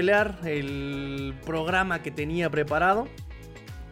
el 0.00 1.34
programa 1.44 2.02
que 2.02 2.10
tenía 2.10 2.50
preparado. 2.50 3.08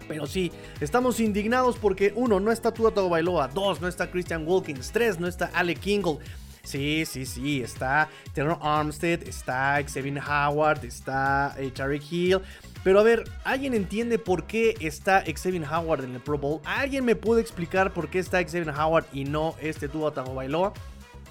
Pero 0.09 0.27
sí, 0.27 0.51
estamos 0.81 1.21
indignados 1.21 1.77
porque 1.77 2.13
uno, 2.17 2.41
no 2.41 2.51
está 2.51 2.73
Tua 2.73 2.93
Tagovailoa, 2.93 3.49
dos, 3.49 3.81
no 3.81 3.89
está 3.89 4.11
Christian 4.11 4.45
Wilkins, 4.47 4.91
tres, 4.91 5.21
no 5.21 5.29
está 5.29 5.51
Alec 5.53 5.81
Kingle. 5.81 6.19
Sí, 6.63 7.05
sí, 7.07 7.25
sí, 7.25 7.63
está 7.63 8.09
Terrell 8.35 8.59
Armstead, 8.61 9.23
está 9.23 9.83
Xavier 9.83 10.19
Howard, 10.19 10.85
está 10.85 11.55
eh, 11.59 11.73
Hill. 12.11 12.41
Pero 12.85 13.01
a 13.01 13.03
ver, 13.03 13.25
¿alguien 13.45 13.75
entiende 13.75 14.19
por 14.19 14.45
qué 14.45 14.75
está 14.81 15.25
Xavier 15.25 15.65
Howard 15.65 16.05
en 16.05 16.15
el 16.15 16.21
Pro 16.21 16.39
Bowl? 16.39 16.61
¿Alguien 16.65 17.05
me 17.05 17.17
puede 17.17 17.41
explicar 17.41 17.93
por 17.93 18.09
qué 18.09 18.19
está 18.19 18.43
Xavier 18.43 18.71
Howard 18.71 19.07
y 19.13 19.25
no 19.25 19.55
este 19.61 19.89
Tua 19.89 20.13
Tagovailoa? 20.13 20.73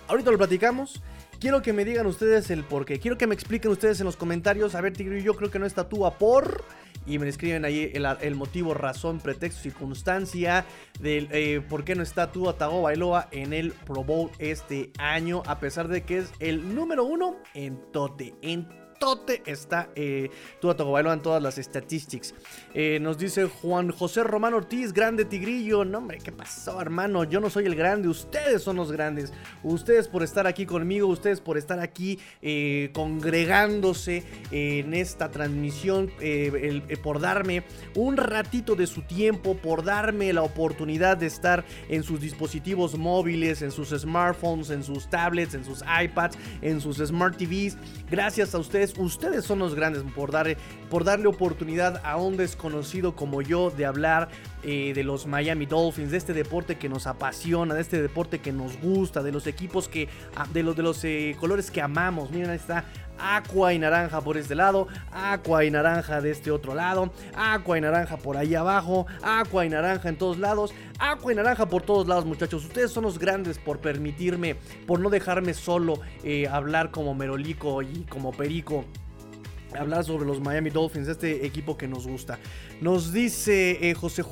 Ahorita 0.08 0.31
lo 0.31 0.38
platicamos. 0.38 1.02
Quiero 1.40 1.62
que 1.62 1.72
me 1.72 1.86
digan 1.86 2.08
ustedes 2.08 2.50
el 2.50 2.64
por 2.64 2.86
qué. 2.86 3.00
Quiero 3.00 3.18
que 3.18 3.27
me 3.27 3.36
expliquen 3.36 3.72
ustedes 3.72 4.00
en 4.00 4.05
los 4.05 4.16
comentarios. 4.16 4.73
A 4.73 4.82
ver, 4.82 4.94
Tigre, 4.94 5.22
yo 5.22 5.36
creo 5.36 5.52
que 5.52 5.59
no 5.59 5.66
está 5.66 5.88
Tua 5.88 6.18
por 6.18 6.64
y 7.08 7.20
me 7.20 7.30
escriben 7.30 7.64
ahí 7.64 7.91
el, 7.94 8.36
motivo, 8.36 8.73
razón, 8.73 9.20
pretexto, 9.20 9.62
circunstancia 9.62 10.66
del 11.00 11.30
eh, 11.31 11.62
por 11.68 11.84
qué 11.86 11.95
no 11.95 12.04
está 12.04 12.31
Tua 12.31 12.58
Tagovailoa 12.58 13.30
en 13.31 13.54
el 13.54 13.72
Pro 13.72 14.04
Bowl 14.04 14.30
este 14.40 14.92
año, 14.98 15.42
a 15.45 15.59
pesar 15.59 15.88
de 15.88 16.04
que 16.04 16.18
es 16.18 16.31
el 16.40 16.76
número 16.76 17.05
uno 17.05 17.38
en 17.54 17.80
tote, 17.92 18.36
en 18.42 18.67
tote 19.00 19.42
está 19.45 19.90
eh, 19.95 20.30
Tua 20.59 20.76
Tagovailoa 20.76 21.14
en 21.14 21.22
todas 21.22 21.42
las 21.42 21.56
statistics. 21.56 22.34
Eh, 22.73 23.00
nos 23.02 23.17
dice 23.17 23.45
Juan 23.45 23.92
José 23.92 24.23
Román 24.23 24.54
Ortiz, 24.54 24.94
grande 24.94 25.26
tigrillo. 25.26 25.86
No, 25.86 26.00
hombre, 26.00 26.20
¿qué 26.23 26.31
pasó, 26.31 26.81
hermano? 26.81 27.23
Yo 27.23 27.39
no 27.39 27.50
soy 27.50 27.66
el 27.66 27.76
grande, 27.76 28.08
ustedes 28.08 28.62
son 28.62 28.76
los 28.76 28.92
grandes. 28.92 29.34
Ustedes 29.64 30.08
por 30.08 30.23
estar 30.23 30.48
aquí 30.48 30.66
conmigo, 30.66 31.08
ustedes 31.08 31.42
por 31.42 31.58
estar 31.58 31.80
aquí 31.80 32.20
eh, 32.42 32.89
congregándose 32.94 34.23
en 34.52 34.94
esta 34.94 35.30
transmisión, 35.32 36.11
eh, 36.20 36.98
por 37.04 37.20
darme 37.20 37.64
un 37.95 38.17
ratito 38.17 38.76
de 38.76 38.88
su 38.88 39.02
tiempo, 39.04 39.56
por 39.56 39.84
darme 39.84 40.34
la 40.34 40.44
oportunidad 40.44 41.17
de 41.17 41.28
estar 41.28 41.66
en 41.89 42.04
sus 42.04 42.20
dispositivos 42.20 42.98
móviles, 42.98 43.61
en 43.61 43.72
sus 43.72 43.89
smartphones, 43.89 44.70
en 44.70 44.84
sus 44.84 45.09
tablets, 45.09 45.54
en 45.54 45.64
sus 45.64 45.82
iPads, 45.82 46.38
en 46.61 46.82
sus 46.82 46.98
smart 46.98 47.38
TVs. 47.38 47.78
Gracias 48.09 48.54
a 48.56 48.59
ustedes 48.59 48.86
ustedes, 48.97 49.45
son 49.45 49.59
los 49.59 49.75
grandes 49.75 50.03
por, 50.13 50.31
por 50.89 51.03
darle 51.03 51.27
oportunidad 51.27 52.02
a 52.05 52.17
un 52.17 52.38
desconocido 52.38 53.16
como 53.16 53.41
yo 53.41 53.71
de 53.71 53.85
hablar 53.85 54.30
eh, 54.63 54.93
de 54.93 55.03
los 55.03 55.27
Miami 55.27 55.66
Dolphins, 55.66 56.11
de 56.11 56.17
este 56.17 56.33
deporte 56.33 56.77
que 56.77 56.89
nos 56.89 57.08
apasiona, 57.08 57.73
de 57.73 57.81
este 57.81 58.02
deporte 58.02 58.39
que 58.39 58.52
nos 58.52 58.80
gusta, 58.80 59.23
de 59.23 59.31
los 59.31 59.47
equipos 59.47 59.88
que, 59.88 60.09
ah, 60.35 60.47
de 60.52 60.63
los, 60.63 60.75
de 60.75 60.83
los 60.83 61.03
eh, 61.03 61.35
colores 61.39 61.71
que 61.71 61.81
amamos. 61.81 62.31
Miren, 62.31 62.49
ahí 62.49 62.58
está 62.58 62.85
aqua 63.20 63.73
y 63.73 63.80
naranja 63.80 64.22
por 64.22 64.38
este 64.38 64.56
lado, 64.56 64.88
aqua 65.12 65.66
y 65.66 65.72
naranja 65.72 66.22
de 66.22 66.32
este 66.32 66.52
otro 66.52 66.76
lado, 66.76 67.12
aqua 67.36 67.78
y 67.78 67.82
naranja 67.82 68.18
por 68.18 68.38
ahí 68.38 68.56
abajo, 68.56 69.08
aqua 69.22 69.66
y 69.66 69.70
naranja 69.70 70.10
en 70.10 70.18
todos 70.18 70.38
lados, 70.38 70.73
aqua 71.00 71.32
y 71.32 71.36
naranja 71.36 71.68
por 71.68 71.82
todos 71.84 72.08
lados 72.08 72.26
muchachos. 72.26 72.66
Ustedes 72.66 72.92
son 72.92 73.04
los 73.04 73.20
grandes 73.20 73.58
por 73.58 73.80
permitirme, 73.80 74.56
por 74.86 75.00
no 75.00 75.10
dejarme 75.10 75.54
solo 75.54 76.00
eh, 76.23 76.48
hablar 76.48 76.92
como 76.92 77.14
merolico 77.14 77.82
y 77.82 78.06
como 78.10 78.32
perico 78.32 78.86
hablar 79.76 80.04
sobre 80.06 80.26
los 80.26 80.40
Miami 80.40 80.70
Dolphins, 80.70 81.08
este 81.08 81.45
equipo 81.45 81.78
que 81.78 81.88
nos 81.88 82.08
gusta. 82.08 82.39
Nos 82.82 83.11
dice 83.11 83.89
eh, 83.89 83.94
José 83.94 84.23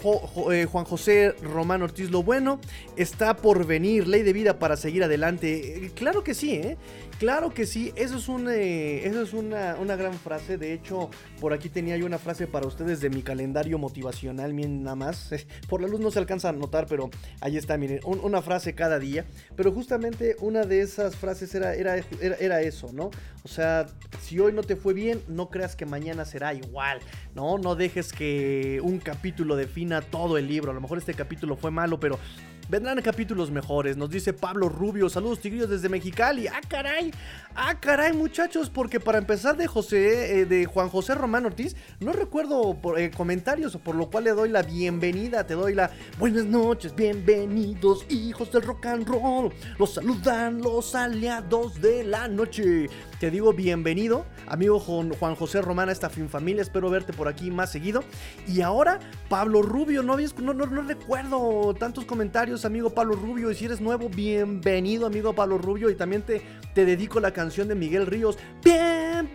eh, 0.51 0.65
Juan 0.65 0.85
José 0.85 1.35
Román 1.41 1.81
Ortiz, 1.81 2.11
lo 2.11 2.23
bueno 2.23 2.59
está 2.95 3.35
por 3.35 3.65
venir, 3.65 4.07
ley 4.07 4.23
de 4.23 4.33
vida 4.33 4.59
para 4.59 4.77
seguir 4.77 5.03
adelante. 5.03 5.91
claro 5.95 6.23
que 6.23 6.33
sí, 6.33 6.53
¿eh? 6.53 6.77
Claro 7.19 7.53
que 7.53 7.65
sí, 7.65 7.93
eso 7.95 8.17
es, 8.17 8.27
un, 8.27 8.49
eh, 8.49 9.07
eso 9.07 9.21
es 9.21 9.31
una, 9.31 9.95
gran 9.95 10.13
frase. 10.15 10.57
De 10.57 10.73
hecho, 10.73 11.09
por 11.39 11.53
aquí 11.53 11.69
tenía 11.69 11.95
yo 11.95 12.05
una 12.05 12.17
frase 12.17 12.45
para 12.45 12.67
ustedes 12.67 12.99
de 12.99 13.09
mi 13.09 13.21
calendario 13.21 13.77
motivacional, 13.77 14.53
nada 14.83 14.95
más. 14.97 15.29
Por 15.69 15.81
la 15.81 15.87
luz 15.87 16.01
no 16.01 16.11
se 16.11 16.19
alcanza 16.19 16.49
a 16.49 16.51
notar, 16.51 16.87
pero 16.87 17.09
ahí 17.39 17.55
está, 17.55 17.77
miren, 17.77 18.01
una 18.03 18.41
frase 18.41 18.75
cada 18.75 18.99
día. 18.99 19.25
Pero 19.55 19.71
justamente 19.71 20.35
una 20.41 20.65
de 20.65 20.81
esas 20.81 21.15
frases 21.15 21.55
era, 21.55 21.73
era, 21.73 21.95
era, 22.19 22.61
eso, 22.61 22.91
¿no? 22.91 23.11
O 23.43 23.47
sea, 23.47 23.85
si 24.21 24.37
hoy 24.39 24.51
no 24.51 24.63
te 24.63 24.75
fue 24.75 24.93
bien, 24.93 25.21
no 25.27 25.49
creas 25.49 25.75
que 25.75 25.85
mañana 25.85 26.25
será 26.25 26.53
igual, 26.53 26.99
¿no? 27.33 27.57
No 27.57 27.75
dejes 27.75 28.13
que 28.13 28.79
un 28.83 28.99
capítulo 28.99 29.55
defina 29.55 30.01
todo 30.01 30.37
el 30.37 30.47
libro. 30.47 30.71
A 30.71 30.73
lo 30.73 30.81
mejor 30.81 30.97
este 30.97 31.13
capítulo 31.13 31.55
fue 31.55 31.71
malo, 31.71 31.99
pero 31.99 32.19
Vendrán 32.67 32.99
capítulos 33.03 33.51
mejores, 33.51 33.95
nos 33.95 34.09
dice 34.09 34.33
Pablo 34.33 34.69
Rubio. 34.69 35.07
Saludos, 35.07 35.39
tigrillos 35.39 35.69
desde 35.69 35.87
Mexicali. 35.87 36.47
Ah, 36.47 36.61
caray. 36.67 37.13
Ah, 37.53 37.79
caray, 37.79 38.11
muchachos. 38.13 38.71
Porque 38.71 38.99
para 38.99 39.19
empezar 39.19 39.55
de 39.55 39.67
José, 39.67 40.39
eh, 40.39 40.45
de 40.47 40.65
Juan 40.65 40.89
José 40.89 41.13
Román 41.13 41.45
Ortiz, 41.45 41.75
no 41.99 42.11
recuerdo 42.11 42.73
por, 42.73 42.99
eh, 42.99 43.11
comentarios, 43.11 43.77
por 43.77 43.93
lo 43.93 44.09
cual 44.09 44.23
le 44.23 44.31
doy 44.31 44.49
la 44.49 44.63
bienvenida. 44.63 45.45
Te 45.45 45.53
doy 45.53 45.75
la 45.75 45.91
buenas 46.17 46.45
noches, 46.45 46.95
bienvenidos, 46.95 48.03
hijos 48.09 48.51
del 48.51 48.63
rock 48.63 48.87
and 48.87 49.07
roll. 49.07 49.53
Los 49.77 49.93
saludan 49.93 50.59
los 50.59 50.95
aliados 50.95 51.79
de 51.79 52.03
la 52.03 52.27
noche. 52.27 52.89
Te 53.19 53.29
digo 53.29 53.53
bienvenido, 53.53 54.25
amigo 54.47 54.79
Juan 54.79 55.35
José 55.35 55.61
Román, 55.61 55.89
a 55.89 55.91
esta 55.91 56.09
fin 56.09 56.29
familia. 56.29 56.63
Espero 56.63 56.89
verte 56.89 57.13
por 57.13 57.27
aquí 57.27 57.51
más 57.51 57.71
seguido. 57.71 58.03
Y 58.47 58.61
ahora, 58.61 58.99
Pablo 59.29 59.61
Rubio, 59.61 60.01
no, 60.01 60.17
no, 60.17 60.53
no, 60.53 60.65
no 60.65 60.81
recuerdo 60.81 61.75
tantos 61.75 62.05
comentarios 62.05 62.54
amigo 62.63 62.91
Pablo 62.91 63.15
Rubio. 63.15 63.51
Y 63.51 63.55
si 63.55 63.65
eres 63.65 63.81
nuevo, 63.81 64.07
bienvenido, 64.07 65.05
amigo 65.07 65.33
Pablo 65.33 65.57
Rubio. 65.57 65.89
Y 65.89 65.95
también 65.95 66.21
te, 66.21 66.41
te 66.73 66.85
dedico 66.85 67.19
la 67.19 67.31
canción 67.31 67.67
de 67.67 67.75
Miguel 67.75 68.05
Ríos. 68.05 68.37
Bienvenidos. 68.63 69.25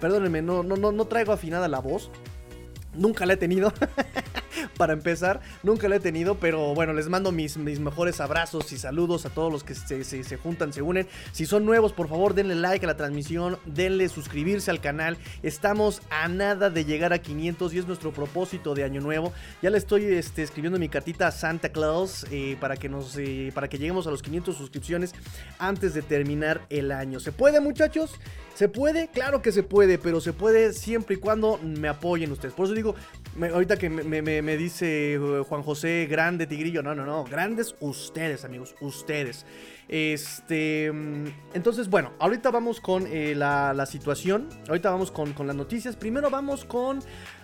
Perdónenme, 0.00 0.42
no, 0.42 0.62
no, 0.62 0.76
no, 0.76 0.92
no 0.92 1.06
traigo 1.06 1.32
afinada 1.32 1.68
la 1.68 1.78
voz. 1.78 2.10
Nunca 2.94 3.24
la 3.24 3.34
he 3.34 3.36
tenido. 3.36 3.72
para 4.76 4.92
empezar. 4.92 5.40
Nunca 5.62 5.88
la 5.88 5.96
he 5.96 6.00
tenido, 6.00 6.36
pero 6.36 6.74
bueno, 6.74 6.92
les 6.92 7.08
mando 7.08 7.32
mis, 7.32 7.56
mejores 7.56 8.20
abrazos 8.20 8.72
y 8.72 8.78
saludos 8.78 9.26
a 9.26 9.30
todos 9.30 9.52
los 9.52 9.64
que 9.64 9.74
se, 9.74 10.04
se, 10.04 10.36
juntan, 10.36 10.72
se 10.72 10.82
unen. 10.82 11.06
Si 11.32 11.46
son 11.46 11.64
nuevos, 11.64 11.92
por 11.92 12.08
favor, 12.08 12.34
denle 12.34 12.54
like 12.54 12.84
a 12.84 12.88
la 12.88 12.96
transmisión, 12.96 13.58
denle 13.66 14.08
suscribirse 14.08 14.70
al 14.70 14.80
canal. 14.80 15.18
Estamos 15.42 16.02
a 16.10 16.28
nada 16.28 16.70
de 16.70 16.84
llegar 16.84 17.12
a 17.12 17.18
500 17.18 17.74
y 17.74 17.78
es 17.78 17.86
nuestro 17.86 18.12
propósito 18.12 18.74
de 18.74 18.84
año 18.84 19.00
nuevo. 19.00 19.32
Ya 19.62 19.70
le 19.70 19.78
estoy 19.78 20.04
este, 20.04 20.42
escribiendo 20.42 20.78
mi 20.78 20.88
cartita 20.88 21.28
a 21.28 21.32
Santa 21.32 21.70
Claus 21.70 22.26
eh, 22.30 22.56
para, 22.60 22.76
que 22.76 22.88
nos, 22.88 23.16
eh, 23.16 23.52
para 23.54 23.68
que 23.68 23.78
lleguemos 23.78 24.06
a 24.06 24.10
los 24.10 24.22
500 24.22 24.56
suscripciones 24.56 25.14
antes 25.58 25.94
de 25.94 26.02
terminar 26.02 26.66
el 26.70 26.92
año. 26.92 27.20
¿Se 27.20 27.32
puede, 27.32 27.60
muchachos? 27.60 28.18
¿Se 28.54 28.68
puede? 28.68 29.06
Claro 29.06 29.40
que 29.40 29.52
se 29.52 29.62
puede, 29.62 29.98
pero 29.98 30.20
se 30.20 30.32
puede 30.32 30.72
siempre 30.72 31.14
y 31.14 31.18
cuando 31.18 31.58
me 31.62 31.86
apoyen 31.86 32.32
ustedes. 32.32 32.54
Por 32.54 32.66
eso 32.66 32.74
digo, 32.74 32.96
ahorita 33.40 33.76
que 33.76 33.88
me, 33.88 34.37
dice 34.42 35.18
uh, 35.18 35.44
Juan 35.44 35.62
José, 35.62 36.06
grande 36.10 36.46
tigrillo, 36.46 36.82
no, 36.82 36.94
no, 36.94 37.04
no, 37.04 37.24
grandes 37.24 37.74
ustedes, 37.80 38.44
amigos, 38.44 38.74
ustedes. 38.80 39.44
Este, 39.88 40.92
mm, 40.92 41.26
entonces, 41.54 41.88
bueno, 41.88 42.12
ahorita 42.18 42.50
vamos 42.50 42.80
con 42.80 43.06
eh, 43.06 43.34
la, 43.34 43.86
situación, 43.86 44.48
ahorita 44.68 44.90
vamos 44.90 45.10
con, 45.10 45.34
las 45.46 45.56
noticias. 45.56 45.96
Primero 45.96 46.30
vamos 46.30 46.64
con, 46.64 47.00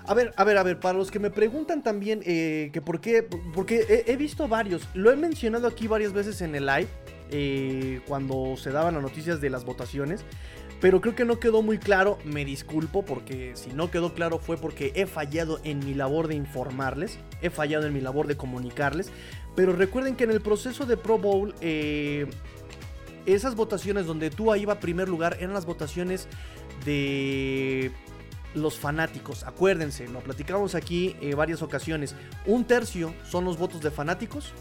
a 0.07 0.15
ver, 0.15 0.33
a 0.37 0.45
ver, 0.45 0.59
a 0.59 0.63
ver, 0.63 0.79
para 0.79 0.99
los 0.99 1.11
que 1.11 1.19
me 1.19 1.31
preguntan 1.31 1.83
también 1.83 2.21
eh, 2.25 2.71
que 2.73 2.83
por 2.83 3.01
qué, 3.01 3.23
porque 3.55 4.05
he, 4.07 4.17
visto 4.17 4.47
varios, 4.47 4.89
lo 4.95 5.11
he 5.11 5.17
mencionado 5.17 5.67
aquí 5.67 5.87
varias 5.87 6.13
veces 6.13 6.43
en 6.43 6.55
el 6.55 6.67
live, 6.67 6.89
eh, 7.31 8.01
cuando 8.07 8.57
se 8.59 8.71
daban 8.71 8.95
las 8.95 9.03
noticias 9.03 9.41
de 9.41 9.51
las 9.51 9.65
votaciones. 9.65 10.25
Pero 10.85 11.01
creo 11.01 11.15
que 11.15 11.25
no 11.25 11.41
quedó 11.41 11.63
muy 11.63 11.79
claro, 11.79 12.19
me 12.27 12.45
disculpo 12.45 13.07
porque 13.07 13.53
si 13.55 13.71
no 13.73 13.91
quedó 13.91 14.13
claro 14.13 14.39
fue 14.39 14.59
porque 14.59 14.93
he 14.95 15.07
fallado 15.07 15.59
en 15.65 15.79
mi 15.79 15.95
labor 15.95 16.29
de 16.29 16.35
informarles, 16.35 17.19
he 17.41 17.49
fallado 17.49 17.87
en 17.87 17.95
mi 17.95 18.03
labor 18.03 18.27
de 18.27 18.37
comunicarles. 18.37 19.11
Pero 19.57 19.73
recuerden 19.73 20.15
que 20.15 20.25
en 20.25 20.31
el 20.31 20.43
proceso 20.43 20.85
de 20.85 20.99
Pro 20.99 21.17
Bowl, 21.17 21.55
eh, 21.63 22.27
esas 23.25 23.55
votaciones 23.55 24.05
donde 24.05 24.29
tú 24.29 24.55
iba 24.57 24.75
a 24.75 24.79
primer 24.79 25.09
lugar 25.09 25.39
eran 25.41 25.55
las 25.55 25.65
votaciones 25.65 26.29
de 26.85 27.91
los 28.53 28.79
fanáticos. 28.79 29.43
Acuérdense, 29.45 30.07
lo 30.09 30.21
platicamos 30.21 30.75
aquí 30.75 31.17
en 31.23 31.35
varias 31.35 31.63
ocasiones. 31.63 32.15
Un 32.45 32.67
tercio 32.67 33.15
son 33.27 33.47
los 33.47 33.57
votos 33.57 33.81
de 33.81 33.91
fanáticos, 33.91 34.53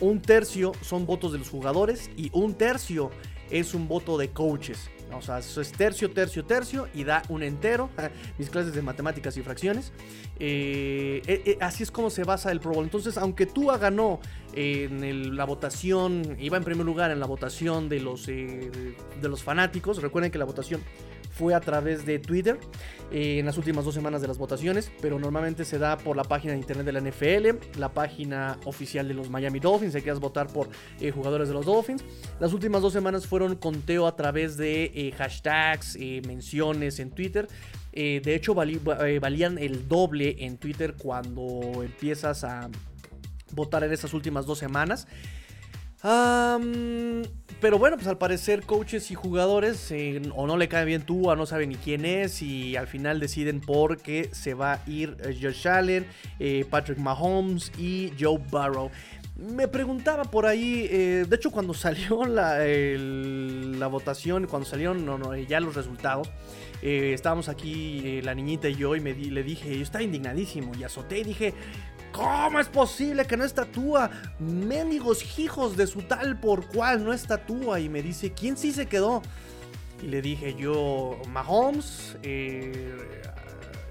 un 0.00 0.22
tercio 0.22 0.72
son 0.80 1.04
votos 1.04 1.32
de 1.32 1.38
los 1.38 1.50
jugadores 1.50 2.10
y 2.16 2.30
un 2.32 2.54
tercio 2.54 3.10
es 3.50 3.74
un 3.74 3.88
voto 3.88 4.16
de 4.16 4.30
coaches. 4.30 4.88
O 5.12 5.22
sea, 5.22 5.38
eso 5.38 5.60
es 5.60 5.72
tercio, 5.72 6.10
tercio, 6.10 6.44
tercio 6.44 6.88
y 6.94 7.04
da 7.04 7.22
un 7.28 7.42
entero. 7.42 7.90
Mis 8.38 8.50
clases 8.50 8.74
de 8.74 8.82
matemáticas 8.82 9.36
y 9.36 9.42
fracciones. 9.42 9.92
Eh, 10.38 11.22
eh, 11.26 11.42
eh, 11.46 11.58
así 11.60 11.82
es 11.82 11.90
como 11.90 12.10
se 12.10 12.24
basa 12.24 12.50
el 12.50 12.60
Pro 12.60 12.72
Bowl. 12.72 12.84
Entonces, 12.84 13.16
aunque 13.16 13.46
Tua 13.46 13.78
ganó 13.78 14.20
en 14.54 15.36
la 15.36 15.44
votación, 15.44 16.36
iba 16.38 16.56
en 16.56 16.64
primer 16.64 16.86
lugar 16.86 17.10
en 17.10 17.20
la 17.20 17.26
votación 17.26 17.88
de 17.88 18.00
los, 18.00 18.26
de 18.26 18.94
los 19.22 19.42
fanáticos, 19.42 20.00
recuerden 20.00 20.30
que 20.30 20.38
la 20.38 20.46
votación 20.46 20.80
fue 21.36 21.54
a 21.54 21.60
través 21.60 22.06
de 22.06 22.18
Twitter 22.18 22.58
eh, 23.12 23.38
en 23.38 23.46
las 23.46 23.58
últimas 23.58 23.84
dos 23.84 23.94
semanas 23.94 24.22
de 24.22 24.28
las 24.28 24.38
votaciones, 24.38 24.90
pero 25.02 25.18
normalmente 25.18 25.64
se 25.64 25.78
da 25.78 25.98
por 25.98 26.16
la 26.16 26.24
página 26.24 26.54
de 26.54 26.58
internet 26.58 26.86
de 26.86 26.92
la 26.92 27.00
NFL, 27.00 27.78
la 27.78 27.92
página 27.92 28.58
oficial 28.64 29.06
de 29.06 29.14
los 29.14 29.28
Miami 29.28 29.60
Dolphins, 29.60 29.92
si 29.92 30.00
quieres 30.00 30.18
votar 30.18 30.46
por 30.46 30.68
eh, 31.00 31.10
jugadores 31.10 31.48
de 31.48 31.54
los 31.54 31.66
Dolphins. 31.66 32.04
Las 32.40 32.52
últimas 32.54 32.80
dos 32.80 32.92
semanas 32.92 33.26
fueron 33.26 33.54
conteo 33.56 34.06
a 34.06 34.16
través 34.16 34.56
de 34.56 34.84
eh, 34.94 35.12
hashtags, 35.12 35.98
menciones 36.26 36.98
en 37.00 37.10
Twitter. 37.10 37.48
de 37.92 38.34
hecho, 38.34 38.54
valían 38.54 39.58
el 39.58 39.88
doble 39.88 40.36
en 40.40 40.56
Twitter 40.56 40.94
cuando 40.98 41.82
empiezas 41.82 42.44
a 42.44 42.70
votar 43.52 43.84
en 43.84 43.92
esas 43.92 44.12
últimas 44.14 44.46
dos 44.46 44.58
semanas 44.58 45.06
pero 46.02 47.78
bueno, 47.78 47.96
pues 47.96 48.06
al 48.06 48.18
parecer 48.18 48.62
coaches 48.64 49.10
y 49.10 49.14
jugadores 49.14 49.90
eh, 49.90 50.20
o 50.34 50.46
no 50.46 50.56
le 50.56 50.68
cae 50.68 50.84
bien 50.84 51.02
tú, 51.02 51.30
o 51.30 51.36
no 51.36 51.46
saben 51.46 51.70
ni 51.70 51.76
quién 51.76 52.04
es 52.04 52.42
y 52.42 52.76
al 52.76 52.86
final 52.86 53.18
deciden 53.18 53.60
por 53.60 53.96
qué 53.96 54.28
se 54.32 54.54
va 54.54 54.74
a 54.74 54.82
ir 54.86 55.16
eh, 55.24 55.38
Josh 55.40 55.66
Allen, 55.66 56.06
eh, 56.38 56.66
Patrick 56.68 56.98
Mahomes 56.98 57.72
y 57.78 58.12
Joe 58.18 58.38
Burrow. 58.50 58.90
Me 59.36 59.68
preguntaba 59.68 60.24
por 60.24 60.46
ahí, 60.46 60.86
de 60.88 61.36
hecho 61.36 61.50
cuando 61.50 61.74
salió 61.74 62.24
la, 62.24 62.58
la 62.58 63.86
votación, 63.86 64.46
cuando 64.46 64.66
salieron 64.66 65.06
ya 65.46 65.60
los 65.60 65.74
resultados, 65.74 66.30
estábamos 66.80 67.50
aquí 67.50 68.22
la 68.22 68.34
niñita 68.34 68.68
y 68.68 68.76
yo 68.76 68.96
y 68.96 69.00
me 69.00 69.12
le 69.12 69.42
dije, 69.42 69.76
yo 69.76 69.82
estaba 69.82 70.02
indignadísimo 70.04 70.72
y 70.74 70.84
azoté 70.84 71.18
y 71.18 71.24
dije, 71.24 71.52
¿Cómo 72.16 72.58
es 72.58 72.68
posible 72.68 73.26
que 73.26 73.36
no 73.36 73.44
estatúa? 73.44 74.10
Mendigos 74.38 75.38
hijos 75.38 75.76
de 75.76 75.86
su 75.86 76.00
tal 76.02 76.40
por 76.40 76.66
cual 76.66 77.04
no 77.04 77.12
estatúa. 77.12 77.78
Y 77.78 77.90
me 77.90 78.00
dice, 78.00 78.32
¿quién 78.32 78.56
sí 78.56 78.72
se 78.72 78.86
quedó? 78.86 79.20
Y 80.02 80.06
le 80.06 80.22
dije 80.22 80.54
yo, 80.54 81.20
Mahomes, 81.28 82.16
eh, 82.22 82.96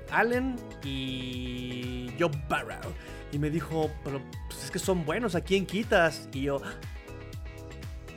Allen 0.09 0.55
y 0.83 2.11
Joe 2.19 2.31
Barrow. 2.49 2.91
Y 3.31 3.37
me 3.37 3.51
dijo, 3.51 3.91
pero 4.03 4.19
pues 4.49 4.63
es 4.63 4.71
que 4.71 4.79
son 4.79 5.05
buenos, 5.05 5.35
¿a 5.35 5.41
quién 5.41 5.67
quitas? 5.67 6.27
Y 6.33 6.43
yo, 6.43 6.61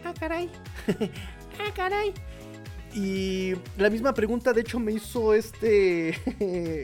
ah, 0.04 0.14
caray, 0.18 0.50
ah, 0.88 1.70
caray. 1.74 2.14
Y 2.94 3.54
la 3.76 3.90
misma 3.90 4.14
pregunta, 4.14 4.52
de 4.52 4.62
hecho, 4.62 4.78
me 4.80 4.92
hizo 4.92 5.34
este 5.34 6.18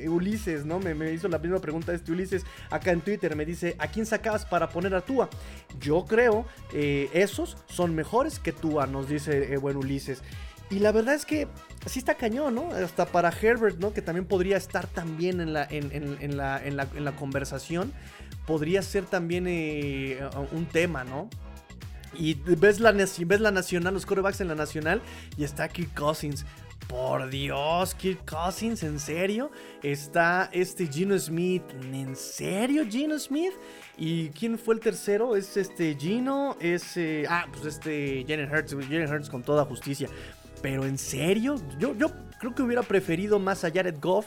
Ulises, 0.08 0.64
¿no? 0.64 0.78
Me, 0.78 1.12
hizo 1.12 1.28
la 1.28 1.38
misma 1.38 1.58
pregunta 1.60 1.94
este 1.94 2.12
Ulises 2.12 2.44
acá 2.70 2.92
en 2.92 3.00
Twitter. 3.00 3.34
Me 3.36 3.44
dice, 3.44 3.74
¿a 3.78 3.88
quién 3.88 4.04
sacabas 4.04 4.44
para 4.44 4.68
poner 4.68 4.94
a 4.94 5.00
Tua? 5.00 5.30
Yo 5.80 6.04
creo, 6.04 6.46
eh, 6.72 7.08
esos 7.14 7.56
son 7.66 7.94
mejores 7.94 8.38
que 8.38 8.52
Tua, 8.52 8.86
nos 8.86 9.08
dice 9.08 9.52
eh, 9.52 9.56
buen 9.56 9.76
Ulises. 9.76 10.22
Y 10.70 10.78
la 10.78 10.92
verdad 10.92 11.14
es 11.14 11.24
que 11.24 11.48
sí 11.86 11.98
está 11.98 12.14
cañón, 12.14 12.54
¿no? 12.54 12.70
Hasta 12.70 13.06
para 13.06 13.30
Herbert, 13.30 13.78
¿no? 13.78 13.92
Que 13.92 14.02
también 14.02 14.26
podría 14.26 14.56
estar 14.56 14.86
también 14.86 15.40
en 15.40 15.52
la, 15.52 15.66
en, 15.70 16.36
la, 16.36 17.16
conversación. 17.16 17.92
Podría 18.46 18.82
ser 18.82 19.04
también 19.04 19.46
eh, 19.46 20.18
un 20.52 20.66
tema, 20.66 21.04
¿no? 21.04 21.28
Y 22.16 22.34
ves 22.34 22.80
la, 22.80 22.92
ves 22.92 23.40
la 23.40 23.50
nacional, 23.50 23.94
los 23.94 24.06
corebacks 24.06 24.40
en 24.40 24.48
la 24.48 24.54
nacional, 24.54 25.02
y 25.36 25.44
está 25.44 25.68
Kirk 25.68 25.94
Cousins. 25.94 26.44
Por 26.88 27.30
Dios, 27.30 27.94
Kirk 27.94 28.30
Cousins, 28.30 28.82
¿en 28.82 29.00
serio? 29.00 29.50
Está 29.82 30.50
este 30.52 30.86
Gino 30.86 31.18
Smith. 31.18 31.62
¿En 31.92 32.14
serio, 32.14 32.84
Gino 32.88 33.18
Smith? 33.18 33.52
¿Y 33.96 34.28
quién 34.30 34.58
fue 34.58 34.74
el 34.74 34.80
tercero? 34.80 35.34
Es 35.34 35.56
este 35.56 35.96
Gino, 35.98 36.56
es... 36.60 36.96
Eh, 36.96 37.24
ah, 37.28 37.46
pues 37.50 37.64
este 37.64 38.24
Jalen 38.28 38.52
Hurts, 38.52 38.74
Jalen 38.74 39.10
Hurts 39.10 39.30
con 39.30 39.42
toda 39.42 39.64
justicia. 39.64 40.08
Pero 40.60 40.84
¿en 40.84 40.98
serio? 40.98 41.56
Yo, 41.78 41.94
yo 41.96 42.08
creo 42.38 42.54
que 42.54 42.62
hubiera 42.62 42.82
preferido 42.82 43.38
más 43.38 43.64
a 43.64 43.70
Jared 43.70 43.96
Goff 44.00 44.26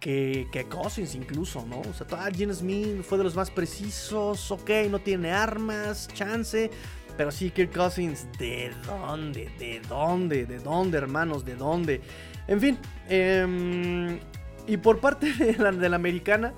que, 0.00 0.48
que 0.52 0.64
Cousins 0.64 1.14
incluso, 1.14 1.64
¿no? 1.66 1.80
O 1.80 1.92
sea, 1.92 2.30
Gino 2.32 2.52
Smith 2.52 3.02
fue 3.02 3.18
de 3.18 3.24
los 3.24 3.34
más 3.34 3.50
precisos, 3.50 4.50
ok, 4.50 4.70
no 4.90 4.98
tiene 4.98 5.32
armas, 5.32 6.08
chance, 6.08 6.70
pero 7.16 7.30
sí, 7.30 7.50
Kirk 7.50 7.72
Cousins, 7.72 8.26
¿de 8.38 8.72
dónde? 8.86 9.50
¿De 9.58 9.80
dónde? 9.88 10.46
¿De 10.46 10.58
dónde, 10.58 10.98
hermanos? 10.98 11.44
¿De 11.44 11.56
dónde? 11.56 12.00
En 12.46 12.60
fin, 12.60 12.78
em, 13.08 14.18
y 14.66 14.76
por 14.76 15.00
parte 15.00 15.32
de 15.32 15.88
la, 15.88 15.96
americana, 15.96 16.52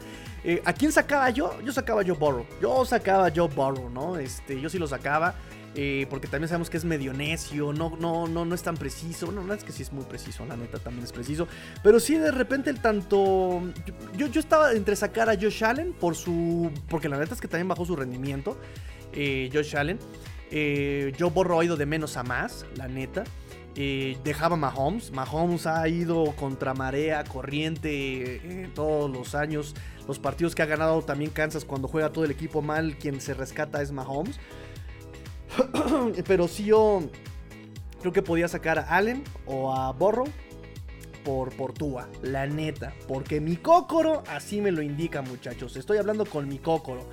eh, 0.45 0.63
¿a 0.65 0.73
quién 0.73 0.93
sacaba 0.93 1.31
yo? 1.31 1.61
Yo 1.63 1.73
sacaba 1.73 2.03
a 2.03 2.05
Joe 2.05 2.17
Burrow. 2.17 2.47
Yo 2.61 2.85
sacaba 2.85 3.27
a 3.27 3.33
Joe 3.35 3.49
Burrow, 3.49 3.91
¿no? 3.91 4.19
Este, 4.19 4.61
yo 4.61 4.69
sí 4.69 4.79
lo 4.79 4.87
sacaba. 4.87 5.35
Eh, 5.75 6.07
porque 6.11 6.27
también 6.27 6.49
sabemos 6.49 6.71
que 6.71 6.77
es 6.77 6.85
medio 6.85 7.13
necio, 7.13 7.73
no, 7.73 7.97
no, 8.01 8.27
no, 8.27 8.45
no 8.45 8.55
es 8.55 8.63
tan 8.63 8.77
preciso. 8.77 9.27
Bueno, 9.27 9.45
no 9.45 9.55
es 9.55 9.63
que 9.63 9.71
sí 9.71 9.83
es 9.83 9.93
muy 9.93 10.05
preciso, 10.05 10.45
la 10.45 10.57
neta 10.57 10.79
también 10.79 11.05
es 11.05 11.13
preciso. 11.13 11.47
Pero 11.85 12.01
sí, 12.01 12.17
de 12.17 12.33
repente 12.33 12.71
el 12.71 12.81
tanto. 12.81 13.63
Yo, 14.17 14.27
yo 14.27 14.41
estaba 14.41 14.73
entre 14.73 14.97
sacar 14.97 15.31
a 15.31 15.35
Josh 15.35 15.65
Allen 15.65 15.93
por 15.93 16.17
su. 16.17 16.73
Porque 16.89 17.09
la 17.09 17.19
neta 17.19 17.35
es 17.35 17.41
que 17.41 17.49
también 17.49 17.69
bajó 17.69 17.85
su 17.85 17.95
rendimiento. 17.95 18.59
Eh, 19.13 19.51
Josh 19.53 19.77
Allen. 19.77 19.99
Eh, 20.51 21.13
yo 21.17 21.31
borro 21.31 21.63
ido 21.63 21.77
de 21.77 21.87
menos 21.87 22.17
a 22.17 22.23
más, 22.23 22.67
la 22.77 22.89
neta. 22.89 23.25
Eh, 23.75 24.19
dejaba 24.25 24.57
Mahomes. 24.57 25.13
Mahomes 25.13 25.67
ha 25.67 25.87
ido 25.89 26.35
contra 26.37 26.75
marea, 26.75 27.23
corriente 27.25 28.37
eh, 28.37 28.71
todos 28.75 29.11
los 29.11 29.35
años. 29.35 29.75
Los 30.07 30.19
partidos 30.19 30.55
que 30.55 30.63
ha 30.63 30.67
ganado 30.67 31.03
también 31.03 31.31
Kansas 31.31 31.65
cuando 31.65 31.87
juega 31.87 32.11
todo 32.11 32.25
el 32.25 32.31
equipo 32.31 32.63
mal, 32.63 32.97
quien 32.99 33.21
se 33.21 33.35
rescata 33.35 33.81
es 33.83 33.93
Mahomes. 33.93 34.41
Pero 36.27 36.49
si 36.49 36.65
yo 36.65 37.03
creo 38.01 38.13
que 38.13 38.23
podía 38.23 38.49
sacar 38.49 38.79
a 38.79 38.97
Allen 38.97 39.23
o 39.47 39.75
a 39.75 39.93
Borro 39.93 40.25
por, 41.25 41.55
por 41.55 41.75
la 42.23 42.47
neta. 42.47 42.95
Porque 43.07 43.41
mi 43.41 43.57
cócoro 43.57 44.23
así 44.29 44.61
me 44.61 44.73
lo 44.73 44.83
indica, 44.83 45.23
muchachos. 45.23 45.77
Estoy 45.77 45.99
hablando 45.99 46.25
con 46.25 46.49
mi 46.49 46.59
cócoro. 46.59 47.09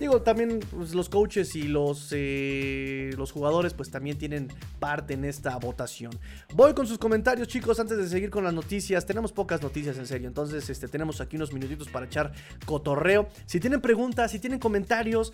Digo, 0.00 0.22
también 0.22 0.60
pues, 0.70 0.94
los 0.94 1.08
coaches 1.08 1.54
y 1.54 1.64
los, 1.64 2.08
eh, 2.10 3.12
los 3.16 3.30
jugadores 3.30 3.74
pues 3.74 3.90
también 3.90 4.18
tienen 4.18 4.48
parte 4.80 5.14
en 5.14 5.24
esta 5.24 5.56
votación. 5.58 6.12
Voy 6.52 6.74
con 6.74 6.86
sus 6.86 6.98
comentarios 6.98 7.46
chicos 7.46 7.78
antes 7.78 7.96
de 7.96 8.08
seguir 8.08 8.30
con 8.30 8.42
las 8.44 8.52
noticias. 8.52 9.06
Tenemos 9.06 9.32
pocas 9.32 9.62
noticias 9.62 9.96
en 9.96 10.06
serio, 10.06 10.26
entonces 10.26 10.68
este, 10.68 10.88
tenemos 10.88 11.20
aquí 11.20 11.36
unos 11.36 11.52
minutitos 11.52 11.88
para 11.88 12.06
echar 12.06 12.32
cotorreo. 12.66 13.28
Si 13.46 13.60
tienen 13.60 13.80
preguntas, 13.80 14.30
si 14.30 14.38
tienen 14.38 14.58
comentarios... 14.58 15.32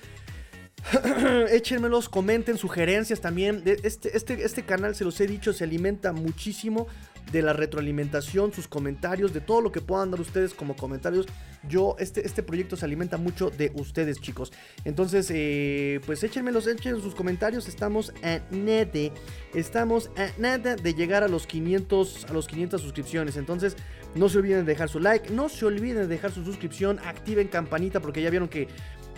Échenmelos, 1.51 2.09
comenten 2.09 2.57
sugerencias 2.57 3.21
también. 3.21 3.63
Este, 3.67 4.17
este, 4.17 4.43
este 4.45 4.63
canal, 4.63 4.95
se 4.95 5.05
los 5.05 5.21
he 5.21 5.27
dicho, 5.27 5.53
se 5.53 5.65
alimenta 5.65 6.13
muchísimo 6.13 6.87
de 7.33 7.43
la 7.43 7.53
retroalimentación, 7.53 8.53
sus 8.53 8.69
comentarios, 8.69 9.33
de 9.33 9.41
todo 9.41 9.61
lo 9.61 9.73
que 9.73 9.81
puedan 9.81 10.11
dar 10.11 10.21
ustedes 10.21 10.55
como 10.55 10.77
comentarios. 10.77 11.27
Yo, 11.69 11.97
este, 11.99 12.27
este 12.27 12.43
proyecto 12.43 12.77
se 12.77 12.85
alimenta 12.85 13.17
mucho 13.17 13.51
de 13.51 13.71
ustedes, 13.75 14.21
chicos. 14.21 14.53
Entonces, 14.85 15.31
eh, 15.31 16.01
pues 16.07 16.23
échenmelos, 16.23 16.67
echen 16.67 17.01
sus 17.01 17.15
comentarios. 17.15 17.69
Estamos 17.69 18.13
a 18.23 18.41
nada, 18.51 19.15
estamos 19.55 20.11
a 20.17 20.31
nada 20.39 20.77
de 20.77 20.95
llegar 20.95 21.23
a 21.23 21.29
los 21.29 21.47
500, 21.47 22.27
a 22.29 22.33
los 22.33 22.47
500 22.47 22.81
suscripciones. 22.81 23.37
Entonces, 23.37 23.77
no 24.15 24.29
se 24.29 24.39
olviden 24.39 24.65
de 24.65 24.73
dejar 24.73 24.89
su 24.89 24.99
like, 24.99 25.31
no 25.31 25.49
se 25.49 25.67
olviden 25.67 25.99
de 25.99 26.07
dejar 26.09 26.33
su 26.33 26.45
suscripción, 26.45 26.99
activen 27.01 27.49
campanita 27.49 28.01
porque 28.01 28.23
ya 28.23 28.31
vieron 28.31 28.49
que 28.49 28.69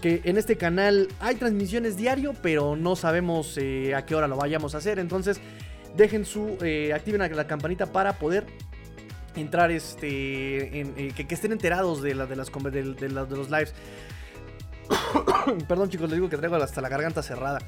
que 0.03 0.21
en 0.25 0.37
este 0.37 0.57
canal 0.57 1.09
hay 1.21 1.37
transmisiones 1.37 1.97
diario, 1.97 2.35
pero 2.43 2.75
no 2.75 2.97
sabemos 2.97 3.57
eh, 3.57 3.95
a 3.95 4.05
qué 4.05 4.17
hora 4.17 4.27
lo 4.27 4.37
vayamos 4.37 4.75
a 4.75 4.79
hacer. 4.79 4.99
Entonces, 4.99 5.41
dejen 5.97 6.25
su, 6.25 6.59
eh, 6.63 6.93
activen 6.93 7.21
la 7.37 7.47
campanita 7.47 7.87
para 7.87 8.19
poder 8.19 8.47
entrar, 9.37 9.71
este, 9.71 10.81
eh, 10.81 11.13
que, 11.15 11.35
estén 11.35 11.53
enterados 11.53 12.03
de, 12.03 12.15
la, 12.15 12.27
de, 12.27 12.37
las, 12.37 12.51
de, 12.51 13.37
los 13.37 13.51
lives. 13.51 13.75
Perdón 15.69 15.89
chicos, 15.89 16.09
les 16.09 16.17
digo 16.17 16.29
que 16.29 16.37
traigo 16.37 16.57
hasta 16.57 16.81
la 16.81 16.89
garganta 16.89 17.23
cerrada. 17.23 17.59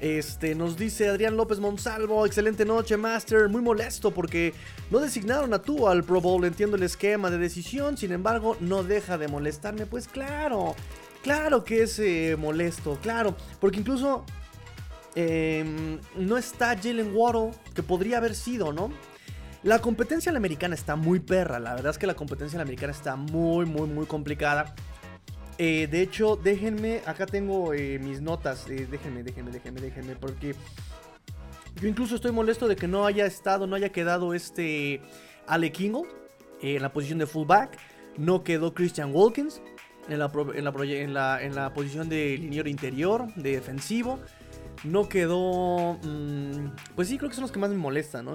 Este, 0.00 0.54
nos 0.54 0.78
dice 0.78 1.08
Adrián 1.08 1.36
López 1.36 1.60
Monsalvo, 1.60 2.24
excelente 2.24 2.64
noche, 2.64 2.96
Master. 2.96 3.50
Muy 3.50 3.60
molesto 3.60 4.10
porque 4.10 4.54
no 4.90 4.98
designaron 4.98 5.52
a 5.52 5.60
tú 5.60 5.88
al 5.88 6.04
Pro 6.04 6.22
Bowl. 6.22 6.44
Entiendo 6.44 6.76
el 6.76 6.82
esquema 6.82 7.30
de 7.30 7.36
decisión, 7.36 7.98
sin 7.98 8.12
embargo, 8.12 8.56
no 8.60 8.82
deja 8.82 9.18
de 9.18 9.28
molestarme. 9.28 9.84
Pues 9.84 10.08
claro, 10.08 10.74
claro 11.22 11.64
que 11.64 11.82
es 11.82 11.98
eh, 11.98 12.36
molesto, 12.38 12.98
claro, 13.02 13.36
porque 13.60 13.80
incluso 13.80 14.24
Em, 15.14 15.98
no 16.16 16.36
está 16.36 16.76
Jalen 16.76 17.14
Waddle, 17.14 17.52
que 17.74 17.82
podría 17.82 18.18
haber 18.18 18.34
sido, 18.34 18.72
¿no? 18.72 18.90
La 19.62 19.80
competencia 19.80 20.30
en 20.30 20.34
la 20.34 20.38
americana 20.38 20.74
está 20.74 20.96
muy 20.96 21.20
perra. 21.20 21.58
La 21.58 21.74
verdad 21.74 21.90
es 21.90 21.98
que 21.98 22.06
la 22.06 22.14
competencia 22.14 22.56
en 22.56 22.58
la 22.58 22.62
americana 22.62 22.92
está 22.92 23.16
muy, 23.16 23.66
muy, 23.66 23.88
muy 23.88 24.06
complicada. 24.06 24.74
Eh, 25.58 25.88
de 25.90 26.00
hecho, 26.00 26.36
déjenme, 26.36 27.02
acá 27.04 27.26
tengo 27.26 27.74
eh, 27.74 27.98
mis 27.98 28.22
notas. 28.22 28.66
Eh, 28.70 28.86
déjenme, 28.90 29.22
déjenme, 29.22 29.50
déjenme, 29.50 29.80
déjenme, 29.80 30.16
porque 30.16 30.54
yo 31.80 31.88
incluso 31.88 32.14
estoy 32.14 32.32
molesto 32.32 32.66
de 32.68 32.76
que 32.76 32.88
no 32.88 33.04
haya 33.04 33.26
estado, 33.26 33.66
no 33.66 33.76
haya 33.76 33.90
quedado 33.90 34.32
este 34.32 35.02
Ale 35.46 35.70
Kingle 35.70 36.04
en 36.62 36.80
la 36.80 36.92
posición 36.92 37.18
de 37.18 37.26
fullback. 37.26 37.76
No 38.16 38.42
quedó 38.42 38.72
Christian 38.72 39.10
Wilkins 39.14 39.60
en 40.08 40.18
la, 40.18 41.42
en 41.42 41.54
la, 41.54 41.72
posición 41.74 42.08
de 42.08 42.38
liniero 42.38 42.68
interior, 42.68 43.26
de 43.34 43.52
defensivo. 43.52 44.18
No 44.84 45.08
quedó. 45.08 45.98
Mm, 46.02 46.70
pues 46.94 47.08
sí, 47.08 47.18
creo 47.18 47.28
que 47.28 47.36
son 47.36 47.42
los 47.42 47.52
que 47.52 47.58
más 47.58 47.70
me 47.70 47.76
molestan. 47.76 48.26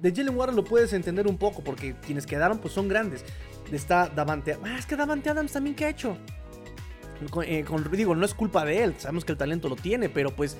De 0.00 0.14
Jalen 0.14 0.36
Warren 0.36 0.56
lo 0.56 0.64
puedes 0.64 0.92
entender 0.92 1.26
un 1.26 1.38
poco, 1.38 1.62
porque 1.62 1.94
quienes 2.06 2.26
quedaron, 2.26 2.58
pues 2.58 2.74
son 2.74 2.88
grandes. 2.88 3.24
Está 3.72 4.08
Davante. 4.08 4.56
Ah, 4.64 4.76
es 4.78 4.86
que 4.86 4.96
Davante 4.96 5.30
Adams 5.30 5.52
también, 5.52 5.74
¿qué 5.76 5.86
ha 5.86 5.90
hecho? 5.90 6.16
Eh, 7.44 7.64
digo, 7.92 8.14
no 8.14 8.24
es 8.24 8.34
culpa 8.34 8.64
de 8.64 8.82
él, 8.82 8.94
sabemos 8.96 9.24
que 9.24 9.32
el 9.32 9.38
talento 9.38 9.68
lo 9.68 9.76
tiene, 9.76 10.08
pero 10.08 10.30
pues. 10.34 10.56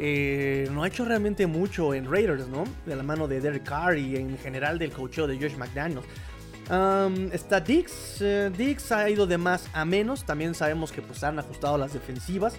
Eh, 0.00 0.68
no 0.70 0.84
ha 0.84 0.86
hecho 0.86 1.04
realmente 1.04 1.48
mucho 1.48 1.92
en 1.92 2.08
Raiders, 2.08 2.46
¿no? 2.46 2.62
De 2.86 2.94
la 2.94 3.02
mano 3.02 3.26
de 3.26 3.40
Derek 3.40 3.64
Carr 3.64 3.98
y 3.98 4.14
en 4.14 4.38
general 4.38 4.78
del 4.78 4.92
coacheo 4.92 5.26
de 5.26 5.36
Josh 5.36 5.56
McDaniels. 5.56 6.06
está 7.32 7.58
Dix. 7.58 8.18
Eh, 8.20 8.48
Dix 8.56 8.92
ha 8.92 9.10
ido 9.10 9.26
de 9.26 9.38
más 9.38 9.68
a 9.72 9.84
menos. 9.84 10.22
También 10.24 10.54
sabemos 10.54 10.92
que 10.92 11.02
pues 11.02 11.24
han 11.24 11.40
ajustado 11.40 11.76
las 11.78 11.94
defensivas. 11.94 12.54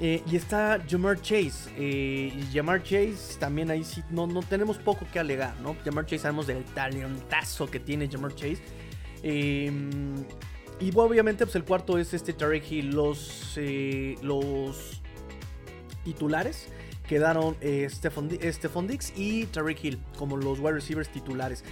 Eh, 0.00 0.22
y 0.30 0.36
está 0.36 0.82
Jamar 0.88 1.20
Chase. 1.20 1.70
Eh, 1.76 2.32
Jamar 2.52 2.82
Chase 2.82 3.38
también 3.38 3.70
ahí 3.70 3.84
sí 3.84 4.02
no, 4.10 4.26
no 4.26 4.42
tenemos 4.42 4.78
poco 4.78 5.06
que 5.12 5.18
alegar, 5.18 5.54
¿no? 5.60 5.76
Jamar 5.84 6.04
Chase 6.04 6.20
sabemos 6.20 6.46
del 6.46 6.64
talentazo 6.64 7.70
que 7.70 7.80
tiene 7.80 8.08
Jamar 8.08 8.34
Chase. 8.34 8.58
Em, 9.22 10.24
y 10.80 10.90
obviamente 10.96 11.44
pues 11.46 11.54
el 11.56 11.64
cuarto 11.64 11.98
es 11.98 12.12
este 12.12 12.32
Tarek 12.32 12.70
Hill. 12.70 12.90
Los, 12.90 13.54
eh, 13.56 14.16
los 14.22 15.00
titulares 16.04 16.68
quedaron 17.08 17.56
Stephon, 17.88 18.86
Dix 18.88 19.12
y 19.16 19.46
Tarek 19.46 19.84
Hill 19.84 20.00
como 20.18 20.36
los 20.36 20.58
wide 20.58 20.72
receivers 20.72 21.08
titulares. 21.08 21.62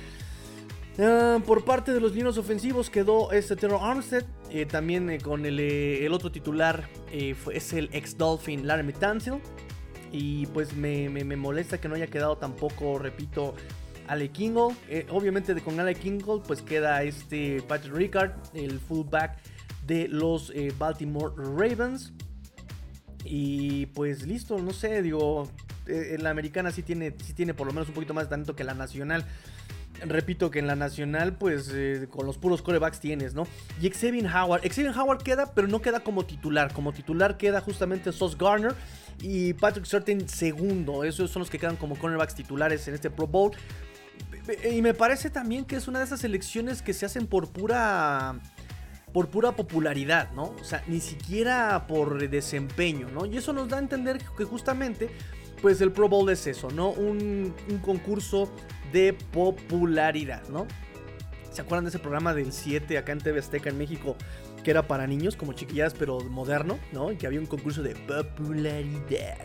Ah, 0.99 1.38
por 1.46 1.64
parte 1.64 1.92
de 1.94 2.00
los 2.00 2.14
linos 2.14 2.37
ofensivos 2.37 2.90
quedó 2.90 3.32
este 3.32 3.56
Terror 3.56 3.80
Armstead. 3.82 4.25
Eh, 4.50 4.66
también 4.66 5.08
eh, 5.08 5.18
con 5.18 5.46
eh, 5.46 6.04
el, 6.04 6.12
otro 6.12 6.30
titular 6.30 6.88
es 7.11 7.72
el 7.72 7.88
ex 7.92 8.16
Dolphin 8.18 8.66
Laramie 8.66 8.92
Tansil. 8.92 9.34
Y 10.11 10.46
pues 10.46 10.75
me, 10.75 11.08
molesta 11.37 11.80
que 11.80 11.88
no 11.88 11.94
haya 11.94 12.06
quedado 12.06 12.37
tampoco, 12.37 12.99
repito, 12.99 13.54
Ale 14.08 14.28
Kingle. 14.28 14.76
obviamente 15.08 15.58
con 15.62 15.80
Ale 15.80 15.94
Kingle 15.94 16.42
pues 16.46 16.61
queda 16.61 17.02
este 17.02 17.62
Patrick 17.62 17.94
Ricard, 17.94 18.32
el 18.52 18.78
fullback 18.78 19.38
de 19.87 20.08
los 20.08 20.52
Baltimore 20.78 21.32
Ravens. 21.34 22.12
Y 23.25 23.87
pues 23.87 24.26
listo, 24.26 24.58
no 24.58 24.75
sé, 24.75 25.00
digo, 25.00 25.49
la 25.87 26.28
americana 26.28 26.70
sí 26.72 26.82
tiene, 26.82 27.14
sí 27.25 27.32
tiene 27.32 27.54
por 27.54 27.66
lo 27.66 27.72
menos 27.72 27.88
un 27.88 27.94
poquito 27.94 28.12
más 28.12 28.25
de 28.25 28.30
talento 28.30 28.54
que 28.54 28.64
la 28.64 28.75
nacional 28.75 29.25
repito 30.06 30.50
que 30.50 30.59
en 30.59 30.66
la 30.66 30.76
nacional, 30.76 31.35
pues 31.35 31.71
eh, 31.73 32.06
con 32.11 32.26
los 32.26 32.38
puros 32.38 32.62
corebacks 32.62 33.00
tienes, 33.00 33.35
¿no? 33.35 33.47
Y 33.80 33.90
Xavier 33.90 34.26
Howard, 34.26 34.62
Xavier 34.62 34.97
Howard 34.97 35.23
queda, 35.23 35.52
pero 35.54 35.68
no 35.68 35.80
queda 35.80 36.00
como 36.00 36.25
titular. 36.25 36.73
Como 36.73 36.92
titular 36.92 37.37
queda 37.37 37.61
justamente 37.61 38.12
Sos 38.12 38.37
Garner 38.37 38.75
y 39.21 39.54
Patrick 39.54 39.87
Surtain 39.87 40.28
segundo. 40.28 41.04
Esos 41.04 41.30
son 41.30 41.40
los 41.40 41.50
que 41.50 41.59
quedan 41.59 41.76
como 41.76 41.97
cornerbacks 41.97 42.35
titulares 42.35 42.87
en 42.88 42.94
este 42.94 43.11
Pro 43.11 43.26
Bowl. 43.26 43.52
Y 44.71 44.82
me 44.82 44.94
parece 44.94 45.30
también 45.30 45.64
que 45.64 45.76
es 45.76 45.88
una 45.88 46.00
de 46.00 46.04
esas 46.04 46.25
elecciones 46.25 46.82
que 46.82 46.92
se 46.92 47.06
hacen 47.06 47.26
por 47.26 47.50
pura 47.50 48.40
por 49.12 49.28
pura 49.28 49.52
popularidad, 49.52 50.32
¿no? 50.32 50.54
O 50.61 50.64
sea, 50.64 50.82
ni 50.87 51.00
siquiera 51.00 51.87
por 51.87 52.28
desempeño, 52.30 53.09
¿no? 53.11 53.26
Y 53.26 53.37
eso 53.37 53.52
nos 53.52 53.68
da 53.68 53.76
a 53.76 53.80
entender 53.80 54.18
que 54.37 54.44
justamente, 54.44 55.11
pues 55.61 55.80
el 55.80 55.92
Pro 55.92 56.09
Bowl 56.09 56.30
es 56.30 56.47
eso, 56.47 56.71
¿no? 56.71 56.90
Un, 56.90 57.54
un 57.68 57.78
concurso 57.78 58.50
de 58.92 59.14
popularidad, 59.32 60.46
¿no? 60.49 60.66
¿Se 61.50 61.61
acuerdan 61.61 61.84
de 61.84 61.90
ese 61.90 61.99
programa 61.99 62.34
del 62.34 62.52
7 62.52 62.96
acá 62.96 63.12
en 63.12 63.18
TV 63.18 63.38
Azteca 63.38 63.68
en 63.68 63.78
México? 63.78 64.16
Que 64.64 64.70
era 64.70 64.87
para 64.87 65.06
niños, 65.06 65.37
como 65.37 65.52
chiquilladas, 65.52 65.94
pero 65.94 66.20
moderno, 66.20 66.78
¿no? 66.92 67.12
Y 67.12 67.16
que 67.16 67.26
había 67.26 67.40
un 67.40 67.46
concurso 67.46 67.82
de 67.82 67.94
popularidad. 67.94 69.44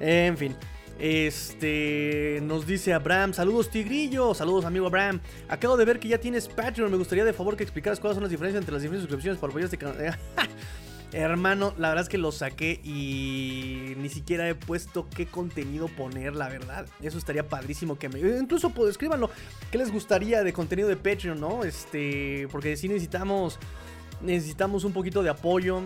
En 0.00 0.36
fin. 0.36 0.56
Este 0.98 2.38
nos 2.44 2.68
dice 2.68 2.94
Abraham, 2.94 3.34
saludos 3.34 3.68
Tigrillo, 3.68 4.32
saludos 4.32 4.64
amigo 4.64 4.86
Abraham. 4.86 5.20
Acabo 5.48 5.76
de 5.76 5.84
ver 5.84 5.98
que 5.98 6.06
ya 6.06 6.18
tienes 6.18 6.46
Patreon, 6.46 6.88
me 6.88 6.96
gustaría 6.96 7.24
de 7.24 7.32
favor 7.32 7.56
que 7.56 7.64
explicaras 7.64 7.98
cuáles 7.98 8.14
son 8.14 8.22
las 8.22 8.30
diferencias 8.30 8.60
entre 8.60 8.74
las 8.74 8.82
diferentes 8.82 9.02
suscripciones 9.02 9.40
para 9.40 9.50
apoyar 9.50 9.64
este 9.64 9.78
canal. 9.78 9.96
Hermano, 11.16 11.74
la 11.78 11.90
verdad 11.90 12.02
es 12.02 12.08
que 12.08 12.18
lo 12.18 12.32
saqué 12.32 12.80
y 12.82 13.94
ni 13.98 14.08
siquiera 14.08 14.48
he 14.48 14.56
puesto 14.56 15.08
qué 15.08 15.26
contenido 15.26 15.86
poner, 15.86 16.34
la 16.34 16.48
verdad. 16.48 16.86
Eso 17.00 17.18
estaría 17.18 17.48
padrísimo 17.48 17.96
que 17.96 18.08
me... 18.08 18.18
Incluso 18.18 18.70
pues, 18.70 18.90
escríbanlo. 18.90 19.30
¿Qué 19.70 19.78
les 19.78 19.92
gustaría 19.92 20.42
de 20.42 20.52
contenido 20.52 20.88
de 20.88 20.96
Patreon, 20.96 21.38
no? 21.38 21.62
Este... 21.62 22.48
Porque 22.50 22.76
si 22.76 22.88
necesitamos... 22.88 23.60
Necesitamos 24.22 24.82
un 24.82 24.92
poquito 24.92 25.22
de 25.22 25.30
apoyo 25.30 25.82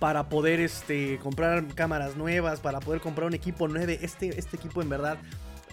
para 0.00 0.28
poder 0.28 0.58
este, 0.58 1.18
comprar 1.18 1.64
cámaras 1.74 2.16
nuevas, 2.16 2.58
para 2.58 2.80
poder 2.80 3.00
comprar 3.00 3.28
un 3.28 3.34
equipo 3.34 3.68
nuevo. 3.68 3.92
Este, 3.92 4.36
este 4.36 4.56
equipo 4.56 4.82
en 4.82 4.88
verdad 4.88 5.16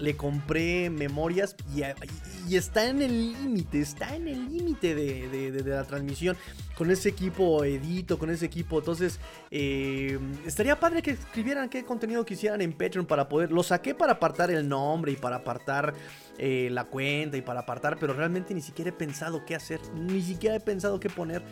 le 0.01 0.15
compré 0.15 0.89
memorias 0.89 1.55
y, 1.73 2.55
está 2.55 2.89
en 2.89 3.01
el 3.01 3.33
límite, 3.33 3.79
está 3.79 4.15
en 4.15 4.27
el 4.27 4.51
límite 4.51 4.95
de, 4.95 5.63
la 5.65 5.83
transmisión. 5.83 6.35
Con 6.77 6.89
ese 6.89 7.09
equipo 7.09 7.63
edito, 7.63 8.17
con 8.17 8.31
ese 8.31 8.47
equipo. 8.47 8.79
Entonces, 8.79 9.19
eh, 9.51 10.17
estaría 10.47 10.79
padre 10.79 11.03
que 11.03 11.11
escribieran 11.11 11.69
qué 11.69 11.85
contenido 11.85 12.25
quisieran 12.25 12.59
en 12.61 12.73
Patreon 12.73 13.05
para 13.05 13.29
poder. 13.29 13.51
Lo 13.51 13.61
saqué 13.61 13.93
para 13.93 14.13
apartar 14.13 14.49
el 14.49 14.67
nombre 14.67 15.11
y 15.11 15.15
para 15.15 15.37
apartar 15.37 15.93
eh, 16.39 16.69
la 16.71 16.85
cuenta 16.85 17.37
y 17.37 17.41
para 17.41 17.59
apartar, 17.59 17.97
pero 17.99 18.13
realmente 18.13 18.55
ni 18.55 18.61
siquiera 18.61 18.89
he 18.89 18.93
pensado 18.93 19.45
qué 19.45 19.53
hacer, 19.53 19.79
ni 19.93 20.21
siquiera 20.23 20.55
he 20.55 20.59
pensado 20.59 20.99
qué 20.99 21.09
poner. 21.09 21.43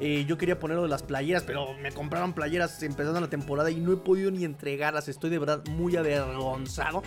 Eh, 0.00 0.24
yo 0.26 0.38
quería 0.38 0.58
ponerlo 0.58 0.84
de 0.84 0.88
las 0.88 1.02
playeras, 1.02 1.42
pero 1.42 1.74
me 1.74 1.92
compraron 1.92 2.32
playeras 2.32 2.82
empezando 2.82 3.20
la 3.20 3.28
temporada 3.28 3.70
y 3.70 3.76
no 3.76 3.92
he 3.92 3.96
podido 3.96 4.30
ni 4.30 4.44
entregarlas. 4.44 5.08
Estoy 5.08 5.28
de 5.28 5.38
verdad 5.38 5.62
muy 5.66 5.96
avergonzado. 5.96 7.02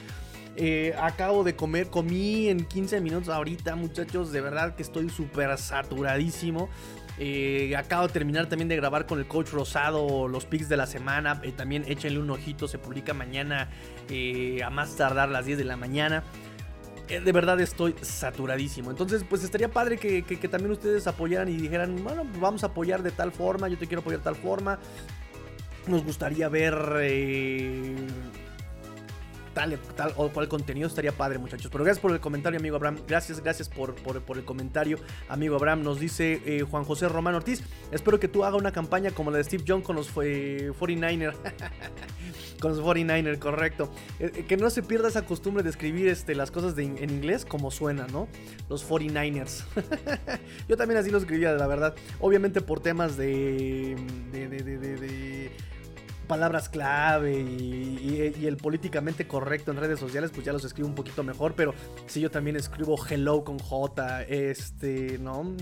Eh, 0.57 0.93
acabo 0.99 1.43
de 1.43 1.55
comer, 1.55 1.89
comí 1.89 2.49
en 2.49 2.65
15 2.65 3.01
minutos 3.01 3.29
ahorita, 3.29 3.75
muchachos. 3.75 4.31
De 4.31 4.41
verdad 4.41 4.75
que 4.75 4.83
estoy 4.83 5.09
súper 5.09 5.57
saturadísimo. 5.57 6.69
Eh, 7.17 7.75
acabo 7.77 8.07
de 8.07 8.13
terminar 8.13 8.47
también 8.47 8.67
de 8.67 8.75
grabar 8.75 9.05
con 9.05 9.19
el 9.19 9.27
coach 9.27 9.49
Rosado 9.51 10.27
los 10.27 10.45
picks 10.45 10.69
de 10.69 10.77
la 10.77 10.87
semana. 10.87 11.39
Eh, 11.43 11.51
también 11.51 11.85
échenle 11.87 12.19
un 12.19 12.29
ojito, 12.29 12.67
se 12.67 12.77
publica 12.77 13.13
mañana 13.13 13.69
a 14.63 14.69
más 14.69 14.95
tardar 14.95 15.29
las 15.29 15.45
10 15.45 15.57
de 15.57 15.63
la 15.63 15.77
mañana. 15.77 16.23
de 17.07 17.31
verdad 17.31 17.59
estoy 17.59 17.95
saturadísimo. 18.01 18.89
Entonces, 18.91 19.25
pues 19.27 19.43
estaría 19.43 19.69
padre 19.69 19.97
que, 19.97 20.21
también 20.49 20.71
ustedes 20.71 21.07
apoyaran 21.07 21.49
y 21.49 21.57
dijeran, 21.57 22.03
bueno, 22.03 22.23
pues 22.23 22.39
vamos 22.39 22.63
a 22.63 22.67
apoyar 22.67 23.03
de 23.03 23.11
tal 23.11 23.31
forma, 23.31 23.67
yo 23.67 23.77
te 23.77 23.87
quiero 23.87 24.01
apoyar 24.01 24.19
de 24.19 24.23
tal 24.23 24.35
forma. 24.35 24.79
Nos 25.87 26.03
gustaría 26.03 26.47
ver 26.47 26.75
tal, 29.53 29.77
tal 29.95 30.13
o 30.17 30.29
cual 30.29 30.47
contenido 30.47 30.87
estaría 30.87 31.11
padre, 31.11 31.37
muchachos. 31.37 31.69
Pero 31.71 31.83
gracias 31.83 32.01
por 32.01 32.11
el 32.11 32.19
comentario, 32.19 32.59
amigo 32.59 32.75
Abraham. 32.75 32.99
Gracias, 33.07 33.41
gracias 33.41 33.69
por, 33.69 33.95
por, 33.95 34.37
el 34.37 34.45
comentario, 34.45 34.97
amigo 35.29 35.55
Abraham. 35.55 35.83
Nos 35.83 35.99
dice 35.99 36.41
eh, 36.45 36.61
Juan 36.61 36.83
José 36.83 37.07
Román 37.09 37.35
Ortiz. 37.35 37.63
Espero 37.91 38.19
que 38.19 38.27
tú 38.27 38.43
hagas 38.43 38.59
una 38.59 38.71
campaña 38.71 39.11
como 39.11 39.31
la 39.31 39.37
de 39.37 39.43
Steve 39.43 39.63
Young 39.63 39.83
con 39.83 39.95
los 39.95 40.13
49er. 40.13 41.33
con 42.61 42.71
los 42.71 42.81
49er, 42.81 43.39
correcto. 43.39 43.91
Eh, 44.19 44.31
eh, 44.35 44.45
que 44.45 44.57
no 44.57 44.69
se 44.69 44.83
pierda 44.83 45.07
esa 45.07 45.25
costumbre 45.25 45.63
de 45.63 45.69
escribir 45.69 46.07
este, 46.07 46.35
las 46.35 46.51
cosas 46.51 46.77
en 46.77 46.97
inglés 46.97 47.45
como 47.45 47.71
suena, 47.71 48.07
¿no? 48.07 48.27
Los 48.69 48.87
49ers. 48.87 49.63
Yo 50.67 50.77
también 50.77 50.99
así 50.99 51.09
lo 51.09 51.17
escribía, 51.17 51.53
la 51.53 51.67
verdad. 51.67 51.95
Obviamente 52.19 52.61
por 52.61 52.79
temas 52.79 53.17
de, 53.17 53.95
de, 54.31 54.47
de 54.47 55.51
palabras 56.31 56.69
clave 56.69 57.41
y, 57.41 58.45
el 58.45 58.55
políticamente 58.55 59.27
correcto 59.27 59.71
en 59.71 59.77
redes 59.77 59.99
sociales, 59.99 60.31
pues 60.33 60.45
ya 60.45 60.53
los 60.53 60.63
escribo 60.63 60.87
un 60.87 60.95
poquito 60.95 61.23
mejor, 61.23 61.55
pero 61.55 61.73
si 62.05 62.21
yo 62.21 62.31
también 62.31 62.55
escribo 62.55 62.95
hello 63.05 63.43
con 63.43 63.59
J, 63.59 64.23
este, 64.23 65.17
¿no? 65.19 65.53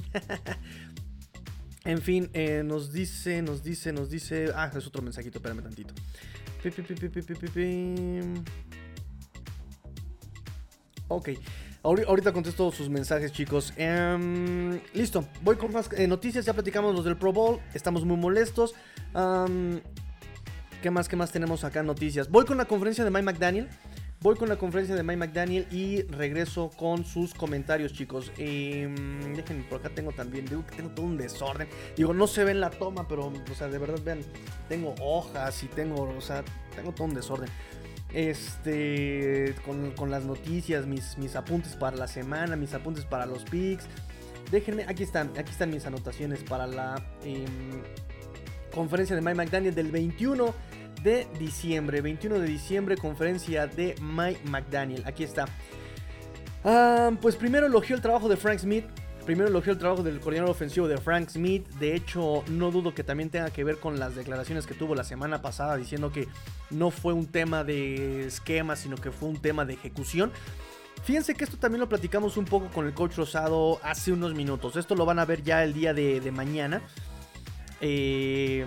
en 1.85 2.01
fin, 2.03 2.29
eh, 2.33 2.61
nos 2.63 2.93
dice, 2.93 3.41
nos 3.41 3.63
dice, 3.63 3.91
nos 3.91 4.11
dice... 4.11 4.51
Ah, 4.53 4.69
es 4.71 4.85
otro 4.85 5.01
mensajito, 5.01 5.39
espérame 5.39 5.63
tantito. 5.63 5.95
Ok, 11.07 11.29
ahorita 11.81 12.31
contesto 12.31 12.71
sus 12.71 12.89
mensajes, 12.89 13.31
chicos. 13.31 13.73
Em, 13.75 14.79
listo, 14.93 15.25
voy 15.41 15.55
con 15.55 15.73
más 15.73 15.89
eh, 15.93 16.05
noticias. 16.05 16.45
Ya 16.45 16.53
platicamos 16.53 16.93
los 16.93 17.05
del 17.05 17.17
Pro 17.17 17.33
Bowl. 17.33 17.59
Estamos 17.73 18.05
muy 18.05 18.17
molestos. 18.17 18.75
¿Qué 20.81 20.91
más, 20.91 21.09
qué 21.09 21.17
más 21.17 21.29
tenemos 21.29 21.65
acá 21.65 21.83
noticias? 21.83 22.29
Voy 22.29 22.45
con 22.45 22.57
la 22.57 22.63
conferencia 22.63 23.03
de 23.03 23.12
Mike 23.12 23.24
McDaniel. 23.24 23.67
Voy 24.21 24.36
con 24.38 24.48
la 24.48 24.55
conferencia 24.55 24.95
de 24.95 25.03
Mike 25.03 25.17
McDaniel 25.17 25.67
y 25.71 26.03
regreso 26.03 26.69
con 26.77 27.03
sus 27.03 27.33
comentarios, 27.33 27.91
chicos. 27.91 28.31
Em, 28.38 29.36
déjenme, 29.36 29.63
por 29.63 29.79
acá 29.79 29.89
tengo 29.89 30.13
también, 30.13 30.45
tengo 30.45 30.89
todo 30.91 31.05
un 31.05 31.17
desorden. 31.17 31.67
Digo, 31.98 32.13
no 32.13 32.27
se 32.27 32.45
ve 32.45 32.51
en 32.51 32.62
la 32.62 32.69
toma, 32.69 33.09
pero, 33.09 33.27
o 33.27 33.55
sea, 33.55 33.67
de 33.67 33.77
verdad, 33.77 34.00
vean, 34.05 34.21
tengo 34.69 34.95
hojas 35.01 35.63
y 35.63 35.67
tengo, 35.67 36.03
o 36.03 36.21
sea, 36.21 36.45
tengo 36.74 36.93
todo 36.93 37.07
un 37.07 37.13
desorden. 37.13 37.50
Este, 38.13 39.53
con, 39.65 40.09
las 40.09 40.24
noticias, 40.24 40.86
mis, 40.86 41.17
mis 41.17 41.36
apuntes 41.36 41.75
para 41.75 41.98
la 41.98 42.07
semana, 42.07 42.55
mis 42.55 42.74
apuntes 42.74 43.03
para 43.03 43.25
los 43.25 43.43
picks. 43.43 43.86
Déjenme, 44.50 44.86
aquí 44.88 45.03
están, 45.03 45.31
aquí 45.38 45.51
están 45.51 45.71
mis 45.71 45.86
anotaciones 45.86 46.41
para 46.43 46.67
la 46.67 47.05
em, 47.24 47.83
conferencia 48.73 49.15
de 49.15 49.21
Mike 49.21 49.35
McDaniel 49.35 49.75
del 49.75 49.91
21 49.91 50.53
de 51.03 51.27
diciembre, 51.39 52.01
21 52.01 52.39
de 52.39 52.47
diciembre, 52.47 52.97
conferencia 52.97 53.67
de 53.67 53.95
Mike 54.01 54.41
McDaniel. 54.45 55.03
Aquí 55.05 55.23
está. 55.23 55.45
Ah, 56.63 57.11
pues 57.21 57.35
primero 57.35 57.67
elogió 57.67 57.95
el 57.95 58.01
trabajo 58.01 58.27
de 58.27 58.38
Frank 58.38 58.59
Smith. 58.59 58.85
Primero 59.25 59.49
elogió 59.49 59.71
el 59.73 59.77
trabajo 59.77 60.01
del 60.01 60.19
coordinador 60.19 60.49
ofensivo 60.49 60.88
de 60.88 60.97
Frank 60.97 61.29
Smith. 61.29 61.67
De 61.75 61.95
hecho, 61.95 62.43
no 62.47 62.71
dudo 62.71 62.93
que 62.95 63.03
también 63.03 63.29
tenga 63.29 63.51
que 63.51 63.63
ver 63.63 63.79
con 63.79 63.99
las 63.99 64.15
declaraciones 64.15 64.65
que 64.65 64.73
tuvo 64.73 64.95
la 64.95 65.03
semana 65.03 65.41
pasada 65.41 65.75
diciendo 65.77 66.11
que 66.11 66.27
no 66.71 66.89
fue 66.89 67.13
un 67.13 67.27
tema 67.27 67.63
de 67.63 68.25
esquema, 68.25 68.75
sino 68.75 68.97
que 68.97 69.11
fue 69.11 69.29
un 69.29 69.39
tema 69.39 69.65
de 69.65 69.73
ejecución. 69.73 70.31
Fíjense 71.03 71.33
que 71.33 71.43
esto 71.43 71.57
también 71.57 71.79
lo 71.79 71.89
platicamos 71.89 72.38
un 72.38 72.45
poco 72.45 72.67
con 72.67 72.85
el 72.85 72.93
coach 72.93 73.15
Rosado 73.15 73.79
hace 73.83 74.11
unos 74.11 74.33
minutos. 74.33 74.75
Esto 74.75 74.95
lo 74.95 75.05
van 75.05 75.19
a 75.19 75.25
ver 75.25 75.43
ya 75.43 75.63
el 75.63 75.73
día 75.73 75.93
de, 75.93 76.31
mañana. 76.31 76.81
Eh, 77.81 78.65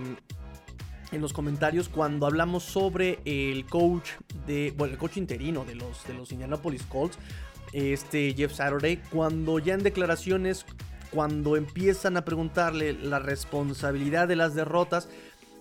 en 1.11 1.21
los 1.21 1.35
comentarios 1.35 1.91
cuando 1.91 2.27
hablamos 2.27 2.63
sobre 2.63 3.19
el 3.27 3.67
coach 3.67 4.09
de 4.47 4.73
bueno, 4.77 4.95
el 4.95 4.99
coach 4.99 5.19
interino 5.19 5.65
de 5.65 5.75
los 5.75 6.07
de 6.07 6.15
los 6.15 6.33
Indianapolis 6.33 6.85
Colts 6.85 7.19
este 7.73 8.35
Jeff 8.35 8.53
Saturday, 8.53 8.99
cuando 9.11 9.59
ya 9.59 9.75
en 9.75 9.83
declaraciones, 9.83 10.67
cuando 11.11 11.57
empiezan 11.57 12.17
a 12.17 12.25
preguntarle 12.25 12.93
la 12.93 13.19
responsabilidad 13.19 14.29
de 14.29 14.37
las 14.37 14.55
derrotas, 14.55 15.09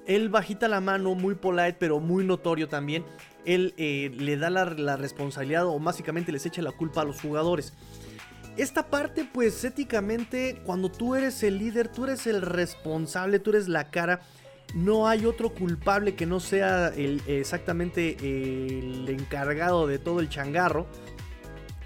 él 0.07 0.29
bajita 0.29 0.67
la 0.67 0.81
mano, 0.81 1.15
muy 1.15 1.35
polite, 1.35 1.77
pero 1.79 1.99
muy 1.99 2.25
notorio 2.25 2.67
también. 2.67 3.05
Él 3.45 3.73
eh, 3.77 4.11
le 4.17 4.37
da 4.37 4.49
la, 4.49 4.65
la, 4.65 4.97
responsabilidad 4.97 5.65
o 5.65 5.79
básicamente 5.79 6.31
les 6.31 6.45
echa 6.45 6.61
la 6.61 6.71
culpa 6.71 7.01
a 7.01 7.05
los 7.05 7.21
jugadores. 7.21 7.73
Esta 8.57 8.87
parte, 8.87 9.27
pues 9.31 9.63
éticamente, 9.63 10.61
cuando 10.65 10.91
tú 10.91 11.15
eres 11.15 11.41
el 11.43 11.57
líder, 11.57 11.87
tú 11.87 12.05
eres 12.05 12.27
el 12.27 12.41
responsable, 12.41 13.39
tú 13.39 13.51
eres 13.51 13.67
la 13.67 13.89
cara. 13.89 14.21
No 14.73 15.07
hay 15.07 15.25
otro 15.25 15.53
culpable 15.53 16.15
que 16.15 16.25
no 16.25 16.39
sea 16.39 16.89
el, 16.89 17.21
exactamente 17.27 18.17
el 18.19 19.07
encargado 19.09 19.87
de 19.87 19.99
todo 19.99 20.19
el 20.19 20.29
changarro 20.29 20.87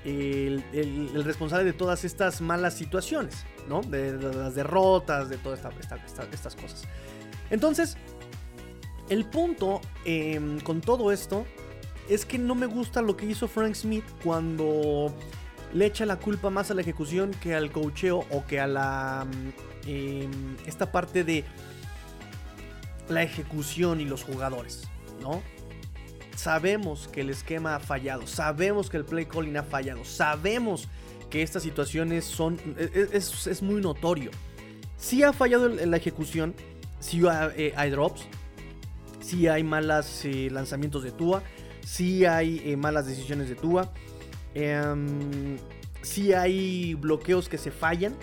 el, 0.05 1.24
responsable 1.24 1.65
de 1.65 1.74
todas 1.74 2.05
estas 2.05 2.41
malas 2.41 2.75
situaciones, 2.75 3.45
¿no? 3.67 3.81
De, 3.81 4.13
las 4.13 4.55
derrotas, 4.55 5.29
de 5.29 5.38
todas 5.38 5.62
estas 6.31 6.55
cosas. 6.55 6.84
Entonces, 7.50 7.98
el 9.10 9.25
punto 9.25 9.81
em, 10.03 10.60
con 10.60 10.81
todo 10.81 11.12
esto 11.12 11.45
es 12.10 12.25
que 12.25 12.38
no 12.38 12.53
me 12.55 12.67
gusta 12.67 13.01
lo 13.01 13.17
que 13.17 13.25
hizo 13.25 13.48
Frank 13.48 13.74
Smith 13.74 14.05
cuando 14.24 15.13
le 15.75 15.86
echa 15.86 16.05
la 16.05 16.15
culpa 16.15 16.50
más 16.50 16.72
a 16.72 16.74
la 16.74 16.82
ejecución 16.82 17.32
que 17.41 17.53
al 17.53 17.70
cocheo 17.70 18.25
o 18.32 18.46
que 18.46 18.62
a 18.62 18.65
la 18.67 19.27
em, 19.86 20.55
esta 20.65 20.89
parte 20.89 21.25
de 21.25 21.44
la 23.10 23.24
ejecución 23.24 24.00
y 24.00 24.05
los 24.05 24.24
jugadores, 24.24 24.88
¿no? 25.22 25.44
Sabemos 26.38 27.10
que 27.10 27.22
el 27.22 27.29
esquema 27.29 27.75
ha 27.75 27.79
fallado, 27.82 28.25
sabemos 28.25 28.89
que 28.89 28.98
el 28.98 29.03
play 29.03 29.25
calling 29.25 29.58
ha 29.58 29.63
fallado, 29.63 30.05
sabemos 30.05 30.88
que 31.29 31.41
estas 31.41 31.63
situaciones 31.63 32.24
son. 32.24 32.58
E, 32.77 33.10
e, 33.12 33.17
es, 33.17 33.62
muy 33.62 33.82
notorio. 33.82 34.32
Si 34.98 35.24
ha 35.24 35.34
fallado 35.34 35.77
en 35.77 35.91
la 35.91 35.98
ejecución, 35.98 36.55
si 37.01 37.22
eh, 37.58 37.74
hay, 37.75 37.89
drops, 37.89 38.25
si 39.20 39.48
hay 39.48 39.63
malos 39.63 40.24
eh, 40.24 40.50
lanzamientos 40.51 41.03
de 41.03 41.12
Tua, 41.12 41.44
si 41.86 42.25
hay 42.25 42.62
eh, 42.65 42.77
malas 42.77 43.05
decisiones 43.08 43.50
de 43.50 43.55
Tua, 43.55 43.91
em, 44.55 45.57
si 46.01 46.33
hay 46.33 46.95
bloqueos 46.95 47.47
que 47.47 47.57
se 47.57 47.71
fallan. 47.71 48.15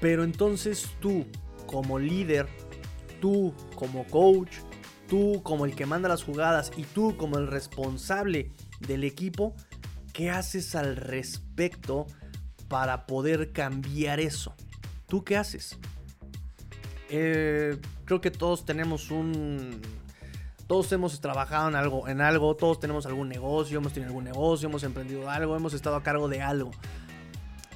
Pero 0.00 0.24
entonces 0.24 0.90
tú, 1.00 1.24
como 1.66 1.98
líder, 1.98 2.46
tú 3.20 3.54
como 3.74 4.06
coach, 4.06 4.58
tú 5.08 5.42
como 5.42 5.64
el 5.64 5.74
que 5.74 5.86
manda 5.86 6.08
las 6.08 6.22
jugadas 6.22 6.70
y 6.76 6.82
tú 6.82 7.16
como 7.16 7.38
el 7.38 7.46
responsable 7.46 8.52
del 8.80 9.04
equipo, 9.04 9.54
¿qué 10.12 10.30
haces 10.30 10.74
al 10.74 10.96
respecto 10.96 12.06
para 12.68 13.06
poder 13.06 13.52
cambiar 13.52 14.20
eso? 14.20 14.54
¿Tú 15.06 15.24
qué 15.24 15.36
haces? 15.36 15.78
Eh, 17.08 17.78
creo 18.04 18.20
que 18.20 18.30
todos 18.30 18.64
tenemos 18.64 19.10
un... 19.10 19.80
Todos 20.66 20.90
hemos 20.92 21.20
trabajado 21.20 21.68
en 21.68 21.76
algo, 21.76 22.08
en 22.08 22.20
algo, 22.20 22.56
todos 22.56 22.80
tenemos 22.80 23.06
algún 23.06 23.28
negocio, 23.28 23.78
hemos 23.78 23.92
tenido 23.92 24.08
algún 24.08 24.24
negocio, 24.24 24.68
hemos 24.68 24.82
emprendido 24.82 25.30
algo, 25.30 25.56
hemos 25.56 25.74
estado 25.74 25.96
a 25.96 26.02
cargo 26.02 26.28
de 26.28 26.42
algo. 26.42 26.72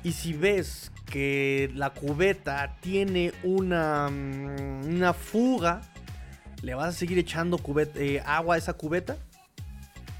Y 0.03 0.13
si 0.13 0.33
ves 0.33 0.91
que 1.07 1.71
la 1.75 1.91
cubeta 1.91 2.77
tiene 2.81 3.33
una, 3.45 4.09
mm, 4.09 4.87
una 4.87 5.13
fuga, 5.13 5.83
¿Le 6.63 6.75
vas 6.75 6.89
a 6.89 6.93
seguir 6.93 7.19
echando 7.19 7.59
eh, 7.95 8.23
agua 8.25 8.57
a 8.57 8.59
esa 8.59 8.75
cubeta? 8.75 9.17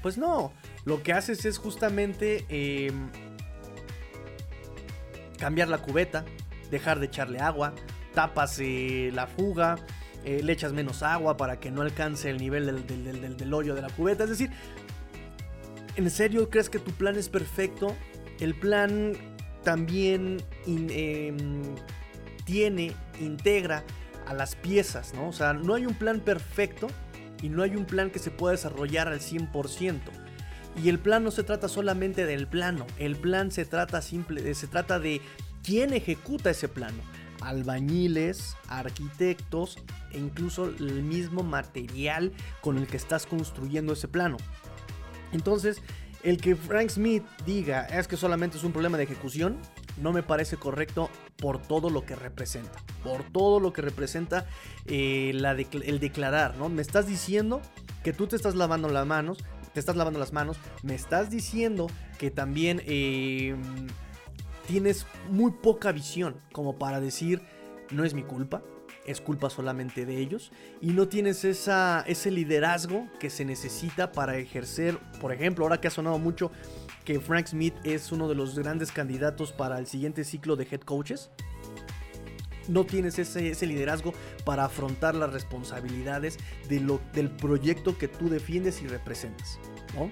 Pues 0.01 0.17
no. 0.17 0.51
Lo 0.85 1.03
que 1.03 1.13
haces 1.13 1.45
es 1.45 1.59
justamente 1.59 2.45
em, 2.49 3.09
cambiar 5.37 5.67
la 5.67 5.77
cubeta, 5.79 6.25
dejar 6.71 6.99
de 6.99 7.05
echarle 7.05 7.39
agua, 7.39 7.73
tapas 8.15 8.57
eh, 8.59 9.11
la 9.13 9.27
fuga, 9.27 9.77
eh, 10.23 10.41
le 10.43 10.53
echas 10.53 10.73
menos 10.73 11.03
agua 11.03 11.37
para 11.37 11.59
que 11.59 11.71
no 11.71 11.81
alcance 11.81 12.29
el 12.29 12.37
nivel 12.37 12.85
del, 12.85 13.53
hoyo 13.53 13.75
de 13.75 13.81
la 13.81 13.89
cubeta. 13.89 14.23
Es 14.23 14.29
decir, 14.29 14.51
¿en 15.95 16.09
serio 16.09 16.49
crees 16.49 16.69
que 16.69 16.79
tu 16.79 16.91
plan 16.91 17.15
es 17.15 17.29
perfecto? 17.29 17.95
El 18.39 18.55
plan 18.55 19.13
también 19.63 20.43
em, 20.67 21.61
tiene, 22.45 22.93
integra 23.19 23.83
a 24.27 24.33
las 24.33 24.55
piezas, 24.55 25.13
¿no? 25.13 25.29
O 25.29 25.33
sea, 25.33 25.53
no 25.53 25.73
hay 25.73 25.85
un 25.85 25.95
plan 25.95 26.19
perfecto 26.19 26.87
y 27.41 27.49
no 27.49 27.63
hay 27.63 27.75
un 27.75 27.85
plan 27.85 28.11
que 28.11 28.19
se 28.19 28.31
pueda 28.31 28.51
desarrollar 28.51 29.07
al 29.07 29.19
100%. 29.19 29.99
Y 30.81 30.89
el 30.89 30.99
plan 30.99 31.23
no 31.23 31.31
se 31.31 31.43
trata 31.43 31.67
solamente 31.67 32.25
del 32.25 32.47
plano, 32.47 32.87
el 32.97 33.17
plan 33.17 33.51
se 33.51 33.65
trata, 33.65 34.01
simple, 34.01 34.53
se 34.53 34.67
trata 34.67 34.99
de 34.99 35.21
quién 35.63 35.93
ejecuta 35.93 36.49
ese 36.49 36.69
plano. 36.69 37.01
Albañiles, 37.41 38.55
arquitectos 38.67 39.77
e 40.11 40.19
incluso 40.19 40.65
el 40.65 41.03
mismo 41.03 41.43
material 41.43 42.31
con 42.61 42.77
el 42.77 42.87
que 42.87 42.97
estás 42.97 43.25
construyendo 43.25 43.93
ese 43.93 44.07
plano. 44.07 44.37
Entonces, 45.31 45.81
el 46.23 46.39
que 46.39 46.55
Frank 46.55 46.89
Smith 46.89 47.23
diga 47.45 47.85
es 47.85 48.07
que 48.07 48.17
solamente 48.17 48.57
es 48.57 48.63
un 48.63 48.71
problema 48.71 48.97
de 48.97 49.05
ejecución, 49.05 49.57
no 49.97 50.13
me 50.13 50.23
parece 50.23 50.57
correcto 50.57 51.09
por 51.37 51.61
todo 51.61 51.89
lo 51.89 52.05
que 52.05 52.15
representa. 52.15 52.79
Por 53.03 53.23
todo 53.23 53.59
lo 53.59 53.73
que 53.73 53.81
representa 53.81 54.45
eh, 54.85 55.31
el 55.31 55.99
declarar, 55.99 56.55
¿no? 56.57 56.69
Me 56.69 56.81
estás 56.81 57.07
diciendo 57.07 57.61
que 58.03 58.13
tú 58.13 58.27
te 58.27 58.35
estás 58.35 58.55
lavando 58.55 58.89
las 58.89 59.05
manos, 59.05 59.39
te 59.73 59.79
estás 59.79 59.95
lavando 59.95 60.19
las 60.19 60.33
manos, 60.33 60.57
me 60.83 60.95
estás 60.95 61.29
diciendo 61.29 61.87
que 62.19 62.29
también 62.29 62.81
eh, 62.85 63.55
tienes 64.67 65.05
muy 65.29 65.51
poca 65.51 65.91
visión 65.91 66.35
como 66.51 66.77
para 66.77 66.99
decir, 66.99 67.41
no 67.91 68.03
es 68.03 68.13
mi 68.13 68.23
culpa, 68.23 68.63
es 69.05 69.21
culpa 69.21 69.49
solamente 69.49 70.05
de 70.05 70.17
ellos 70.17 70.51
y 70.79 70.87
no 70.87 71.07
tienes 71.07 71.43
esa, 71.43 72.03
ese 72.07 72.31
liderazgo 72.31 73.07
que 73.19 73.29
se 73.29 73.45
necesita 73.45 74.11
para 74.11 74.37
ejercer, 74.37 74.97
por 75.19 75.31
ejemplo, 75.31 75.65
ahora 75.65 75.81
que 75.81 75.87
ha 75.87 75.91
sonado 75.91 76.19
mucho 76.19 76.51
que 77.05 77.19
Frank 77.19 77.47
Smith 77.47 77.73
es 77.83 78.11
uno 78.11 78.27
de 78.27 78.35
los 78.35 78.57
grandes 78.57 78.91
candidatos 78.91 79.51
para 79.51 79.79
el 79.79 79.87
siguiente 79.87 80.23
ciclo 80.23 80.55
de 80.55 80.67
head 80.69 80.81
coaches. 80.81 81.31
No 82.67 82.85
tienes 82.85 83.17
ese, 83.17 83.65
liderazgo 83.65 84.13
para 84.45 84.65
afrontar 84.65 85.15
las 85.15 85.33
responsabilidades 85.33 86.37
de 86.69 86.79
lo, 86.79 87.01
del 87.13 87.31
proyecto 87.31 87.97
que 87.97 88.07
tú 88.07 88.29
defiendes 88.29 88.81
y 88.83 88.87
representas. 88.87 89.59
¿no? 89.95 90.11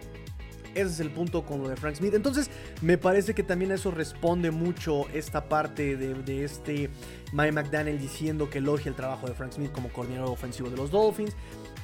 Ese 0.79 0.93
es 0.93 0.99
el 0.99 1.11
punto 1.11 1.43
con 1.43 1.61
lo 1.61 1.69
de 1.69 1.75
Frank 1.75 1.95
Smith. 1.95 2.13
Entonces, 2.13 2.49
me 2.81 2.97
parece 2.97 3.33
que 3.33 3.43
también 3.43 3.71
a 3.71 3.75
eso 3.75 3.91
responde 3.91 4.51
mucho 4.51 5.07
esta 5.13 5.47
parte 5.47 5.97
de, 5.97 6.43
este 6.43 6.89
Mike 7.33 7.51
McDaniel 7.51 7.99
diciendo 7.99 8.49
que 8.49 8.59
elogia 8.59 8.89
el 8.89 8.95
trabajo 8.95 9.27
de 9.27 9.33
Frank 9.33 9.53
Smith 9.53 9.71
como 9.71 9.89
coordinador 9.89 10.29
ofensivo 10.29 10.69
de 10.69 10.77
los 10.77 10.91
Dolphins 10.91 11.35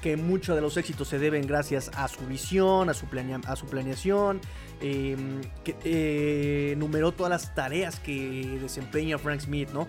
que 0.02 0.18
muchos 0.18 0.56
de 0.56 0.62
los 0.62 0.78
éxitos 0.78 1.08
se 1.08 1.18
deben 1.18 1.48
gracias 1.48 1.90
a 1.96 2.08
su 2.08 2.28
visión, 2.28 2.92
a 2.92 2.94
su, 2.94 3.08
a 3.48 3.56
su 3.56 3.66
planeación, 3.66 4.40
em, 4.80 5.42
que 5.64 5.76
eh, 5.84 6.74
enumeró 6.74 7.12
todas 7.12 7.32
las 7.32 7.56
tareas 7.56 8.00
que 8.00 8.60
desempeña 8.62 9.18
Frank 9.18 9.40
Smith, 9.40 9.72
¿no? 9.74 9.88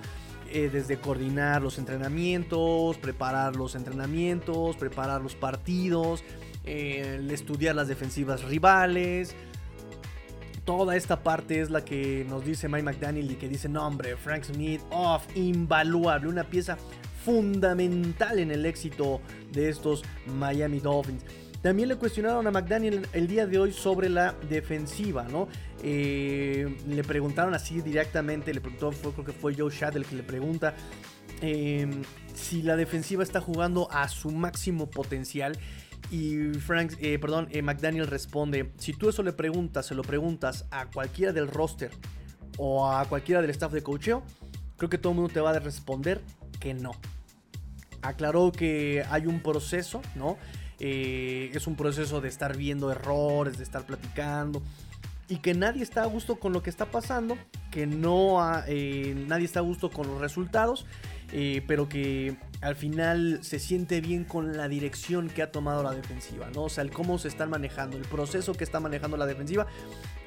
Eh, 0.50 0.70
desde 0.72 0.96
coordinar 0.96 1.60
los 1.60 1.76
entrenamientos, 1.76 2.96
preparar 2.98 3.56
los 3.56 3.74
entrenamientos, 3.74 4.76
preparar 4.76 5.20
los 5.20 5.34
partidos, 5.34 6.22
eh, 6.66 7.26
estudiar 7.30 7.74
las 7.74 7.88
defensivas 7.88 8.44
rivales. 8.44 9.34
Toda 10.64 10.96
esta 10.96 11.22
parte 11.22 11.60
es 11.60 11.70
la 11.70 11.84
que 11.84 12.26
nos 12.28 12.44
dice 12.44 12.68
Mike 12.68 12.82
McDaniel 12.82 13.30
y 13.30 13.36
que 13.36 13.48
dice, 13.48 13.68
no 13.68 13.86
hombre, 13.86 14.16
Frank 14.16 14.44
Smith, 14.44 14.80
off, 14.90 15.24
invaluable, 15.36 16.28
una 16.28 16.44
pieza 16.44 16.76
fundamental 17.24 18.38
en 18.38 18.50
el 18.50 18.66
éxito 18.66 19.20
de 19.52 19.68
estos 19.68 20.02
Miami 20.26 20.80
Dolphins. 20.80 21.24
También 21.62 21.88
le 21.88 21.96
cuestionaron 21.96 22.46
a 22.46 22.50
McDaniel 22.52 23.08
el 23.12 23.26
día 23.26 23.46
de 23.46 23.58
hoy 23.58 23.72
sobre 23.72 24.08
la 24.08 24.36
defensiva, 24.48 25.24
¿no? 25.24 25.48
Eh, 25.82 26.76
le 26.86 27.02
preguntaron 27.02 27.54
así 27.54 27.80
directamente, 27.80 28.54
le 28.54 28.60
preguntó, 28.60 28.90
creo 28.90 29.24
que 29.24 29.32
fue 29.32 29.54
Joe 29.54 29.72
Shad 29.72 29.96
el 29.96 30.04
que 30.04 30.14
le 30.14 30.22
pregunta 30.22 30.74
em, 31.40 32.02
si 32.34 32.62
la 32.62 32.76
defensiva 32.76 33.24
está 33.24 33.40
jugando 33.40 33.90
a 33.90 34.08
su 34.08 34.30
máximo 34.30 34.88
potencial. 34.88 35.58
Y 36.10 36.52
Frank, 36.54 36.92
eh, 37.00 37.18
perdón, 37.18 37.48
eh, 37.50 37.62
McDaniel 37.62 38.06
responde, 38.06 38.72
si 38.78 38.92
tú 38.92 39.08
eso 39.08 39.22
le 39.22 39.32
preguntas, 39.32 39.86
se 39.86 39.94
lo 39.94 40.02
preguntas 40.02 40.66
a 40.70 40.86
cualquiera 40.86 41.32
del 41.32 41.48
roster 41.48 41.90
o 42.58 42.88
a 42.88 43.04
cualquiera 43.06 43.40
del 43.40 43.50
staff 43.50 43.72
de 43.72 43.82
coacheo, 43.82 44.22
creo 44.76 44.88
que 44.88 44.98
todo 44.98 45.12
el 45.12 45.18
mundo 45.18 45.32
te 45.32 45.40
va 45.40 45.50
a 45.50 45.58
responder 45.58 46.22
que 46.60 46.74
no. 46.74 46.92
Aclaró 48.02 48.52
que 48.52 49.04
hay 49.10 49.26
un 49.26 49.40
proceso, 49.40 50.00
¿no? 50.14 50.36
Eh, 50.78 51.50
es 51.54 51.66
un 51.66 51.74
proceso 51.74 52.20
de 52.20 52.28
estar 52.28 52.56
viendo 52.56 52.90
errores, 52.92 53.58
de 53.58 53.64
estar 53.64 53.84
platicando. 53.84 54.62
Y 55.28 55.38
que 55.38 55.54
nadie 55.54 55.82
está 55.82 56.04
a 56.04 56.06
gusto 56.06 56.36
con 56.36 56.52
lo 56.52 56.62
que 56.62 56.70
está 56.70 56.86
pasando. 56.86 57.36
Que 57.72 57.84
no 57.86 58.38
nadie 58.38 59.44
está 59.44 59.58
a 59.58 59.62
gusto 59.62 59.90
con 59.90 60.06
los 60.06 60.20
resultados. 60.20 60.86
pero 61.66 61.88
que 61.88 62.36
al 62.60 62.76
final 62.76 63.40
se 63.42 63.58
siente 63.58 64.00
bien 64.00 64.24
con 64.24 64.56
la 64.56 64.68
dirección 64.68 65.28
que 65.28 65.42
ha 65.42 65.52
tomado 65.52 65.82
la 65.82 65.92
defensiva, 65.92 66.50
¿no? 66.54 66.64
O 66.64 66.68
sea, 66.68 66.82
el 66.82 66.90
cómo 66.90 67.18
se 67.18 67.28
están 67.28 67.50
manejando, 67.50 67.96
el 67.96 68.04
proceso 68.04 68.54
que 68.54 68.64
está 68.64 68.80
manejando 68.80 69.16
la 69.16 69.26
defensiva 69.26 69.66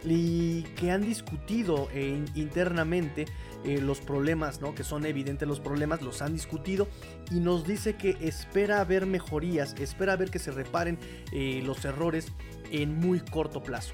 y 0.04 0.64
que 0.76 0.92
han 0.92 1.02
discutido 1.02 1.90
eh, 1.94 2.24
internamente 2.36 3.26
eh, 3.66 3.82
los 3.82 4.00
problemas, 4.00 4.62
¿no? 4.62 4.74
Que 4.76 4.84
son 4.84 5.06
evidentes 5.06 5.48
los 5.48 5.60
problemas, 5.60 6.02
los 6.02 6.22
han 6.22 6.34
discutido 6.34 6.88
y 7.32 7.40
nos 7.40 7.66
dice 7.66 7.96
que 7.96 8.18
espera 8.22 8.84
ver 8.86 9.06
mejorías, 9.06 9.76
espera 9.80 10.16
ver 10.16 10.32
que 10.32 10.40
se 10.40 10.52
reparen 10.52 10.98
eh, 11.32 11.62
los 11.66 11.84
errores 11.86 12.28
en 12.72 12.96
muy 12.96 13.20
corto 13.20 13.62
plazo. 13.62 13.94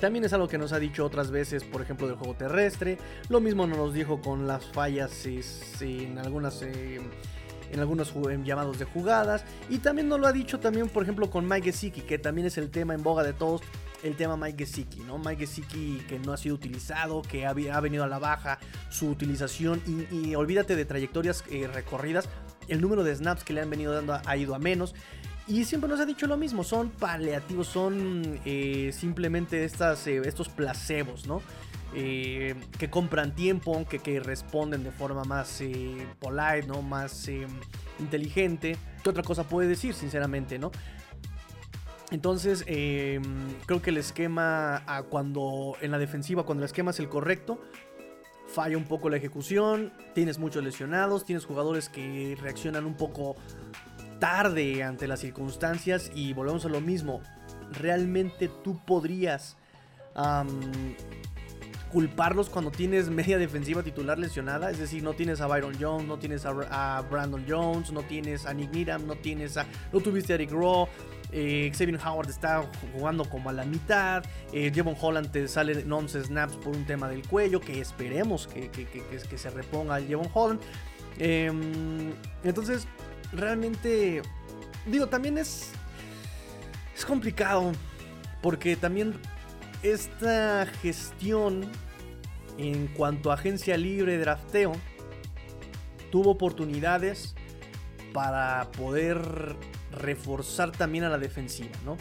También 0.00 0.24
es 0.24 0.32
algo 0.32 0.48
que 0.48 0.58
nos 0.58 0.72
ha 0.72 0.78
dicho 0.78 1.04
otras 1.04 1.30
veces, 1.30 1.64
por 1.64 1.80
ejemplo, 1.80 2.06
del 2.06 2.16
juego 2.16 2.34
terrestre. 2.34 2.98
Lo 3.28 3.40
mismo 3.40 3.66
nos 3.66 3.94
dijo 3.94 4.20
con 4.20 4.46
las 4.46 4.64
fallas 4.66 5.26
en 5.80 6.18
algunas... 6.18 6.62
en 6.62 7.10
algunos 7.78 8.14
llamados 8.44 8.78
de 8.78 8.84
jugadas. 8.84 9.44
Y 9.68 9.78
también 9.78 10.08
nos 10.08 10.20
lo 10.20 10.26
ha 10.26 10.32
dicho 10.32 10.60
también, 10.60 10.88
por 10.88 11.02
ejemplo, 11.02 11.30
con 11.30 11.48
Mike 11.48 11.72
Gesicki, 11.72 12.02
que 12.02 12.18
también 12.18 12.46
es 12.46 12.58
el 12.58 12.70
tema 12.70 12.94
en 12.94 13.02
boga 13.02 13.22
de 13.22 13.32
todos. 13.32 13.62
El 14.02 14.14
tema 14.14 14.36
Mike 14.36 14.66
Gesicki, 14.66 15.00
¿no? 15.00 15.18
Mike 15.18 15.48
que 16.06 16.18
no 16.18 16.32
ha 16.32 16.36
sido 16.36 16.54
utilizado, 16.54 17.22
que 17.22 17.46
ha, 17.46 17.52
venido 17.54 18.04
a 18.04 18.06
la 18.06 18.18
baja 18.18 18.58
su 18.90 19.08
utilización. 19.08 19.82
Y, 20.12 20.34
olvídate 20.34 20.76
de 20.76 20.84
trayectorias 20.84 21.42
eh, 21.50 21.68
recorridas. 21.72 22.28
El 22.68 22.80
número 22.80 23.02
de 23.02 23.14
snaps 23.14 23.44
que 23.44 23.54
le 23.54 23.62
han 23.62 23.70
venido 23.70 23.92
dando 23.92 24.20
ha 24.24 24.36
ido 24.36 24.54
a 24.54 24.58
menos. 24.58 24.94
Y 25.48 25.64
siempre 25.64 25.88
nos 25.88 26.00
ha 26.00 26.06
dicho 26.06 26.26
lo 26.26 26.36
mismo, 26.36 26.64
son 26.64 26.90
paliativos, 26.90 27.68
son 27.68 28.40
eh, 28.44 28.90
simplemente 28.92 29.64
estas, 29.64 30.06
eh, 30.08 30.20
estos 30.24 30.48
placebos, 30.48 31.26
¿no? 31.26 31.40
Eh, 31.94 32.56
que 32.78 32.90
compran 32.90 33.34
tiempo, 33.34 33.86
que, 33.88 34.00
que, 34.00 34.18
responden 34.18 34.82
de 34.82 34.90
forma 34.90 35.22
más 35.22 35.62
polite, 36.18 36.66
¿no? 36.66 36.82
Más 36.82 37.30
inteligente. 38.00 38.76
¿Qué 39.04 39.10
otra 39.10 39.22
cosa 39.22 39.44
puede 39.44 39.68
decir, 39.68 39.94
sinceramente, 39.94 40.58
¿no? 40.58 40.72
Entonces, 42.10 42.64
creo 42.64 43.82
que 43.82 43.90
el 43.90 43.96
esquema, 43.98 44.84
cuando 45.10 45.76
en 45.80 45.90
la 45.92 45.98
defensiva, 45.98 46.44
cuando 46.44 46.64
el 46.64 46.66
esquema 46.66 46.90
es 46.90 47.00
el 47.00 47.08
correcto, 47.08 47.60
falla 48.48 48.76
un 48.76 48.84
poco 48.84 49.10
la 49.10 49.16
ejecución, 49.16 49.92
tienes 50.14 50.38
muchos 50.38 50.62
lesionados, 50.62 51.24
tienes 51.24 51.44
jugadores 51.44 51.88
que 51.88 52.36
reaccionan 52.40 52.86
un 52.86 52.94
poco 52.94 53.36
tarde 54.18 54.82
ante 54.82 55.06
las 55.06 55.20
circunstancias 55.20 56.10
y 56.14 56.32
volvemos 56.32 56.64
a 56.64 56.68
lo 56.68 56.80
mismo. 56.80 57.20
Realmente 57.72 58.50
tú 58.62 58.80
podrías 58.84 59.56
culparlos 61.92 62.48
cuando 62.48 62.70
tienes 62.70 63.08
media 63.08 63.38
defensiva 63.38 63.82
titular 63.82 64.18
lesionada. 64.18 64.70
Es 64.70 64.78
decir, 64.78 65.02
no 65.02 65.14
tienes 65.14 65.40
a 65.40 65.46
Byron 65.46 65.74
Jones, 65.78 66.06
no 66.06 66.18
tienes 66.18 66.44
a, 66.44 67.02
Brandon 67.10 67.44
Jones, 67.48 67.92
no 67.92 68.02
tienes 68.02 68.46
a 68.46 68.54
Nick 68.54 68.72
Needham, 68.72 69.06
no 69.06 69.16
tienes 69.16 69.56
a. 69.56 69.66
No 69.92 70.00
tuviste 70.00 70.32
a 70.32 70.36
Eric 70.36 70.50
Rowe. 70.50 70.88
Eh, 71.32 71.72
Xavier 71.74 71.98
Howard 72.06 72.30
está 72.30 72.64
jugando 72.92 73.28
como 73.28 73.50
a 73.50 73.52
la 73.52 73.64
mitad. 73.64 74.24
Eh, 74.52 74.72
Holland 75.00 75.30
te 75.30 75.48
sale 75.48 75.84
11 75.90 76.24
snaps 76.24 76.56
por 76.56 76.76
un 76.76 76.84
tema 76.86 77.08
del 77.08 77.26
cuello. 77.26 77.60
Que 77.60 77.80
esperemos 77.80 78.46
que, 78.46 78.70
que, 78.70 78.86
que, 78.86 79.38
se 79.38 79.50
reponga 79.50 79.98
el 79.98 80.06
Jevon 80.06 80.28
Holland. 80.32 80.60
Em, 81.18 82.12
entonces, 82.44 82.86
realmente, 83.36 84.22
digo, 84.86 85.08
también 85.08 85.38
es, 85.38 85.70
es 86.96 87.04
complicado, 87.04 87.72
porque 88.42 88.76
también 88.76 89.14
esta 89.82 90.66
gestión 90.82 91.70
en 92.58 92.86
cuanto 92.88 93.30
a 93.30 93.34
agencia 93.34 93.76
libre 93.76 94.18
drafteo 94.18 94.72
tuvo 96.10 96.30
oportunidades 96.30 97.34
para 98.12 98.70
poder 98.72 99.56
reforzar 99.92 100.72
también 100.72 101.04
a 101.04 101.08
la 101.08 101.18
defensiva, 101.18 101.76
¿no? 101.84 101.96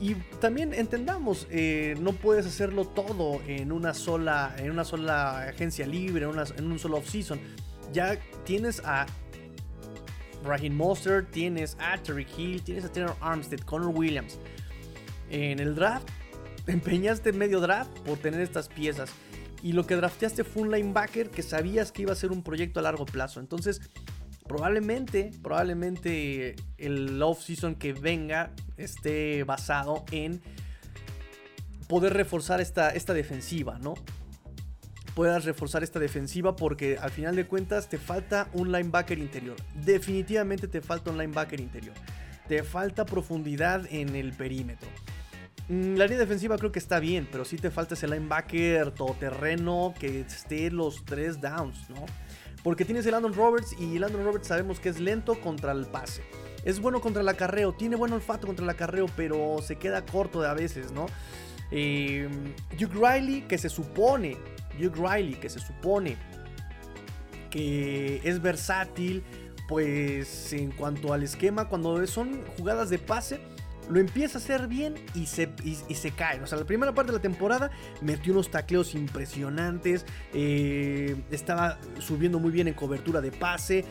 Y 0.00 0.14
también 0.40 0.72
entendamos, 0.72 1.46
eh, 1.50 1.94
no 2.00 2.12
puedes 2.12 2.46
hacerlo 2.46 2.86
todo 2.86 3.40
en 3.46 3.70
una 3.70 3.92
sola, 3.92 4.54
en 4.56 4.70
una 4.70 4.84
sola 4.84 5.42
agencia 5.48 5.86
libre, 5.86 6.24
en, 6.24 6.38
en 6.56 6.72
un 6.72 6.78
solo 6.78 6.96
off-season. 6.96 7.38
Ya 7.92 8.18
tienes 8.44 8.80
a 8.84 9.06
Raheem 10.44 10.74
Monster, 10.74 11.26
tienes 11.26 11.76
a 11.80 11.98
Terry 11.98 12.26
Hill, 12.36 12.62
tienes 12.62 12.84
a 12.84 12.92
Taylor 12.92 13.16
Armstead, 13.20 13.60
Connor 13.60 13.94
Williams. 13.94 14.38
En 15.30 15.60
el 15.60 15.74
draft, 15.74 16.08
empeñaste 16.66 17.32
medio 17.32 17.60
draft 17.60 17.90
por 18.00 18.18
tener 18.18 18.40
estas 18.40 18.68
piezas. 18.68 19.10
Y 19.62 19.72
lo 19.72 19.86
que 19.86 19.96
drafteaste 19.96 20.44
fue 20.44 20.62
un 20.62 20.70
linebacker 20.70 21.30
que 21.30 21.42
sabías 21.42 21.92
que 21.92 22.02
iba 22.02 22.12
a 22.12 22.16
ser 22.16 22.32
un 22.32 22.42
proyecto 22.42 22.80
a 22.80 22.82
largo 22.82 23.04
plazo. 23.04 23.40
Entonces, 23.40 23.82
probablemente, 24.48 25.30
probablemente 25.42 26.56
el 26.78 27.22
off-season 27.22 27.74
que 27.74 27.92
venga 27.92 28.52
esté 28.76 29.44
basado 29.44 30.04
en 30.10 30.40
poder 31.88 32.14
reforzar 32.14 32.60
esta, 32.60 32.90
esta 32.90 33.12
defensiva, 33.12 33.78
¿no? 33.78 33.94
Puedas 35.14 35.44
reforzar 35.44 35.82
esta 35.82 35.98
defensiva 35.98 36.56
porque 36.56 36.98
al 36.98 37.10
final 37.10 37.36
de 37.36 37.46
cuentas 37.46 37.88
te 37.88 37.98
falta 37.98 38.48
un 38.52 38.72
linebacker 38.72 39.18
interior. 39.18 39.56
Definitivamente 39.74 40.68
te 40.68 40.80
falta 40.80 41.10
un 41.10 41.18
linebacker 41.18 41.60
interior. 41.60 41.94
Te 42.48 42.62
falta 42.62 43.04
profundidad 43.04 43.86
en 43.90 44.16
el 44.16 44.32
perímetro. 44.32 44.88
Mm, 45.68 45.94
la 45.94 46.06
línea 46.06 46.18
defensiva 46.18 46.58
creo 46.58 46.72
que 46.72 46.80
está 46.80 46.98
bien, 46.98 47.28
pero 47.30 47.44
sí 47.44 47.56
te 47.56 47.70
falta 47.70 47.94
ese 47.94 48.08
linebacker 48.08 48.90
todoterreno 48.90 49.94
que 49.98 50.20
esté 50.20 50.70
los 50.70 51.04
tres 51.04 51.40
downs, 51.40 51.88
¿no? 51.90 52.06
Porque 52.64 52.84
tienes 52.84 53.06
el 53.06 53.12
Landon 53.12 53.34
Roberts 53.34 53.74
y 53.78 53.98
Landon 53.98 54.24
Roberts 54.24 54.48
sabemos 54.48 54.80
que 54.80 54.88
es 54.88 54.98
lento 55.00 55.40
contra 55.40 55.72
el 55.72 55.86
pase. 55.86 56.22
Es 56.64 56.80
bueno 56.80 57.00
contra 57.00 57.22
el 57.22 57.28
acarreo, 57.28 57.72
tiene 57.72 57.96
buen 57.96 58.12
olfato 58.12 58.46
contra 58.46 58.64
el 58.64 58.70
acarreo, 58.70 59.06
pero 59.16 59.58
se 59.62 59.76
queda 59.76 60.04
corto 60.04 60.42
de 60.42 60.48
a 60.48 60.54
veces, 60.54 60.92
¿no? 60.92 61.06
Eh, 61.70 62.28
Duke 62.78 62.94
Riley, 62.94 63.42
que 63.42 63.56
se 63.56 63.68
supone 63.68 64.36
Duke 64.78 64.98
Riley, 64.98 65.34
que 65.34 65.48
se 65.48 65.58
supone 65.58 66.16
que 67.50 68.20
es 68.24 68.40
versátil, 68.40 69.22
pues 69.68 70.52
en 70.52 70.70
cuanto 70.72 71.12
al 71.12 71.22
esquema, 71.22 71.68
cuando 71.68 72.06
son 72.06 72.44
jugadas 72.56 72.90
de 72.90 72.98
pase, 72.98 73.40
lo 73.90 73.98
empieza 73.98 74.38
a 74.38 74.40
hacer 74.40 74.68
bien 74.68 74.94
y 75.14 75.26
se, 75.26 75.50
y, 75.64 75.94
se 75.94 76.12
cae. 76.12 76.40
O 76.40 76.46
sea, 76.46 76.58
la 76.58 76.64
primera 76.64 76.94
parte 76.94 77.10
de 77.12 77.18
la 77.18 77.22
temporada 77.22 77.70
metió 78.00 78.32
unos 78.32 78.50
tacleos 78.50 78.94
impresionantes, 78.94 80.06
eh, 80.32 81.20
estaba 81.30 81.78
subiendo 81.98 82.38
muy 82.38 82.52
bien 82.52 82.68
en 82.68 82.74
cobertura 82.74 83.20
de 83.20 83.32
pase. 83.32 83.84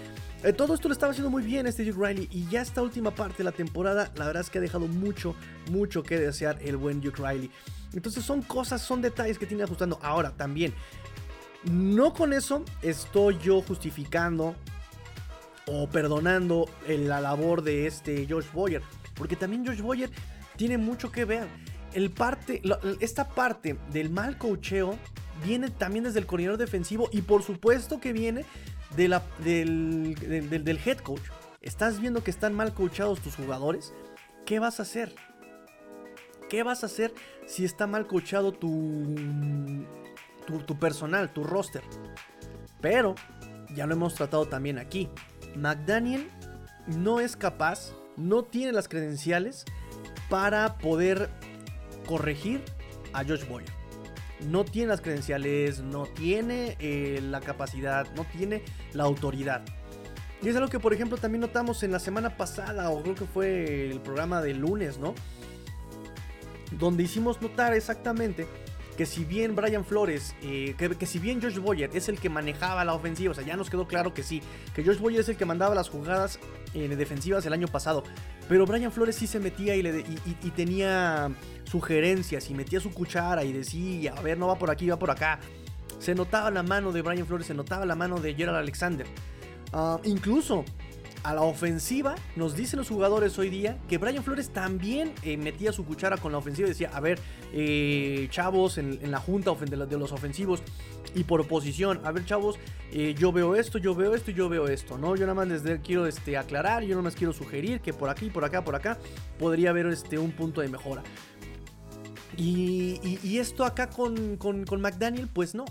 Eh, 0.43 0.53
todo 0.53 0.73
esto 0.73 0.87
lo 0.87 0.93
estaba 0.93 1.11
haciendo 1.11 1.29
muy 1.29 1.43
bien 1.43 1.67
este 1.67 1.83
Duke 1.83 2.07
Riley 2.07 2.29
y 2.31 2.47
ya 2.47 2.61
esta 2.61 2.81
última 2.81 3.11
parte 3.11 3.39
de 3.39 3.43
la 3.43 3.51
temporada, 3.51 4.09
la 4.15 4.25
verdad 4.25 4.41
es 4.41 4.49
que 4.49 4.59
ha 4.59 4.61
dejado 4.61 4.87
mucho, 4.87 5.35
mucho 5.69 6.01
que 6.01 6.17
desear 6.17 6.57
el 6.61 6.77
buen 6.77 7.01
Duke 7.01 7.21
Riley. 7.21 7.51
Entonces 7.93 8.23
son 8.23 8.41
cosas, 8.41 8.82
son 8.82 9.02
detalles 9.02 9.38
que 9.38 9.45
tiene 9.45 9.63
ajustando. 9.63 9.99
Ahora 10.02 10.32
también, 10.32 10.73
no 11.63 12.13
con 12.13 12.34
eso 12.34 12.63
estoy 12.82 13.38
yo 13.39 13.62
justificando 13.62 14.56
o 15.65 15.88
perdonando 15.88 16.69
la 16.88 17.21
labor 17.21 17.62
de 17.62 17.88
este 17.88 18.28
Josh 18.30 18.52
Boyer. 18.54 18.82
Porque 19.15 19.36
también 19.36 19.65
Josh 19.65 19.82
Boyer 19.82 20.10
tiene 20.56 20.78
mucho 20.78 21.12
que 21.12 21.25
ver. 21.25 21.47
El 21.93 22.12
parte, 22.12 22.62
esta 22.99 23.30
parte 23.30 23.78
del 23.91 24.10
mal 24.10 24.38
cocheo 24.38 24.97
viene 25.43 25.69
también 25.69 26.04
desde 26.04 26.19
el 26.19 26.25
coordinador 26.25 26.60
defensivo 26.60 27.10
y 27.12 27.21
por 27.21 27.43
supuesto 27.43 27.99
que 27.99 28.13
viene 28.13 28.45
de 28.95 29.08
la, 29.08 29.23
del, 29.39 30.15
del 30.15 30.80
head 30.86 30.99
coach. 30.99 31.21
Estás 31.62 31.99
viendo 31.99 32.23
que 32.23 32.32
están 32.32 32.54
mal 32.54 32.73
coachados 32.73 33.21
tus 33.21 33.36
jugadores. 33.36 33.93
¿Qué 34.45 34.60
vas 34.60 34.80
a 34.80 34.84
hacer? 34.84 35.13
¿Qué 36.49 36.63
vas 36.63 36.83
a 36.83 36.88
hacer 36.88 37.13
si 37.45 37.63
está 37.63 37.85
mal 37.85 38.07
coachado 38.07 38.51
tu, 38.51 39.15
tu, 40.65 40.79
personal, 40.79 41.31
tu 41.31 41.43
roster? 41.43 41.83
Pero, 42.81 43.13
ya 43.75 43.85
lo 43.85 43.93
hemos 43.93 44.15
tratado 44.15 44.47
también 44.47 44.79
aquí. 44.79 45.09
McDaniel 45.55 46.27
no 46.88 47.19
es 47.19 47.38
capaz, 47.38 47.93
no 48.17 48.43
tiene 48.43 48.71
las 48.71 48.88
credenciales 48.88 49.65
para 50.27 50.79
poder 50.79 51.29
corregir 52.07 52.63
a 53.13 53.23
Josh 53.23 53.47
Boyer. 53.47 53.69
no 54.47 54.65
tiene 54.65 54.88
las 54.88 55.01
credenciales, 55.01 55.81
no 55.81 56.05
tiene 56.05 56.77
eh, 56.79 57.19
la 57.21 57.41
capacidad, 57.41 58.07
no 58.15 58.25
tiene 58.25 58.63
la 58.93 59.03
autoridad. 59.03 59.63
Y 60.41 60.47
es 60.47 60.55
algo 60.55 60.69
que, 60.69 60.79
por 60.79 60.93
ejemplo, 60.93 61.17
también 61.17 61.41
notamos 61.41 61.83
en 61.83 61.91
la 61.91 61.99
semana 61.99 62.38
pasada, 62.38 62.89
o 62.89 63.03
creo 63.03 63.15
que 63.15 63.25
fue 63.25 63.91
el 63.91 63.99
programa 63.99 64.41
de 64.41 64.53
lunes, 64.53 64.97
¿no? 64.97 65.13
Donde 66.71 67.03
hicimos 67.03 67.41
notar 67.41 67.73
exactamente 67.73 68.47
que 68.99 69.05
si 69.05 69.23
bien 69.23 69.55
Brian 69.55 69.86
Flores, 69.86 70.36
eh, 70.41 70.75
que, 70.77 71.05
si 71.05 71.19
bien 71.19 71.39
George 71.39 71.60
Boyer 71.60 71.89
es 71.93 72.10
el 72.10 72.19
que 72.19 72.27
manejaba 72.27 72.84
la 72.84 72.93
ofensiva, 72.93 73.32
o 73.32 73.34
sea, 73.34 73.45
ya 73.45 73.55
nos 73.55 73.69
quedó 73.69 73.88
claro 73.88 74.13
que 74.13 74.23
sí, 74.23 74.41
que 74.75 74.84
George 74.84 75.01
Boyer 75.01 75.21
es 75.21 75.29
el 75.29 75.38
que 75.38 75.45
mandaba 75.45 75.73
las 75.73 75.88
jugadas 75.88 76.38
eh, 76.73 76.86
defensivas 76.89 77.45
el 77.45 77.53
año 77.53 77.69
pasado, 77.69 78.03
pero 78.49 78.65
Brian 78.65 78.91
Flores 78.91 79.15
sí 79.15 79.25
se 79.25 79.39
metía 79.39 79.73
y, 79.77 79.84
tenía 80.53 81.32
sugerencias 81.63 82.49
y 82.49 82.53
metía 82.53 82.82
su 82.82 82.91
cuchara 82.91 83.45
y 83.45 83.53
decía, 83.53 84.15
a 84.17 84.21
ver, 84.21 84.38
no 84.38 84.47
va 84.47 84.58
por 84.58 84.69
aquí, 84.69 84.89
va 84.89 84.99
por 84.99 85.12
acá. 85.12 85.39
Se 85.99 86.13
notaba 86.13 86.51
la 86.51 86.62
mano 86.62 86.91
de 86.91 87.01
Brian 87.01 87.25
Flores, 87.25 87.47
se 87.47 87.53
notaba 87.53 87.86
la 87.86 87.95
mano 87.95 88.19
de 88.19 88.36
Gerald 88.36 88.58
Alexander. 88.58 89.08
Ah, 89.71 89.97
incluso 90.03 90.65
a 91.23 91.34
la 91.34 91.41
ofensiva, 91.41 92.15
nos 92.36 92.55
dicen 92.55 92.79
los 92.79 92.89
jugadores 92.89 93.38
hoy 93.38 93.49
día 93.49 93.77
que 93.88 93.97
Brian 93.97 94.23
Flores 94.23 94.49
también 94.49 95.13
eh, 95.23 95.38
metía 95.38 95.71
su 95.71 95.86
cuchara 95.86 96.17
con 96.17 96.32
la 96.32 96.38
ofensiva 96.38 96.67
y 96.67 96.71
decía, 96.71 96.91
a 96.93 96.99
ver, 96.99 97.19
eh, 97.53 98.27
chavos, 98.32 98.77
en, 98.77 99.12
la 99.12 99.19
junta 99.19 99.51
de 99.53 99.97
los 99.97 100.12
ofensivos 100.12 100.62
y 101.15 101.23
por 101.23 101.41
oposición, 101.41 102.01
a 102.05 102.12
ver, 102.12 102.25
chavos, 102.25 102.58
eh, 102.91 103.15
yo 103.17 103.32
veo 103.32 103.55
esto, 103.55 103.77
yo 103.77 103.95
veo 103.95 104.15
esto 104.15 104.32
y 104.32 104.34
yo 104.34 104.49
veo 104.49 104.67
esto, 104.67 104.97
¿no? 104.97 105.15
Yo 105.15 105.25
nada 105.25 105.34
más 105.34 105.47
les 105.47 105.79
quiero 105.82 106.05
este, 106.05 106.38
aclarar, 106.38 106.84
yo 106.84 106.89
nada 106.89 107.03
más 107.03 107.15
quiero 107.15 107.34
sugerir 107.34 107.82
que 107.82 107.93
por 107.93 108.10
aquí, 108.10 108.29
por 108.29 108.45
acá, 108.45 108.63
por 108.63 108.75
acá, 108.75 108.97
podría 109.38 109.71
haber 109.71 109.88
este, 109.88 110.17
un 110.17 110.32
punto 110.32 110.62
de 110.62 110.69
mejora. 110.69 111.03
Y, 112.38 113.38
esto 113.38 113.65
acá 113.65 113.89
con, 113.89 114.38
con 114.38 114.82
McDaniel, 114.82 115.27
pues 115.27 115.55
no 115.55 115.65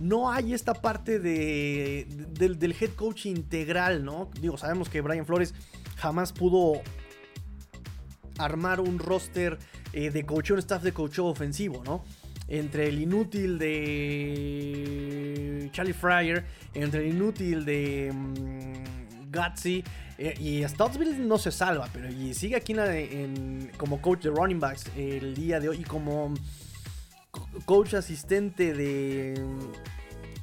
no 0.00 0.30
hay 0.30 0.54
esta 0.54 0.74
parte 0.74 1.18
de, 1.18 2.06
del, 2.30 2.72
head 2.78 2.90
coach 2.90 3.26
integral, 3.26 4.04
¿no? 4.04 4.30
Digo, 4.40 4.56
sabemos 4.56 4.88
que 4.88 5.00
Brian 5.00 5.26
Flores 5.26 5.54
jamás 5.96 6.32
pudo 6.32 6.80
armar 8.38 8.80
un 8.80 8.98
roster 8.98 9.58
eh, 9.92 10.10
de 10.10 10.24
coach, 10.24 10.52
un 10.52 10.58
staff 10.58 10.82
de 10.82 10.92
coach 10.92 11.18
ofensivo, 11.18 11.82
¿no? 11.84 12.04
Entre 12.46 12.88
el 12.88 13.00
inútil 13.00 13.58
de 13.58 14.88
Charlie 15.72 15.92
Fryer, 15.92 16.46
entre 16.74 17.00
el 17.06 17.14
inútil 17.14 17.64
de 17.64 18.10
um, 18.12 18.84
y 20.40 20.64
Stoutsville 20.64 21.18
no 21.18 21.38
se 21.38 21.52
salva, 21.52 21.88
pero 21.92 22.08
y 22.08 22.34
sigue 22.34 22.56
aquí 22.56 22.74
como 23.76 24.00
coach 24.00 24.22
de 24.22 24.30
running 24.30 24.58
backs 24.58 24.90
el 24.96 25.34
día 25.34 25.60
de 25.60 25.68
hoy 25.68 25.78
y 25.80 25.84
como 25.84 26.34
coach 27.64 27.94
asistente 27.94 28.72
de, 28.74 29.40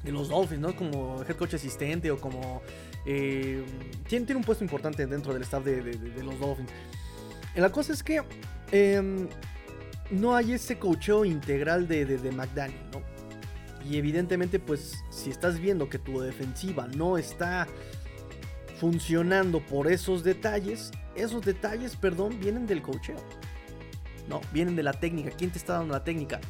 los 0.05 0.29
Dolphins, 0.29 0.61
¿no? 0.61 0.75
Como 0.75 1.23
head 1.23 1.35
coach 1.35 1.55
asistente 1.55 2.11
o 2.11 2.19
como... 2.19 2.61
Eh, 3.05 3.63
tiene, 4.07 4.35
un 4.35 4.43
puesto 4.43 4.63
importante 4.63 5.05
dentro 5.05 5.33
del 5.33 5.43
staff 5.43 5.63
de, 5.63 6.23
los 6.23 6.39
Dolphins. 6.39 6.71
La 7.55 7.71
cosa 7.71 7.93
es 7.93 8.03
que 8.03 8.21
em, 8.71 9.27
no 10.11 10.35
hay 10.35 10.53
ese 10.53 10.77
coacheo 10.77 11.23
integral 11.23 11.87
de, 11.87 12.05
de, 12.05 12.31
McDaniel, 12.31 12.79
¿no? 12.91 13.01
Y 13.87 13.97
evidentemente, 13.97 14.59
pues, 14.59 15.03
si 15.11 15.29
estás 15.29 15.59
viendo 15.59 15.87
que 15.89 15.99
tu 15.99 16.19
defensiva 16.19 16.87
no 16.87 17.17
está 17.17 17.67
funcionando 18.79 19.59
por 19.59 19.89
esos 19.91 20.23
detalles, 20.23 20.91
esos 21.15 21.45
detalles, 21.45 21.95
perdón, 21.95 22.39
vienen 22.39 22.65
del 22.65 22.81
coacheo. 22.81 23.17
No, 24.27 24.41
vienen 24.51 24.75
de 24.75 24.83
la 24.83 24.93
técnica. 24.93 25.31
¿Quién 25.31 25.51
te 25.51 25.57
está 25.57 25.73
dando 25.73 25.93
la 25.93 26.03
técnica? 26.03 26.41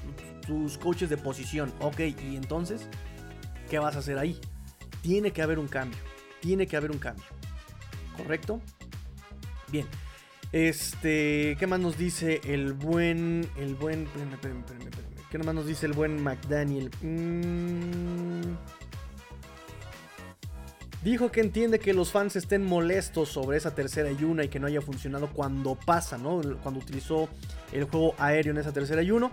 Tus 0.46 0.78
coaches 0.78 1.10
de 1.10 1.18
posición. 1.18 1.74
Ok, 1.80 2.00
y 2.00 2.36
entonces, 2.36 2.88
¿qué 3.70 3.80
vas 3.80 3.96
a 3.96 4.00
hacer 4.00 4.18
ahí? 4.18 4.40
Tiene 5.02 5.32
que 5.32 5.42
haber 5.42 5.60
un 5.60 5.68
cambio. 5.68 5.98
Tiene 6.42 6.68
que 6.68 6.78
haber 6.78 6.92
un 6.92 7.00
cambio. 7.00 7.26
¿Correcto? 8.18 8.62
Bien. 9.72 9.86
Este, 10.52 11.58
¿qué 11.60 11.68
más 11.68 11.80
nos 11.80 11.98
dice 11.98 12.40
el 12.46 12.74
buen, 12.74 13.48
el 13.58 13.76
buen, 13.76 14.08
¿qué 15.30 15.38
más 15.40 15.54
nos 15.54 15.66
dice 15.66 15.86
el 15.86 15.94
buen 15.94 16.24
McDaniel? 16.24 16.90
Mm. 17.02 18.56
Dijo 21.04 21.32
que 21.32 21.42
entiende 21.42 21.78
que 21.78 21.94
los 21.94 22.12
fans 22.12 22.36
estén 22.36 22.66
molestos 22.66 23.30
sobre 23.30 23.58
esa 23.58 23.76
tercera 23.76 24.10
y 24.10 24.24
una 24.24 24.44
y 24.44 24.48
que 24.48 24.60
no 24.60 24.66
haya 24.66 24.82
funcionado 24.82 25.30
cuando 25.32 25.76
pasa, 25.76 26.18
¿no? 26.18 26.42
Cuando 26.64 26.80
utilizó 26.80 27.30
el 27.72 27.84
juego 27.84 28.16
aéreo 28.18 28.52
en 28.52 28.58
esa 28.58 28.72
tercera 28.72 29.04
y 29.04 29.12
uno. 29.12 29.32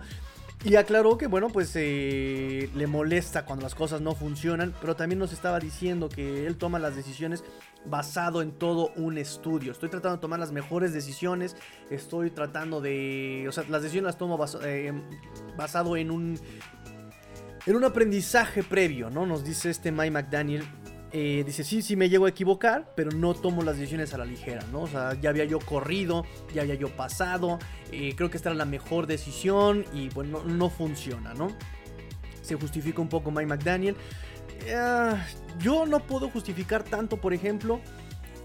Y 0.65 0.77
aclaró 0.77 1.17
que, 1.17 1.27
bueno, 1.27 1.49
pues 1.49 1.71
eh, 1.75 2.69
le 2.73 2.87
molesta 2.87 3.43
cuando 3.45 3.63
las 3.63 3.75
cosas 3.75 3.99
no 3.99 4.15
funcionan, 4.15 4.73
pero 4.79 4.95
también 4.95 5.19
nos 5.19 5.33
estaba 5.33 5.59
diciendo 5.59 6.07
que 6.07 6.47
él 6.47 6.55
toma 6.55 6.79
las 6.79 6.95
decisiones 6.95 7.43
basado 7.85 8.41
en 8.41 8.53
todo 8.53 8.93
un 8.95 9.17
estudio. 9.17 9.73
Estoy 9.73 9.89
tratando 9.89 10.15
de 10.17 10.21
tomar 10.21 10.39
las 10.39 10.53
mejores 10.53 10.93
decisiones, 10.93 11.57
estoy 11.89 12.31
tratando 12.31 12.79
de... 12.79 13.45
O 13.49 13.51
sea, 13.51 13.65
las 13.67 13.81
decisiones 13.81 14.05
las 14.05 14.17
tomo 14.17 14.39
eh, 14.63 14.93
basado 15.57 15.97
en 15.97 16.11
un... 16.11 16.39
En 17.65 17.75
un 17.75 17.83
aprendizaje 17.83 18.63
previo, 18.63 19.09
¿no? 19.09 19.25
Nos 19.25 19.43
dice 19.43 19.69
este 19.69 19.91
Mike 19.91 20.11
McDaniel 20.11 20.63
eh, 21.15 21.43
dice, 21.45 21.63
sí, 21.63 21.83
sí 21.83 21.95
me 21.95 22.09
llego 22.09 22.25
a 22.25 22.29
equivocar, 22.29 22.91
pero 22.95 23.11
no 23.11 23.35
tomo 23.35 23.61
las 23.61 23.77
decisiones 23.77 24.15
a 24.15 24.17
la 24.17 24.25
ligera, 24.25 24.63
¿no? 24.71 24.81
O 24.81 24.87
sea, 24.87 25.13
ya 25.13 25.29
había 25.29 25.45
yo 25.45 25.59
corrido, 25.59 26.25
ya 26.55 26.63
había 26.63 26.73
yo 26.73 26.89
pasado, 26.89 27.59
eh, 27.91 28.15
creo 28.17 28.31
que 28.31 28.37
esta 28.37 28.49
era 28.49 28.57
la 28.57 28.65
mejor 28.65 29.05
decisión 29.05 29.85
y 29.93 30.09
bueno, 30.09 30.43
no, 30.43 30.71
funciona, 30.71 31.35
¿no? 31.35 31.55
Se 32.41 32.55
justifica 32.55 32.99
un 32.99 33.09
poco 33.09 33.29
Mike 33.29 33.45
McDaniel. 33.45 33.95
Eh, 34.65 35.13
yo 35.59 35.85
no 35.85 35.99
puedo 35.99 36.31
justificar 36.31 36.81
tanto, 36.81 37.17
por 37.17 37.35
ejemplo, 37.35 37.79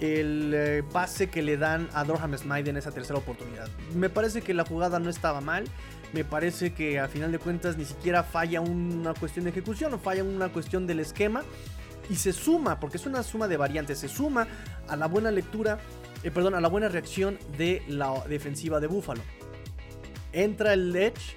el 0.00 0.84
pase 0.92 1.30
que 1.30 1.40
le 1.40 1.56
dan 1.56 1.88
a 1.94 2.04
Dorham 2.04 2.36
Smythe 2.36 2.68
en 2.68 2.76
esa 2.76 2.90
tercera 2.90 3.18
oportunidad. 3.18 3.68
Me 3.94 4.10
parece 4.10 4.42
que 4.42 4.52
la 4.52 4.66
jugada 4.66 4.98
no 4.98 5.08
estaba 5.08 5.40
mal. 5.40 5.64
Me 6.12 6.22
parece 6.22 6.74
que 6.74 7.00
a 7.00 7.08
final 7.08 7.32
de 7.32 7.38
cuentas 7.38 7.78
ni 7.78 7.86
siquiera 7.86 8.22
falla 8.22 8.60
una 8.60 9.14
cuestión 9.14 9.44
de 9.46 9.52
ejecución 9.52 9.94
o 9.94 9.98
falla 9.98 10.22
una 10.22 10.50
cuestión 10.50 10.86
del 10.86 11.00
esquema 11.00 11.42
y 12.10 12.16
se 12.16 12.32
suma, 12.32 12.80
porque 12.80 12.96
es 12.96 13.06
una 13.06 13.22
suma 13.22 13.48
de 13.48 13.56
variantes, 13.56 13.98
se 13.98 14.08
suma 14.08 14.46
a 14.88 14.96
la 14.96 15.06
buena 15.06 15.30
lectura, 15.30 15.78
eh, 16.22 16.30
perdón, 16.30 16.54
a 16.54 16.60
la 16.60 16.68
buena 16.68 16.88
reacción 16.88 17.38
de 17.56 17.82
la 17.88 18.24
defensiva 18.28 18.80
de 18.80 18.86
Buffalo. 18.86 19.20
Entra 20.32 20.72
el 20.72 20.94
Edge, 20.94 21.36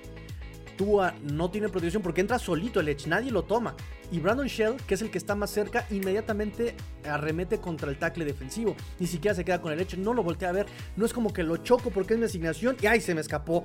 Tua 0.78 1.14
no 1.24 1.52
tiene 1.52 1.70
protección 1.70 2.02
porque 2.02 2.22
entra 2.22 2.40
solito 2.40 2.80
el 2.80 2.90
Edge, 2.90 3.08
nadie 3.08 3.32
lo 3.32 3.44
toma. 3.44 3.76
Y 4.12 4.20
Brandon 4.20 4.48
Shell, 4.48 4.76
que 4.88 4.96
es 4.96 5.02
el 5.02 5.10
que 5.10 5.18
está 5.18 5.36
más 5.36 5.52
cerca, 5.52 5.86
inmediatamente 5.90 6.76
arremete 7.06 7.60
contra 7.60 7.90
el 7.90 7.98
tackle 7.98 8.26
defensivo. 8.26 8.76
Ni 9.00 9.08
siquiera 9.08 9.34
se 9.34 9.46
queda 9.46 9.62
con 9.62 9.72
el 9.72 9.80
Edge, 9.80 9.98
no 9.98 10.14
lo 10.14 10.22
voltea 10.22 10.50
a 10.50 10.52
ver. 10.52 10.66
No 10.98 11.06
es 11.06 11.14
como 11.14 11.32
que 11.32 11.44
lo 11.44 11.58
choco 11.58 11.92
porque 11.92 12.16
es 12.16 12.20
mi 12.20 12.26
asignación 12.26 12.76
y 12.82 12.88
¡ay! 12.88 13.00
se 13.00 13.16
me 13.16 13.22
escapó. 13.22 13.64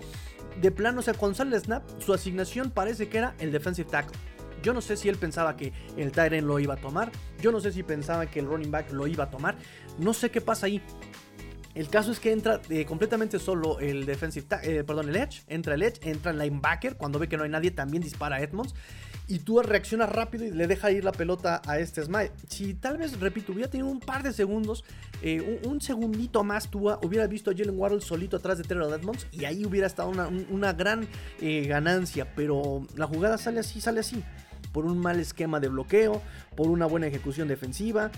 De 0.60 0.70
plano, 0.70 1.00
o 1.00 1.02
sea, 1.02 1.14
con 1.14 1.34
sale 1.34 1.58
snap, 1.58 1.82
su 2.00 2.14
asignación 2.14 2.70
parece 2.70 3.08
que 3.08 3.18
era 3.18 3.34
el 3.40 3.50
defensive 3.50 3.90
tackle. 3.90 4.16
Yo 4.66 4.74
no 4.74 4.80
sé 4.80 4.96
si 4.96 5.08
él 5.08 5.16
pensaba 5.16 5.56
que 5.56 5.72
el 5.96 6.10
Tyren 6.10 6.44
lo 6.44 6.58
iba 6.58 6.74
a 6.74 6.76
tomar. 6.76 7.12
Yo 7.40 7.52
no 7.52 7.60
sé 7.60 7.70
si 7.70 7.84
pensaba 7.84 8.26
que 8.26 8.40
el 8.40 8.46
running 8.46 8.72
back 8.72 8.90
lo 8.90 9.06
iba 9.06 9.22
a 9.22 9.30
tomar. 9.30 9.54
No 9.96 10.12
sé 10.12 10.32
qué 10.32 10.40
pasa 10.40 10.66
ahí. 10.66 10.82
El 11.76 11.88
caso 11.88 12.10
es 12.10 12.18
que 12.18 12.32
entra 12.32 12.60
eh, 12.68 12.84
completamente 12.84 13.38
solo 13.38 13.78
el 13.78 14.06
defensive, 14.06 14.44
eh, 14.64 14.82
perdón, 14.82 15.08
el 15.10 15.14
edge, 15.14 15.44
entra 15.46 15.74
el 15.74 15.82
edge, 15.84 16.00
entra 16.02 16.32
el 16.32 16.38
linebacker, 16.38 16.96
cuando 16.96 17.20
ve 17.20 17.28
que 17.28 17.36
no 17.36 17.44
hay 17.44 17.50
nadie 17.50 17.70
también 17.70 18.02
dispara 18.02 18.36
a 18.36 18.40
Edmonds 18.40 18.74
y 19.28 19.40
tú 19.40 19.62
reaccionas 19.62 20.08
rápido 20.08 20.44
y 20.44 20.50
le 20.50 20.66
deja 20.66 20.90
ir 20.90 21.04
la 21.04 21.12
pelota 21.12 21.62
a 21.64 21.78
este 21.78 22.02
Smile. 22.02 22.32
Si 22.48 22.74
tal 22.74 22.96
vez, 22.96 23.20
repito, 23.20 23.52
hubiera 23.52 23.70
tenido 23.70 23.88
un 23.88 24.00
par 24.00 24.24
de 24.24 24.32
segundos, 24.32 24.84
eh, 25.22 25.60
un, 25.64 25.80
segundito 25.80 26.42
más, 26.42 26.70
tú 26.70 26.90
hubiera 27.02 27.28
visto 27.28 27.52
a 27.52 27.54
Jalen 27.54 27.78
Waddle 27.78 28.00
solito 28.00 28.38
atrás 28.38 28.58
de 28.58 28.64
Terrell 28.64 28.92
Edmonds 28.92 29.28
y 29.30 29.44
ahí 29.44 29.64
hubiera 29.64 29.86
estado 29.86 30.10
una, 30.10 30.72
gran 30.72 31.06
ganancia, 31.40 32.34
pero 32.34 32.84
la 32.96 33.06
jugada 33.06 33.38
sale 33.38 33.60
así, 33.60 33.80
sale 33.80 34.00
así 34.00 34.24
por 34.76 34.84
un 34.84 34.98
mal 34.98 35.18
esquema 35.18 35.58
de 35.58 35.68
bloqueo, 35.68 36.20
por 36.54 36.68
una 36.68 36.84
buena 36.84 37.06
ejecución 37.06 37.48
defensiva. 37.48 38.10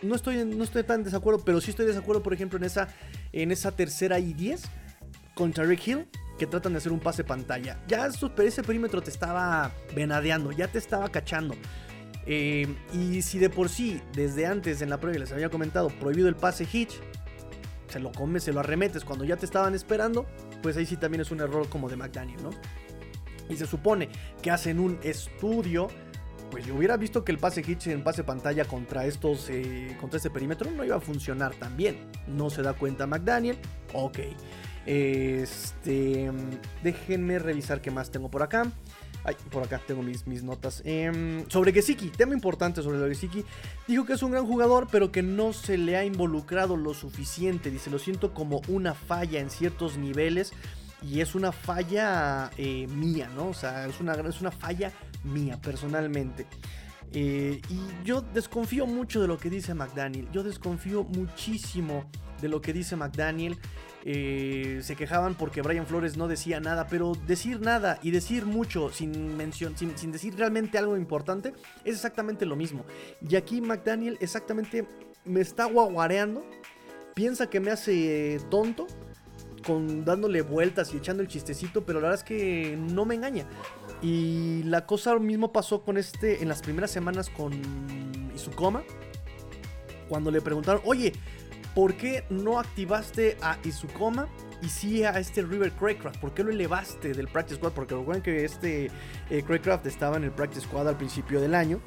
No 0.00 0.14
estoy, 0.14 0.44
no 0.44 0.62
estoy 0.62 0.84
tan 0.84 1.02
desacuerdo, 1.02 1.42
pero 1.44 1.60
sí 1.60 1.70
estoy 1.70 1.84
desacuerdo, 1.84 2.22
por 2.22 2.32
ejemplo, 2.32 2.58
en 2.58 2.62
esa, 2.62 2.86
en 3.32 3.50
esa 3.50 3.72
tercera 3.72 4.20
y 4.20 4.34
10 4.34 4.62
contra 5.34 5.64
Rick 5.64 5.84
Hill, 5.84 6.06
que 6.38 6.46
tratan 6.46 6.74
de 6.74 6.78
hacer 6.78 6.92
un 6.92 7.00
pase 7.00 7.24
pantalla. 7.24 7.76
Ya 7.88 8.06
ese 8.06 8.62
perímetro 8.62 9.02
te 9.02 9.10
estaba 9.10 9.72
venadeando, 9.96 10.52
ya 10.52 10.68
te 10.68 10.78
estaba 10.78 11.08
cachando. 11.08 11.56
Eh, 12.24 12.72
y 12.94 13.20
si 13.22 13.40
de 13.40 13.50
por 13.50 13.68
sí, 13.68 14.00
desde 14.12 14.46
antes 14.46 14.80
en 14.80 14.90
la 14.90 15.00
prueba 15.00 15.18
les 15.18 15.32
había 15.32 15.48
comentado, 15.48 15.88
prohibido 15.88 16.28
el 16.28 16.36
pase 16.36 16.68
hitch, 16.72 17.00
se 17.88 17.98
lo 17.98 18.12
comes, 18.12 18.44
se 18.44 18.52
lo 18.52 18.60
arremetes 18.60 19.04
cuando 19.04 19.24
ya 19.24 19.36
te 19.36 19.44
estaban 19.44 19.74
esperando, 19.74 20.24
pues 20.62 20.76
ahí 20.76 20.86
sí 20.86 20.96
también 20.96 21.22
es 21.22 21.32
un 21.32 21.40
error 21.40 21.68
como 21.68 21.88
de 21.88 21.96
McDaniel, 21.96 22.40
¿no? 22.44 22.50
Y 23.48 23.56
se 23.56 23.66
supone 23.66 24.08
que 24.42 24.50
hacen 24.50 24.80
un 24.80 24.98
estudio, 25.02 25.88
pues 26.50 26.66
yo 26.66 26.74
hubiera 26.74 26.96
visto 26.96 27.24
que 27.24 27.32
el 27.32 27.38
pase 27.38 27.62
hitch 27.66 27.88
en 27.88 28.02
pase 28.02 28.24
pantalla 28.24 28.64
contra 28.64 29.06
estos, 29.06 29.48
eh, 29.50 29.96
contra 30.00 30.18
este 30.18 30.30
perímetro 30.30 30.70
no 30.70 30.84
iba 30.84 30.96
a 30.96 31.00
funcionar 31.00 31.54
tan 31.54 31.76
bien. 31.76 32.10
No 32.26 32.50
se 32.50 32.62
da 32.62 32.72
cuenta 32.72 33.06
McDaniel, 33.06 33.58
ok. 33.92 34.18
Este, 34.86 36.30
déjenme 36.82 37.38
revisar 37.40 37.80
qué 37.80 37.90
más 37.90 38.10
tengo 38.10 38.30
por 38.30 38.42
acá. 38.42 38.70
Ay, 39.24 39.34
por 39.50 39.64
acá 39.64 39.80
tengo 39.84 40.04
mis, 40.04 40.24
mis 40.28 40.44
notas. 40.44 40.82
Em, 40.84 41.44
sobre 41.48 41.72
Gesicki, 41.72 42.10
tema 42.10 42.32
importante 42.32 42.80
sobre 42.80 43.08
Gesicki. 43.08 43.44
Dijo 43.88 44.06
que 44.06 44.12
es 44.12 44.22
un 44.22 44.30
gran 44.30 44.46
jugador, 44.46 44.86
pero 44.92 45.10
que 45.10 45.22
no 45.24 45.52
se 45.52 45.76
le 45.78 45.96
ha 45.96 46.04
involucrado 46.04 46.76
lo 46.76 46.94
suficiente. 46.94 47.72
Dice, 47.72 47.90
lo 47.90 47.98
siento 47.98 48.32
como 48.32 48.62
una 48.68 48.94
falla 48.94 49.40
en 49.40 49.50
ciertos 49.50 49.98
niveles. 49.98 50.52
Y 51.02 51.20
es 51.20 51.34
una 51.34 51.52
falla 51.52 52.50
eh, 52.56 52.86
mía, 52.88 53.30
¿no? 53.34 53.48
O 53.48 53.54
sea, 53.54 53.86
es 53.86 54.00
una, 54.00 54.14
es 54.14 54.40
una 54.40 54.50
falla 54.50 54.92
mía 55.24 55.58
personalmente. 55.60 56.46
Eh, 57.12 57.60
y 57.68 58.04
yo 58.04 58.20
desconfío 58.20 58.86
mucho 58.86 59.20
de 59.20 59.28
lo 59.28 59.38
que 59.38 59.50
dice 59.50 59.74
McDaniel. 59.74 60.28
Yo 60.32 60.42
desconfío 60.42 61.04
muchísimo 61.04 62.04
de 62.40 62.48
lo 62.48 62.60
que 62.60 62.72
dice 62.72 62.96
McDaniel. 62.96 63.58
Eh, 64.08 64.80
se 64.82 64.94
quejaban 64.94 65.34
porque 65.34 65.62
Brian 65.62 65.86
Flores 65.86 66.16
no 66.16 66.28
decía 66.28 66.60
nada, 66.60 66.86
pero 66.86 67.14
decir 67.26 67.60
nada 67.60 67.98
y 68.02 68.12
decir 68.12 68.46
mucho 68.46 68.90
sin, 68.92 69.36
sin, 69.52 70.12
decir 70.12 70.36
realmente 70.36 70.78
algo 70.78 70.96
importante 70.96 71.52
es 71.84 71.96
exactamente 71.96 72.46
lo 72.46 72.54
mismo. 72.54 72.84
Y 73.28 73.34
aquí 73.34 73.60
McDaniel 73.60 74.16
exactamente 74.20 74.86
me 75.24 75.40
está 75.40 75.64
guaguareando, 75.64 76.44
piensa 77.14 77.50
que 77.50 77.58
me 77.58 77.72
hace 77.72 78.40
tonto, 78.48 78.86
con 79.66 80.04
dándole 80.04 80.42
vueltas 80.42 80.94
y 80.94 80.98
echando 80.98 81.22
el 81.22 81.28
chistecito, 81.28 81.84
pero 81.84 82.00
la 82.00 82.08
verdad 82.08 82.20
es 82.20 82.24
que 82.24 82.76
no 82.78 83.04
me 83.04 83.16
engaña. 83.16 83.46
Y 84.00 84.62
la 84.64 84.86
cosa 84.86 85.18
mismo 85.18 85.52
pasó 85.52 85.82
con 85.82 85.96
este 85.96 86.42
en 86.42 86.48
las 86.48 86.62
primeras 86.62 86.90
semanas 86.90 87.28
con 87.28 87.52
Izukoma. 88.34 88.84
Cuando 90.08 90.30
le 90.30 90.40
preguntaron, 90.40 90.80
oye, 90.84 91.12
¿por 91.74 91.94
qué 91.94 92.24
no 92.30 92.60
activaste 92.60 93.36
a 93.42 93.58
Izukoma 93.64 94.28
y 94.62 94.68
sí 94.68 95.02
a 95.02 95.18
este 95.18 95.42
River 95.42 95.72
Craycraft? 95.72 96.20
¿Por 96.20 96.32
qué 96.32 96.44
lo 96.44 96.50
elevaste 96.50 97.12
del 97.12 97.26
Practice 97.26 97.56
Squad? 97.56 97.72
Porque 97.72 97.94
recuerden 97.94 98.22
que 98.22 98.44
este 98.44 98.90
eh, 99.30 99.42
Craycraft 99.44 99.86
estaba 99.86 100.16
en 100.16 100.24
el 100.24 100.30
Practice 100.30 100.66
Squad 100.66 100.88
al 100.88 100.96
principio 100.96 101.40
del 101.40 101.54
año. 101.54 101.80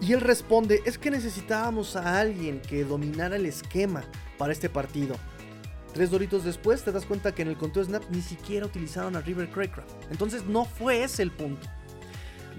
Y 0.00 0.12
él 0.12 0.20
responde, 0.20 0.82
es 0.84 0.98
que 0.98 1.10
necesitábamos 1.10 1.96
a 1.96 2.20
alguien 2.20 2.60
que 2.60 2.84
dominara 2.84 3.36
el 3.36 3.46
esquema 3.46 4.04
para 4.36 4.52
este 4.52 4.68
partido. 4.68 5.16
Tres 5.96 6.10
doritos 6.10 6.44
después 6.44 6.84
te 6.84 6.92
das 6.92 7.06
cuenta 7.06 7.34
que 7.34 7.40
en 7.40 7.48
el 7.48 7.56
conteo 7.56 7.82
snap 7.82 8.02
ni 8.10 8.20
siquiera 8.20 8.66
utilizaron 8.66 9.16
a 9.16 9.22
River 9.22 9.48
Craycraft. 9.48 9.90
Entonces 10.10 10.44
no 10.44 10.66
fue 10.66 11.02
ese 11.02 11.22
el 11.22 11.30
punto. 11.30 11.66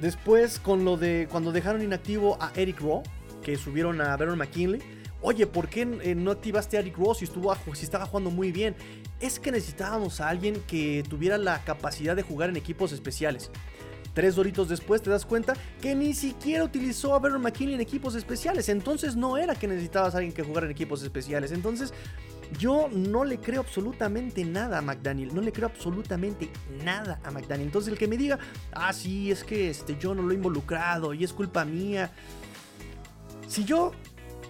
Después 0.01 0.59
con 0.59 0.83
lo 0.83 0.97
de 0.97 1.27
cuando 1.29 1.51
dejaron 1.51 1.83
inactivo 1.83 2.41
a 2.41 2.51
Eric 2.55 2.79
Rowe, 2.79 3.03
que 3.43 3.55
subieron 3.55 4.01
a 4.01 4.17
Baron 4.17 4.39
McKinley, 4.39 4.81
Oye, 5.21 5.45
¿por 5.45 5.67
qué 5.69 5.81
eh, 5.81 6.15
no 6.15 6.31
activaste 6.31 6.77
a 6.77 6.79
Eric 6.79 6.97
Ross 6.97 7.19
si, 7.19 7.25
estuvo, 7.25 7.55
si 7.73 7.83
estaba 7.83 8.07
jugando 8.07 8.31
muy 8.31 8.51
bien? 8.51 8.75
Es 9.19 9.39
que 9.39 9.51
necesitábamos 9.51 10.19
a 10.19 10.29
alguien 10.29 10.61
que 10.67 11.03
tuviera 11.07 11.37
la 11.37 11.63
capacidad 11.63 12.15
de 12.15 12.23
jugar 12.23 12.49
en 12.49 12.55
equipos 12.55 12.91
especiales. 12.91 13.51
Tres 14.13 14.35
doritos 14.35 14.67
después 14.67 15.03
te 15.03 15.11
das 15.11 15.27
cuenta 15.27 15.53
que 15.79 15.93
ni 15.93 16.15
siquiera 16.15 16.63
utilizó 16.63 17.13
a 17.13 17.19
Baron 17.19 17.41
McKinley 17.41 17.75
en 17.75 17.81
equipos 17.81 18.15
especiales. 18.15 18.67
Entonces 18.67 19.15
no 19.15 19.37
era 19.37 19.53
que 19.53 19.67
necesitabas 19.67 20.15
a 20.15 20.17
alguien 20.17 20.33
que 20.33 20.41
jugara 20.41 20.65
en 20.65 20.71
equipos 20.71 21.03
especiales. 21.03 21.51
Entonces 21.51 21.93
yo 22.59 22.89
no 22.91 23.25
le 23.25 23.39
creo 23.39 23.61
absolutamente 23.61 24.43
nada 24.45 24.79
a 24.79 24.81
McDaniel. 24.81 25.33
No 25.33 25.41
le 25.41 25.51
creo 25.51 25.67
absolutamente 25.67 26.49
nada 26.83 27.19
a 27.23 27.31
McDaniel. 27.31 27.67
Entonces 27.67 27.91
el 27.91 27.99
que 27.99 28.07
me 28.07 28.17
diga, 28.17 28.39
ah, 28.71 28.93
sí, 28.93 29.31
es 29.31 29.43
que 29.43 29.69
este, 29.69 29.97
yo 29.97 30.15
no 30.15 30.21
lo 30.21 30.31
he 30.31 30.35
involucrado 30.35 31.13
y 31.13 31.23
es 31.23 31.33
culpa 31.33 31.65
mía. 31.65 32.11
Si 33.47 33.63
yo 33.63 33.91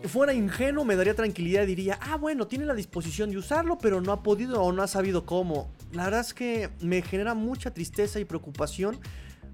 fuera 0.07 0.33
ingenuo 0.33 0.85
me 0.85 0.95
daría 0.95 1.15
tranquilidad 1.15 1.63
y 1.63 1.67
diría, 1.67 1.99
ah, 2.01 2.17
bueno, 2.17 2.47
tiene 2.47 2.65
la 2.65 2.73
disposición 2.73 3.31
de 3.31 3.37
usarlo, 3.37 3.77
pero 3.77 4.01
no 4.01 4.11
ha 4.11 4.23
podido 4.23 4.61
o 4.61 4.71
no 4.71 4.83
ha 4.83 4.87
sabido 4.87 5.25
cómo. 5.25 5.71
La 5.91 6.05
verdad 6.05 6.21
es 6.21 6.33
que 6.33 6.69
me 6.81 7.01
genera 7.01 7.33
mucha 7.33 7.73
tristeza 7.73 8.19
y 8.19 8.25
preocupación 8.25 8.99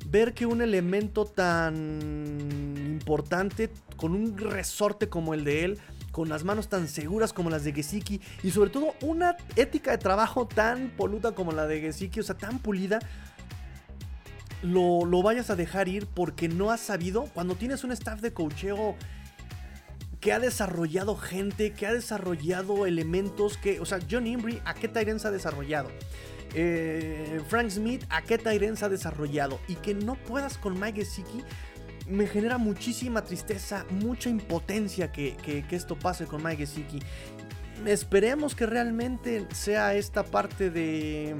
ver 0.09 0.33
que 0.33 0.45
un 0.45 0.61
elemento 0.61 1.25
tan 1.25 2.89
importante, 3.03 3.69
con 3.95 4.13
un 4.13 4.37
resorte 4.37 5.07
como 5.07 5.33
el 5.33 5.43
de 5.43 5.65
él, 5.65 5.79
con 6.13 6.29
las 6.29 6.43
manos 6.43 6.69
tan 6.69 6.87
seguras 6.87 7.33
como 7.33 7.49
las 7.49 7.63
de 7.63 7.73
Gesicki 7.73 8.21
y 8.43 8.51
sobre 8.51 8.69
todo 8.69 8.93
una 9.01 9.35
ética 9.55 9.91
de 9.91 9.97
trabajo 9.97 10.47
tan 10.47 10.91
poluta 10.95 11.33
como 11.33 11.51
la 11.51 11.65
de 11.65 11.81
Gesicki, 11.81 12.19
o 12.19 12.23
sea, 12.23 12.37
tan 12.37 12.59
pulida, 12.59 12.99
lo, 14.61 15.05
lo 15.05 15.23
vayas 15.23 15.49
a 15.49 15.55
dejar 15.55 15.87
ir 15.89 16.05
porque 16.05 16.47
no 16.47 16.69
has 16.69 16.81
sabido, 16.81 17.25
cuando 17.33 17.55
tienes 17.55 17.83
un 17.83 17.91
staff 17.91 18.21
de 18.21 18.31
cocheo 18.31 18.95
que 20.21 20.31
ha 20.31 20.39
desarrollado 20.39 21.17
gente, 21.17 21.73
que 21.73 21.87
ha 21.87 21.93
desarrollado 21.93 22.85
elementos 22.85 23.57
que, 23.57 23.79
o 23.79 23.85
sea, 23.85 23.97
John 24.09 24.27
Imbri, 24.27 24.61
¿a 24.65 24.75
qué 24.75 24.87
Tyrens 24.87 25.25
ha 25.25 25.31
desarrollado? 25.31 25.89
Eh, 26.53 27.41
Frank 27.47 27.71
Smith, 27.71 28.05
¿a 28.09 28.21
qué 28.21 28.37
Tyrens 28.37 28.83
ha 28.83 28.89
desarrollado? 28.89 29.59
Y 29.67 29.75
que 29.77 29.95
no 29.95 30.13
puedas 30.13 30.59
con 30.59 30.79
Mike 30.79 31.03
Gesicki 31.03 31.43
me 32.07 32.27
genera 32.27 32.57
muchísima 32.57 33.23
tristeza, 33.23 33.85
mucha 33.89 34.29
impotencia 34.29 35.11
que, 35.11 35.35
que 35.37 35.75
esto 35.75 35.97
pase 35.97 36.25
con 36.25 36.43
Mike 36.43 36.65
Gesicki. 36.65 36.99
Esperemos 37.85 38.55
que 38.55 38.65
realmente 38.65 39.47
sea 39.51 39.93
esta 39.95 40.23
parte 40.23 40.69
de 40.69 41.35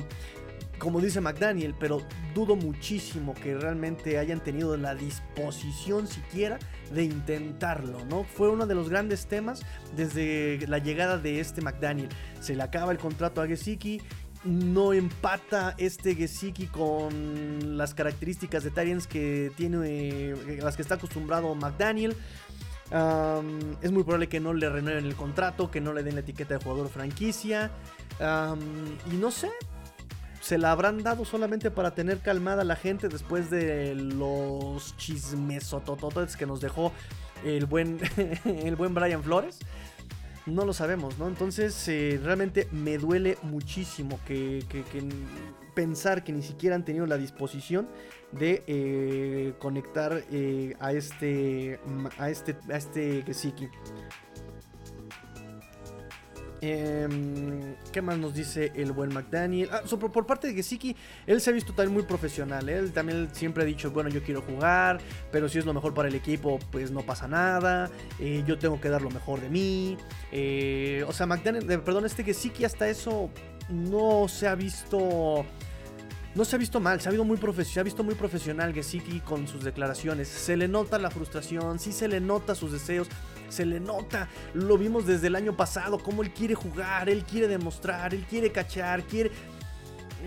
como 0.84 1.00
dice 1.00 1.22
McDaniel, 1.22 1.74
pero 1.80 2.02
dudo 2.36 2.58
muchísimo 2.58 3.34
que 3.36 3.56
realmente 3.56 4.18
hayan 4.18 4.44
tenido 4.44 4.76
la 4.76 4.96
disposición 4.96 6.08
siquiera 6.08 6.60
de 6.94 7.04
intentarlo, 7.04 8.04
¿no? 8.06 8.26
Fue 8.26 8.50
uno 8.50 8.68
de 8.68 8.76
los 8.76 8.90
grandes 8.90 9.28
temas 9.28 9.62
desde 9.96 10.66
la 10.68 10.80
llegada 10.80 11.18
de 11.18 11.40
este 11.40 11.62
McDaniel. 11.62 12.10
Se 12.42 12.54
le 12.54 12.64
acaba 12.64 12.92
el 12.92 12.98
contrato 12.98 13.42
a 13.42 13.48
Gesicki, 13.48 14.02
no 14.44 14.94
empata 14.94 15.76
este 15.78 16.16
Gesicki 16.16 16.68
con 16.68 17.78
las 17.78 17.94
características 17.94 18.64
de 18.64 18.72
Tyrants 18.72 19.08
que 19.08 19.52
tiene, 19.56 19.78
eh, 19.84 20.60
las 20.62 20.76
que 20.76 20.82
está 20.82 20.96
acostumbrado 20.96 21.54
McDaniel. 21.56 22.16
es 23.82 23.92
muy 23.92 24.04
probable 24.04 24.30
que 24.30 24.40
no 24.40 24.54
le 24.54 24.70
renueven 24.70 25.06
el 25.06 25.16
contrato, 25.16 25.72
que 25.72 25.82
no 25.82 25.94
le 25.94 26.04
den 26.04 26.16
la 26.16 26.22
etiqueta 26.22 26.58
de 26.58 26.64
jugador 26.64 26.90
franquicia. 26.90 27.72
y 28.20 29.16
no 29.16 29.32
sé, 29.32 29.50
se 30.44 30.58
la 30.58 30.72
habrán 30.72 31.04
dado 31.04 31.24
solamente 31.24 31.72
para 31.72 31.96
tener 31.96 32.20
calmada 32.20 32.64
a 32.64 32.66
la 32.66 32.76
gente 32.76 33.08
después 33.08 33.50
de 33.50 33.96
los 33.96 34.96
chismesotototes 34.98 36.36
que 36.36 36.46
nos 36.46 36.60
dejó 36.60 36.92
el 37.46 37.66
buen, 37.66 38.00
el 38.46 38.76
buen 38.76 38.94
Brian 38.94 39.24
Flores. 39.24 39.60
No 40.46 40.66
lo 40.66 40.74
sabemos, 40.74 41.18
¿no? 41.18 41.28
Entonces 41.28 41.88
eh, 41.88 42.20
realmente 42.22 42.68
me 42.72 42.98
duele 42.98 43.38
muchísimo 43.44 44.20
que, 44.26 44.64
pensar 45.74 46.24
que 46.24 46.34
ni 46.34 46.44
siquiera 46.44 46.76
han 46.76 46.84
tenido 46.84 47.06
la 47.06 47.18
disposición 47.18 47.88
de 48.32 48.64
eh, 48.68 49.54
conectar 49.60 50.24
eh, 50.32 50.76
a 50.80 50.92
este 50.92 51.80
a 52.18 52.30
este 52.30 52.58
a 52.70 52.78
este 52.78 53.24
Gesicki. 53.26 53.70
Em, 56.66 57.76
¿Qué 57.92 58.02
más 58.02 58.18
nos 58.18 58.34
dice 58.34 58.72
el 58.76 58.94
buen 58.94 59.14
McDaniel? 59.14 59.70
Ah, 59.70 59.82
por, 60.00 60.26
parte 60.26 60.48
de 60.48 60.54
Gesicki, 60.54 60.96
él 61.28 61.42
se 61.42 61.50
ha 61.50 61.54
visto 61.54 61.74
también 61.74 61.94
muy 61.94 62.04
profesional. 62.04 62.70
¿eh? 62.70 62.78
Él 62.78 62.94
también 62.94 63.28
siempre 63.34 63.64
ha 63.64 63.66
dicho, 63.66 63.92
bueno, 63.92 64.10
yo 64.10 64.24
quiero 64.24 64.42
jugar, 64.42 65.02
pero 65.30 65.50
si 65.50 65.60
es 65.60 65.66
lo 65.66 65.74
mejor 65.74 65.94
para 65.94 66.08
el 66.08 66.16
equipo, 66.16 66.60
pues 66.72 66.90
no 66.90 67.02
pasa 67.02 67.28
nada. 67.28 67.92
Eh, 68.18 68.46
yo 68.48 68.58
tengo 68.58 68.80
que 68.80 68.88
dar 68.88 69.02
lo 69.02 69.10
mejor 69.10 69.42
de 69.42 69.50
mí. 69.50 69.98
Eh, 70.32 71.04
o 71.06 71.12
sea, 71.12 71.26
McDaniel, 71.26 71.66
perdón, 71.82 72.06
este 72.06 72.24
Gesicki 72.24 72.64
hasta 72.64 72.88
eso 72.88 73.30
no 73.68 74.30
se 74.30 74.48
ha 74.48 74.56
visto... 74.56 75.46
No 76.36 76.46
se 76.46 76.56
ha 76.56 76.60
visto 76.60 76.80
mal, 76.80 77.00
se 77.00 77.10
ha, 77.10 77.12
visto 77.12 77.26
muy 77.26 77.38
se 77.64 77.80
ha 77.80 77.84
visto 77.84 78.04
muy 78.04 78.16
profesional 78.16 78.74
Gesicki 78.74 79.20
con 79.20 79.48
sus 79.48 79.64
declaraciones. 79.64 80.28
Se 80.30 80.58
le 80.58 80.68
nota 80.68 80.98
la 80.98 81.12
frustración, 81.12 81.78
sí 81.78 81.92
se 81.92 82.08
le 82.08 82.22
nota 82.22 82.56
sus 82.56 82.72
deseos 82.72 83.08
se 83.54 83.66
le 83.66 83.80
nota. 83.80 84.28
Lo 84.54 84.78
vimos 84.78 85.06
desde 85.06 85.28
el 85.28 85.36
año 85.36 85.56
pasado, 85.56 86.00
cómo 86.00 86.24
él 86.24 86.32
quiere 86.32 86.56
jugar, 86.56 87.10
él 87.10 87.24
quiere 87.24 87.48
demostrar, 87.48 88.14
él 88.14 88.26
quiere 88.30 88.52
cachar, 88.52 89.04
quiere... 89.04 89.32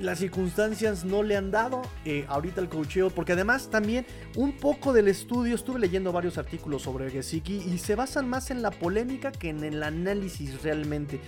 Las 0.01 0.19
circunstancias 0.19 1.07
no 1.07 1.23
le 1.23 1.37
han 1.37 1.51
dado 1.51 1.81
eh, 2.05 2.27
ahorita 2.29 2.61
el 2.61 2.69
cocheo, 2.69 3.09
porque 3.09 3.33
además 3.33 3.71
también 3.71 4.05
un 4.37 4.53
poco 4.53 4.93
del 4.93 5.09
estudio, 5.09 5.55
estuve 5.55 5.79
leyendo 5.79 6.13
varios 6.13 6.37
artículos 6.37 6.83
sobre 6.83 7.11
Gesicki 7.11 7.57
y 7.57 7.79
se 7.79 7.95
basan 7.95 8.29
más 8.29 8.51
en 8.51 8.61
la 8.61 8.71
polémica 8.71 9.33
que 9.33 9.49
en 9.49 9.65
el 9.65 9.83
análisis 9.83 10.63
realmente. 10.63 11.19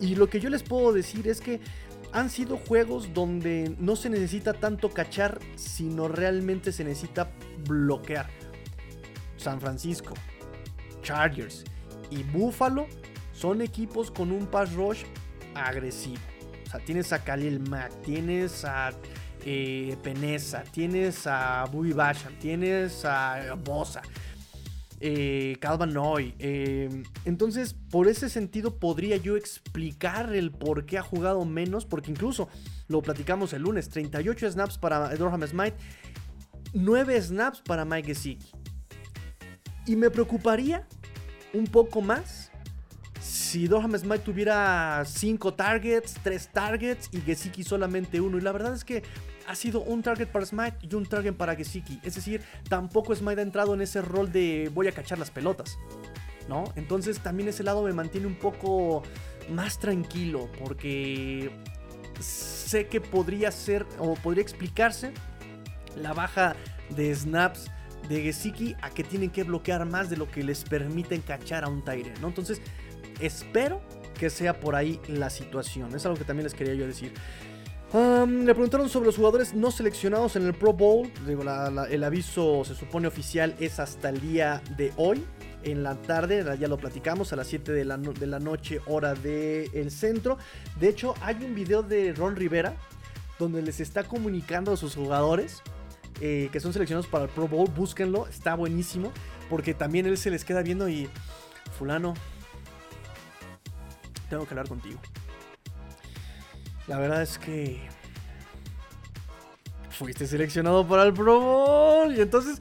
Y 0.00 0.14
lo 0.14 0.28
que 0.28 0.40
yo 0.40 0.50
les 0.50 0.62
puedo 0.62 0.92
decir 0.92 1.26
es 1.26 1.40
que 1.40 1.60
han 2.12 2.28
sido 2.28 2.58
juegos 2.58 3.14
donde 3.14 3.74
no 3.78 3.96
se 3.96 4.10
necesita 4.10 4.52
tanto 4.52 4.90
cachar, 4.90 5.38
sino 5.56 6.08
realmente 6.08 6.72
se 6.72 6.84
necesita 6.84 7.30
bloquear. 7.66 8.28
San 9.36 9.60
Francisco, 9.60 10.14
Chargers 11.02 11.64
y 12.10 12.22
Buffalo 12.22 12.86
son 13.32 13.62
equipos 13.62 14.10
con 14.10 14.32
un 14.32 14.46
pass 14.46 14.72
rush 14.72 15.04
agresivo. 15.54 16.20
O 16.66 16.70
sea, 16.70 16.80
tienes 16.80 17.12
a 17.12 17.22
Khalil 17.22 17.60
Mack, 17.60 18.02
tienes 18.02 18.64
a 18.64 18.90
eh, 19.44 19.96
Peneza, 20.02 20.64
tienes 20.64 21.26
a 21.26 21.64
Bobby 21.72 21.92
Basham, 21.92 22.34
tienes 22.38 23.04
a 23.04 23.54
Bosa. 23.64 24.02
eh, 25.00 25.56
Calvin. 25.60 25.94
Eh, 26.38 27.02
entonces, 27.24 27.74
por 27.74 28.08
ese 28.08 28.28
sentido, 28.28 28.78
podría 28.78 29.16
yo 29.16 29.36
explicar 29.36 30.34
el 30.34 30.50
por 30.50 30.86
qué 30.86 30.98
ha 30.98 31.02
jugado 31.02 31.44
menos, 31.44 31.86
porque 31.86 32.10
incluso 32.10 32.48
lo 32.88 33.00
platicamos 33.02 33.52
el 33.52 33.62
lunes: 33.62 33.88
38 33.88 34.50
snaps 34.50 34.76
para 34.78 35.14
Durham 35.14 35.46
Smite, 35.46 35.76
9 36.74 37.22
snaps 37.22 37.62
para 37.62 37.84
Mike 37.84 38.08
Gesicki. 38.08 38.50
Y 39.88 39.96
me 39.96 40.10
preocuparía 40.10 40.86
un 41.54 41.64
poco 41.64 42.02
más 42.02 42.52
si 43.22 43.66
Durham 43.66 43.96
Smite 43.96 44.18
tuviera 44.18 45.02
5 45.06 45.54
targets, 45.54 46.14
3 46.22 46.48
targets 46.48 47.08
y 47.10 47.22
Gesicki 47.22 47.64
solamente 47.64 48.20
uno. 48.20 48.36
Y 48.36 48.42
la 48.42 48.52
verdad 48.52 48.74
es 48.74 48.84
que 48.84 49.02
ha 49.46 49.54
sido 49.54 49.80
un 49.80 50.02
target 50.02 50.28
para 50.28 50.44
Smite 50.44 50.76
y 50.82 50.94
un 50.94 51.06
target 51.06 51.32
para 51.32 51.56
Gesicki. 51.56 52.00
Es 52.04 52.16
decir, 52.16 52.42
tampoco 52.68 53.16
Smite 53.16 53.40
ha 53.40 53.42
entrado 53.42 53.72
en 53.72 53.80
ese 53.80 54.02
rol 54.02 54.30
de 54.30 54.70
voy 54.74 54.88
a 54.88 54.92
cachar 54.92 55.18
las 55.18 55.30
pelotas. 55.30 55.78
¿No? 56.50 56.64
Entonces 56.76 57.20
también 57.20 57.48
ese 57.48 57.62
lado 57.62 57.82
me 57.82 57.94
mantiene 57.94 58.26
un 58.26 58.36
poco 58.36 59.02
más 59.50 59.78
tranquilo 59.78 60.50
porque 60.62 61.50
sé 62.20 62.88
que 62.88 63.00
podría 63.00 63.50
ser 63.52 63.86
o 63.98 64.14
podría 64.16 64.42
explicarse 64.42 65.12
la 65.96 66.12
baja 66.12 66.56
de 66.90 67.14
snaps 67.14 67.70
de 68.08 68.22
Gesicki 68.22 68.74
a 68.82 68.90
que 68.90 69.04
tienen 69.04 69.30
que 69.30 69.44
bloquear 69.44 69.84
más 69.84 70.10
de 70.10 70.16
lo 70.16 70.30
que 70.30 70.42
les 70.42 70.64
permiten 70.64 71.20
cachar 71.20 71.64
a 71.64 71.68
un 71.68 71.82
Tyre, 71.82 72.14
¿no? 72.20 72.28
Entonces, 72.28 72.60
espero 73.20 73.80
que 74.18 74.30
sea 74.30 74.60
por 74.60 74.74
ahí 74.74 75.00
la 75.08 75.30
situación. 75.30 75.94
Es 75.94 76.04
algo 76.04 76.18
que 76.18 76.24
también 76.24 76.44
les 76.44 76.54
quería 76.54 76.74
yo 76.74 76.86
decir. 76.86 77.12
le 77.92 78.54
preguntaron 78.54 78.88
sobre 78.88 79.06
los 79.06 79.16
jugadores 79.16 79.54
no 79.54 79.70
seleccionados 79.70 80.36
en 80.36 80.46
el 80.46 80.54
Pro 80.54 80.72
Bowl. 80.72 81.10
Digo, 81.26 81.42
el 81.42 82.04
aviso 82.04 82.64
se 82.64 82.74
supone 82.74 83.08
oficial 83.08 83.54
es 83.60 83.78
hasta 83.78 84.10
el 84.10 84.20
día 84.20 84.62
de 84.76 84.92
hoy. 84.96 85.24
En 85.64 85.82
la 85.82 85.96
tarde, 85.96 86.44
ya 86.58 86.68
lo 86.68 86.76
platicamos, 86.76 87.32
a 87.32 87.36
las 87.36 87.48
7 87.48 87.72
de 87.72 87.84
la, 87.84 87.96
de 87.96 88.26
la 88.26 88.38
noche, 88.38 88.80
hora 88.86 89.14
del 89.14 89.90
centro. 89.90 90.38
De 90.78 90.88
hecho, 90.88 91.14
hay 91.20 91.36
un 91.42 91.54
video 91.54 91.82
de 91.82 92.12
Ron 92.12 92.36
Rivera 92.36 92.76
donde 93.38 93.62
les 93.62 93.80
está 93.80 94.04
comunicando 94.04 94.72
a 94.72 94.76
sus 94.76 94.94
jugadores 94.94 95.62
eh, 96.20 96.48
que 96.52 96.60
son 96.60 96.72
seleccionados 96.72 97.06
para 97.06 97.24
el 97.24 97.30
Pro 97.30 97.48
Bowl, 97.48 97.68
búsquenlo, 97.70 98.26
está 98.26 98.54
buenísimo, 98.54 99.12
porque 99.48 99.74
también 99.74 100.06
él 100.06 100.18
se 100.18 100.30
les 100.30 100.44
queda 100.44 100.62
viendo 100.62 100.88
y, 100.88 101.08
fulano, 101.78 102.14
tengo 104.28 104.44
que 104.44 104.50
hablar 104.50 104.68
contigo. 104.68 105.00
La 106.86 106.98
verdad 106.98 107.22
es 107.22 107.38
que 107.38 107.80
fuiste 109.90 110.26
seleccionado 110.26 110.86
para 110.86 111.02
el 111.02 111.12
Pro 111.12 111.40
Bowl 111.40 112.16
y 112.16 112.20
entonces 112.20 112.60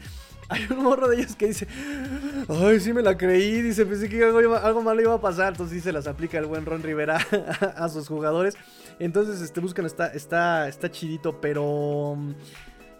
hay 0.49 0.65
un 0.69 0.83
morro 0.83 1.07
de 1.07 1.17
ellos 1.17 1.35
que 1.35 1.47
dice, 1.47 1.67
ay, 2.47 2.79
sí 2.79 2.93
me 2.93 3.01
la 3.01 3.17
creí, 3.17 3.61
dice, 3.61 3.85
pensé 3.85 4.07
que 4.07 4.23
algo, 4.23 4.81
malo 4.81 5.01
iba 5.01 5.13
a 5.13 5.21
pasar, 5.21 5.53
entonces 5.53 5.77
sí 5.77 5.81
se 5.83 5.91
las 5.91 6.07
aplica 6.07 6.37
el 6.37 6.45
buen 6.45 6.65
Ron 6.65 6.83
Rivera 6.83 7.17
a, 7.75 7.89
sus 7.89 8.07
jugadores. 8.07 8.55
Entonces, 8.99 9.41
este, 9.41 9.59
buscan, 9.59 9.85
está, 9.85 10.07
está, 10.07 10.67
está 10.67 10.89
chidito, 10.89 11.41
pero 11.41 12.17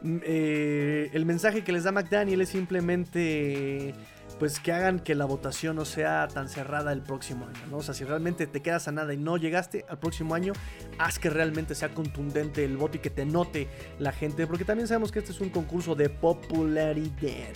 eh, 0.04 1.10
el 1.14 1.26
mensaje 1.26 1.64
que 1.64 1.72
les 1.72 1.84
da 1.84 1.92
McDaniel 1.92 2.42
es 2.42 2.50
simplemente 2.50 3.94
pues 4.40 4.60
que 4.60 4.72
hagan 4.72 5.00
que 5.00 5.16
la 5.16 5.26
votación 5.26 5.78
no 5.78 5.86
sea 5.86 6.28
tan 6.28 6.48
cerrada 6.48 6.94
el 6.94 7.02
próximo 7.02 7.48
año, 7.48 7.66
¿no? 7.72 7.78
O 7.78 7.82
sea, 7.82 7.96
si 7.96 8.04
realmente 8.04 8.46
te 8.46 8.62
quedas 8.62 8.88
a 8.88 8.92
nada 8.92 9.12
y 9.14 9.18
no 9.18 9.38
llegaste 9.38 9.86
al 9.90 9.98
próximo 9.98 10.36
año, 10.36 10.54
haz 11.00 11.18
que 11.18 11.32
realmente 11.32 11.74
sea 11.74 11.90
contundente 11.90 12.64
el 12.64 12.78
voto 12.78 12.98
y 12.98 13.00
que 13.00 13.10
te 13.10 13.26
note 13.26 13.68
la 13.98 14.12
gente, 14.12 14.46
porque 14.46 14.64
también 14.64 14.88
sabemos 14.88 15.12
que 15.12 15.20
este 15.20 15.32
es 15.32 15.42
un 15.42 15.50
concurso 15.50 15.96
de 15.96 16.10
popularidad. 16.10 17.50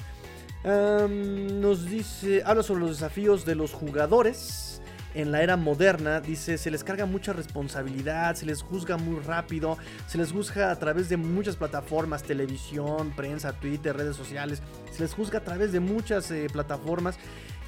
nos 0.64 1.86
dice, 1.86 2.42
habla 2.44 2.64
sobre 2.64 2.82
los 2.82 2.92
desafíos 2.92 3.46
de 3.46 3.54
los 3.54 3.74
jugadores 3.74 4.81
en 5.14 5.32
la 5.32 5.42
era 5.44 5.58
moderna, 5.58 6.22
dice, 6.22 6.58
se 6.58 6.72
les 6.72 6.84
carga 6.84 7.06
mucha 7.06 7.34
responsabilidad, 7.34 8.36
se 8.36 8.46
les 8.46 8.62
juzga 8.62 8.98
muy 8.98 9.20
rápido, 9.20 9.78
se 10.08 10.18
les 10.18 10.32
juzga 10.32 10.72
a 10.72 10.76
través 10.78 11.10
de 11.10 11.18
muchas 11.18 11.56
plataformas, 11.56 12.24
televisión, 12.24 13.12
prensa, 13.16 13.54
Twitter, 13.54 13.96
redes 13.96 14.16
sociales, 14.16 14.62
se 14.92 15.02
les 15.02 15.14
juzga 15.14 15.40
a 15.40 15.44
través 15.44 15.72
de 15.72 15.80
muchas 15.80 16.32
eh, 16.32 16.48
plataformas. 16.52 17.18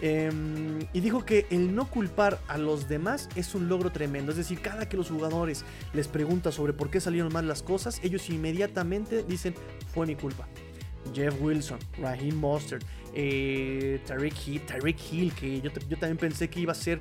Em, 0.02 0.80
y 0.92 1.00
dijo 1.00 1.24
que 1.24 1.46
el 1.50 1.74
no 1.74 1.90
culpar 1.90 2.40
a 2.50 2.58
los 2.58 2.90
demás 2.90 3.30
es 3.36 3.56
un 3.56 3.70
logro 3.70 3.92
tremendo. 3.92 4.32
Es 4.32 4.38
decir, 4.38 4.60
cada 4.60 4.90
que 4.90 4.98
los 4.98 5.10
jugadores 5.10 5.64
les 5.94 6.10
pregunta 6.10 6.52
sobre 6.52 6.74
por 6.74 6.90
qué 6.90 7.00
salieron 7.00 7.32
mal 7.32 7.48
las 7.48 7.64
cosas, 7.64 8.02
ellos 8.04 8.30
inmediatamente 8.30 9.24
dicen, 9.24 9.56
fue 9.94 10.06
mi 10.06 10.16
culpa. 10.16 10.48
Jeff 11.14 11.34
Wilson, 11.42 11.80
Raheem 12.00 12.36
Mostert, 12.36 12.86
eh, 13.14 14.00
Tyreek 14.06 14.48
Hill, 14.48 14.62
Hill, 15.12 15.34
que 15.34 15.62
yo, 15.62 15.72
también 15.72 16.18
pensé 16.18 16.50
que 16.50 16.60
iba 16.60 16.72
a 16.72 16.76
ser 16.76 17.00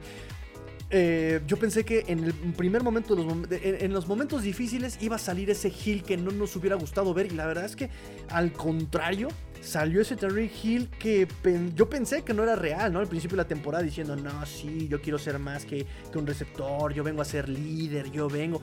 eh, 0.95 1.41
yo 1.47 1.57
pensé 1.57 1.85
que 1.85 2.05
en 2.09 2.25
el 2.25 2.35
primer 2.35 2.83
momento, 2.83 3.17
en, 3.51 3.93
los 3.95 4.07
momentos 4.07 4.43
difíciles, 4.43 4.99
iba 5.01 5.17
a 5.17 5.19
salir 5.19 5.49
ese 5.49 5.73
Hill 5.73 6.03
que 6.03 6.19
no 6.19 6.31
nos 6.33 6.55
hubiera 6.55 6.77
gustado 6.77 7.15
ver. 7.15 7.33
Y 7.33 7.35
la 7.35 7.47
verdad 7.47 7.65
es 7.65 7.75
que, 7.75 7.89
al 8.29 8.53
contrario, 8.53 9.29
salió 9.63 10.03
ese 10.03 10.17
Terry 10.17 10.51
Hill 10.63 10.91
que 10.99 11.27
yo 11.75 11.89
pensé 11.89 12.23
que 12.25 12.35
no 12.35 12.43
era 12.43 12.57
real, 12.57 12.93
¿no? 12.93 12.99
Al 12.99 13.09
principio 13.09 13.37
de 13.37 13.45
la 13.45 13.49
temporada 13.49 13.83
diciendo, 13.83 14.17
no, 14.17 14.45
sí, 14.45 14.87
yo 14.89 15.01
quiero 15.01 15.19
ser 15.19 15.39
más 15.39 15.65
que, 15.65 15.87
un 16.15 16.27
receptor, 16.27 16.93
yo 16.93 17.03
vengo 17.03 17.23
a 17.23 17.25
ser 17.25 17.49
líder, 17.49 18.11
yo 18.11 18.29
vengo. 18.29 18.61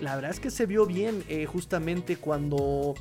La 0.00 0.16
verdad 0.16 0.32
es 0.32 0.40
que 0.40 0.50
se 0.50 0.66
vio 0.66 0.86
bien 0.86 1.22
eh, 1.28 1.46
justamente 1.46 2.16
cuando, 2.16 2.94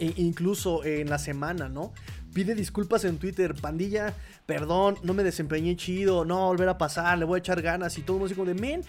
e 0.00 0.14
incluso 0.16 0.84
en 0.84 1.08
la 1.08 1.18
semana, 1.18 1.68
¿no? 1.68 1.92
Pide 2.32 2.54
disculpas 2.54 3.04
en 3.04 3.18
Twitter, 3.18 3.54
pandilla 3.54 4.14
perdón, 4.46 4.96
no 5.02 5.14
me 5.14 5.22
desempeñé 5.22 5.76
chido, 5.76 6.24
no 6.24 6.46
volver 6.46 6.68
a 6.68 6.78
pasar, 6.78 7.18
le 7.18 7.24
voy 7.24 7.36
a 7.36 7.40
echar 7.40 7.62
ganas 7.62 7.96
y 7.98 8.02
todo 8.02 8.16
el 8.16 8.20
mundo 8.22 8.34
como 8.34 8.46
de, 8.46 8.54
men, 8.54 8.82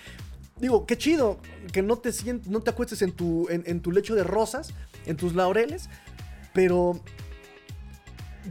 digo, 0.59 0.85
qué 0.87 0.97
chido 0.97 1.39
que 1.71 1.81
no 1.81 1.97
te, 1.97 2.11
no 2.47 2.61
te 2.61 2.69
acuestes 2.71 3.01
en 3.01 3.11
tu, 3.11 3.47
en 3.49 3.79
tu 3.81 3.91
lecho 3.91 4.15
de 4.15 4.23
rosas, 4.23 4.73
en 5.05 5.17
tus 5.17 5.35
laureles, 5.35 5.89
pero 6.53 6.99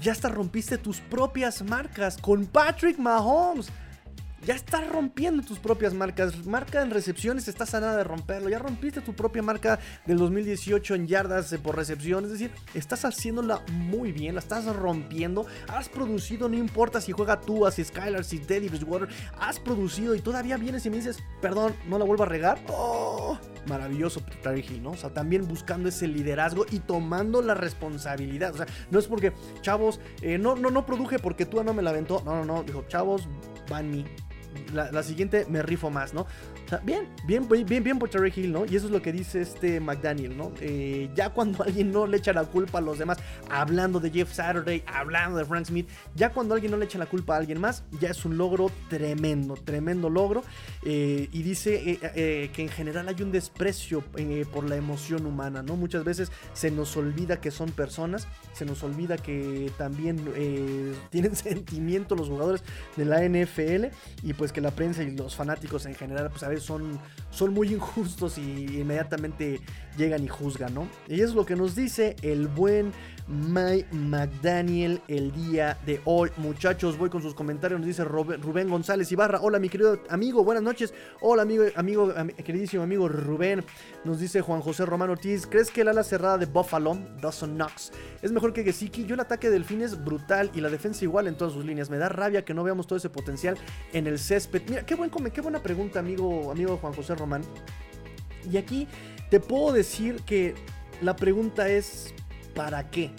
ya 0.01 0.13
hasta 0.13 0.29
rompiste 0.29 0.79
tus 0.79 1.01
propias 1.01 1.63
marcas 1.63 2.17
con 2.17 2.47
Patrick 2.47 2.99
Mahomes 2.99 3.71
ya 4.47 4.55
estás 4.55 4.89
rompiendo 4.89 5.43
tus 5.43 5.59
propias 5.59 5.93
marcas. 5.93 6.47
Marca 6.47 6.83
en 6.83 6.91
recepciones, 6.91 7.47
estás 7.49 7.75
a 7.75 7.81
nada 7.81 7.97
de 7.99 8.05
romperlo. 8.05 8.49
Ya 8.49 8.59
rompiste 8.59 9.01
tu 9.01 9.15
propia 9.15 9.43
marca 9.43 9.79
del 10.07 10.19
2018 10.19 10.95
en 10.95 11.07
yardas 11.07 11.53
eh, 11.53 11.59
por 11.59 11.77
recepción. 11.77 12.25
Es 12.25 12.31
decir, 12.31 12.51
estás 12.75 13.05
haciéndola 13.05 13.63
muy 13.71 14.13
bien, 14.13 14.35
la 14.35 14.41
estás 14.41 14.65
rompiendo. 14.75 15.47
Has 15.69 15.89
producido, 15.89 16.49
no 16.49 16.57
importa 16.57 17.01
si 17.01 17.13
juega 17.13 17.41
tú, 17.41 17.67
si 17.71 17.85
Skylar, 17.85 18.25
si 18.25 18.39
Teddy 18.39 18.69
Bridgewater. 18.69 19.09
Has 19.39 19.61
producido 19.61 20.15
y 20.15 20.21
todavía 20.21 20.57
vienes 20.57 20.87
y 20.87 20.91
me 20.91 20.97
dices, 20.97 21.19
perdón, 21.43 21.75
no 21.87 21.99
la 21.99 22.05
vuelvo 22.05 22.23
a 22.23 22.27
regar. 22.27 22.59
Oh, 22.69 23.39
maravilloso 23.67 24.23
Terry 24.43 24.65
Hill, 24.67 24.83
¿no? 24.83 24.93
O 24.93 24.97
sea, 24.97 25.11
también 25.11 25.47
buscando 25.47 25.89
ese 25.89 26.09
liderazgo 26.09 26.65
y 26.71 26.79
tomando 26.79 27.43
la 27.43 27.55
responsabilidad. 27.55 28.55
O 28.55 28.57
sea, 28.57 28.67
no 28.91 28.99
es 28.99 29.07
porque, 29.07 29.33
chavos, 29.61 30.01
eh, 30.23 30.39
no, 30.39 30.57
no, 30.57 30.71
no 30.71 30.87
produje 30.87 31.19
porque 31.19 31.45
tú 31.45 31.63
no 31.63 31.75
me 31.75 31.83
la 31.83 31.91
aventó. 31.91 32.23
No, 32.25 32.37
no, 32.37 32.45
no. 32.47 32.63
Dijo, 32.63 32.85
chavos, 32.89 33.29
van 33.69 33.91
mí 33.91 34.07
la, 34.73 35.03
siguiente 35.03 35.47
me 35.49 35.63
rifo 35.63 35.91
más, 35.91 36.15
¿no? 36.15 36.27
Bien, 36.85 37.09
bien, 37.27 37.49
bien, 37.49 37.83
bien 37.83 37.99
por 37.99 38.09
Terry 38.09 38.33
Hill, 38.35 38.53
¿no? 38.53 38.65
Y 38.65 38.77
eso 38.77 38.87
es 38.87 38.93
lo 38.93 39.03
que 39.03 39.13
dice 39.13 39.41
este 39.41 39.81
McDaniel, 39.81 40.37
¿no? 40.37 40.53
Eh, 40.61 41.11
ya 41.15 41.31
cuando 41.31 41.63
alguien 41.65 41.91
no 41.91 42.07
le 42.07 42.19
echa 42.19 42.33
la 42.33 42.45
culpa 42.45 42.79
a 42.79 42.81
los 42.81 42.99
demás, 42.99 43.19
hablando 43.51 43.99
de 43.99 44.11
Jeff 44.11 44.33
Saturday, 44.33 44.85
hablando 44.87 45.39
de 45.39 45.45
Frank 45.45 45.67
Smith, 45.67 45.89
ya 46.15 46.31
cuando 46.31 46.55
alguien 46.55 46.71
no 46.71 46.77
le 46.79 46.85
echa 46.85 46.99
la 46.99 47.07
culpa 47.07 47.35
a 47.35 47.39
alguien 47.39 47.61
más, 47.61 47.83
ya 48.01 48.11
es 48.11 48.25
un 48.25 48.39
logro 48.39 48.71
tremendo, 48.89 49.55
tremendo 49.55 50.09
logro. 50.09 50.45
Eh, 50.85 51.29
y 51.33 51.43
dice 51.43 51.99
eh, 52.15 52.51
que 52.53 52.63
en 52.63 52.69
general 52.69 53.09
hay 53.09 53.21
un 53.23 53.33
desprecio 53.33 54.03
por 54.53 54.69
la 54.69 54.77
emoción 54.77 55.27
humana, 55.27 55.63
¿no? 55.63 55.77
Muchas 55.77 56.05
veces 56.05 56.31
se 56.53 56.71
nos 56.71 56.97
olvida 56.97 57.41
que 57.41 57.51
son 57.51 57.71
personas, 57.73 58.29
se 58.53 58.65
nos 58.65 58.83
olvida 58.83 59.17
que 59.17 59.73
también 59.77 60.21
tienen 61.11 61.35
sentimiento 61.35 62.15
los 62.15 62.29
jugadores 62.29 62.63
de 62.97 63.05
la 63.05 63.23
NFL 63.29 63.87
y 64.23 64.35
pues 64.35 64.53
que 64.53 64.61
la 64.61 64.71
prensa 64.71 65.03
y 65.03 65.11
los 65.11 65.35
fanáticos 65.35 65.87
en 65.87 65.95
general, 65.95 66.31
pues 66.31 66.43
a 66.43 66.49
veces 66.49 66.60
son, 66.61 67.01
son 67.31 67.53
muy 67.53 67.73
injustos 67.73 68.39
y 68.39 68.81
inmediatamente 68.81 69.61
llegan 69.97 70.25
y 70.25 70.29
juzgan, 70.29 70.75
¿no? 70.75 70.89
Y 71.09 71.21
es 71.21 71.35
lo 71.35 71.45
que 71.45 71.57
nos 71.57 71.75
dice 71.75 72.17
el 72.23 72.49
buen 72.49 72.93
Mike 73.31 73.87
McDaniel 73.93 75.01
el 75.07 75.31
día 75.33 75.79
de 75.87 76.01
hoy. 76.05 76.31
Muchachos, 76.37 76.99
voy 76.99 77.09
con 77.09 77.23
sus 77.23 77.33
comentarios. 77.33 77.79
Nos 77.79 77.87
dice 77.87 78.05
Rubén 78.05 78.69
González 78.69 79.11
Ibarra. 79.13 79.39
Hola, 79.41 79.61
mi 79.61 79.69
querido 79.69 80.01
amigo, 80.09 80.43
buenas 80.43 80.65
noches. 80.65 80.93
Hola, 81.21 81.43
amigo, 81.43 81.65
amigo, 81.77 82.13
queridísimo 82.45 82.83
amigo 82.83 83.09
Rubén. 83.09 83.65
Nos 84.05 84.19
dice 84.19 84.41
Juan 84.41 84.61
José 84.61 84.85
Román 84.85 85.11
Ortiz. 85.11 85.47
¿Crees 85.47 85.71
que 85.71 85.83
el 85.83 85.89
ala 85.89 86.03
cerrada 86.03 86.39
de 86.39 86.47
Buffalo, 86.47 86.99
Dawson 87.21 87.55
Knox, 87.55 87.93
es 88.21 88.33
mejor 88.33 88.53
que 88.53 88.65
Gesicki? 88.65 89.07
Yo 89.07 89.15
el 89.15 89.21
ataque 89.21 89.47
de 89.49 89.55
Delfín 89.55 89.83
es 89.83 90.03
brutal 90.05 90.51
y 90.53 90.61
la 90.61 90.69
defensa 90.69 91.05
igual 91.05 91.29
en 91.29 91.37
todas 91.37 91.55
sus 91.55 91.65
líneas. 91.65 91.89
Me 91.89 91.99
da 91.99 92.09
rabia 92.09 92.45
que 92.45 92.53
no 92.53 92.65
veamos 92.65 92.89
todo 92.89 92.97
ese 92.97 93.11
potencial 93.11 93.57
en 93.93 94.09
el 94.09 94.19
césped. 94.19 94.63
Mira, 94.69 94.85
qué, 94.85 94.97
qué 95.33 95.41
buena 95.41 95.63
pregunta, 95.63 96.01
amigo, 96.01 96.51
amigo 96.51 96.79
Juan 96.79 96.93
José 96.95 97.15
Román. 97.15 97.43
Y 98.51 98.57
aquí 98.57 98.89
te 99.31 99.39
puedo 99.39 99.73
decir 99.73 100.23
que 100.23 100.55
la 101.01 101.15
pregunta 101.15 101.69
es 101.69 102.13
¿para 102.61 102.91
qué? 102.91 103.11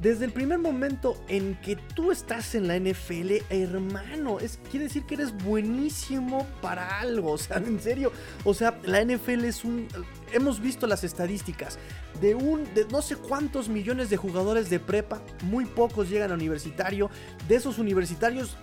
desde 0.00 0.24
el 0.24 0.32
primer 0.32 0.58
momento 0.58 1.22
en 1.28 1.54
que 1.60 1.76
tú 1.76 2.10
estás 2.10 2.56
en 2.56 2.66
la 2.66 2.76
NFL, 2.76 3.34
hermano, 3.50 4.40
es, 4.40 4.58
quiere 4.68 4.86
decir 4.86 5.04
que 5.04 5.14
eres 5.14 5.32
buenísimo 5.44 6.44
para 6.60 6.98
algo. 6.98 7.30
O 7.30 7.38
sea, 7.38 7.56
en 7.64 7.80
serio. 7.80 8.10
O 8.42 8.52
sea, 8.52 8.80
la 8.82 9.04
NFL 9.04 9.44
es 9.44 9.64
un. 9.64 9.86
Hemos 10.32 10.58
visto 10.60 10.88
las 10.88 11.04
estadísticas. 11.04 11.78
De 12.20 12.34
un. 12.34 12.64
de 12.74 12.84
no 12.90 13.00
sé 13.00 13.14
cuántos 13.14 13.68
millones 13.68 14.10
de 14.10 14.16
jugadores 14.16 14.68
de 14.70 14.80
prepa. 14.80 15.22
Muy 15.44 15.66
pocos 15.66 16.10
llegan 16.10 16.32
a 16.32 16.34
universitario. 16.34 17.08
De 17.46 17.54
esos 17.54 17.78
universitarios. 17.78 18.56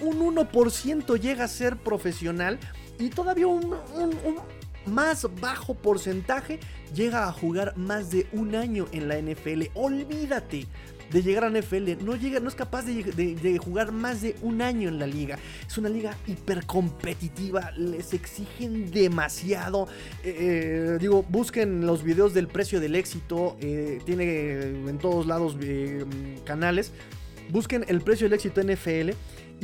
Un 0.00 0.18
1% 0.34 1.20
llega 1.20 1.44
a 1.44 1.48
ser 1.48 1.76
profesional. 1.76 2.58
Y 2.98 3.10
todavía 3.10 3.46
un 3.46 3.76
más 4.86 5.26
bajo 5.40 5.74
porcentaje 5.74 6.60
llega 6.94 7.28
a 7.28 7.32
jugar 7.32 7.76
más 7.76 8.10
de 8.10 8.26
un 8.32 8.54
año 8.54 8.86
en 8.92 9.08
la 9.08 9.18
NFL. 9.18 9.64
Olvídate 9.74 10.66
de 11.10 11.22
llegar 11.22 11.44
a 11.44 11.50
NFL. 11.50 12.04
No, 12.04 12.16
llega, 12.16 12.40
no 12.40 12.48
es 12.48 12.54
capaz 12.54 12.82
de, 12.82 13.58
jugar 13.58 13.92
más 13.92 14.22
de 14.22 14.36
un 14.42 14.62
año 14.62 14.88
en 14.88 14.98
la 14.98 15.06
liga. 15.06 15.38
Es 15.66 15.78
una 15.78 15.88
liga 15.88 16.16
hiper 16.26 16.66
competitiva. 16.66 17.70
Les 17.76 18.12
exigen 18.12 18.90
demasiado. 18.90 19.88
Eh, 20.22 20.36
eh, 20.38 20.98
digo, 21.00 21.24
busquen 21.28 21.86
los 21.86 22.02
videos 22.02 22.34
del 22.34 22.48
precio 22.48 22.80
del 22.80 22.94
éxito. 22.94 23.56
Eh, 23.60 24.00
tiene 24.04 24.62
en 24.62 24.98
todos 24.98 25.26
lados 25.26 25.56
canales. 26.44 26.92
Busquen 27.50 27.84
el 27.88 28.00
precio 28.00 28.26
del 28.28 28.34
éxito 28.34 28.62
NFL. 28.62 29.10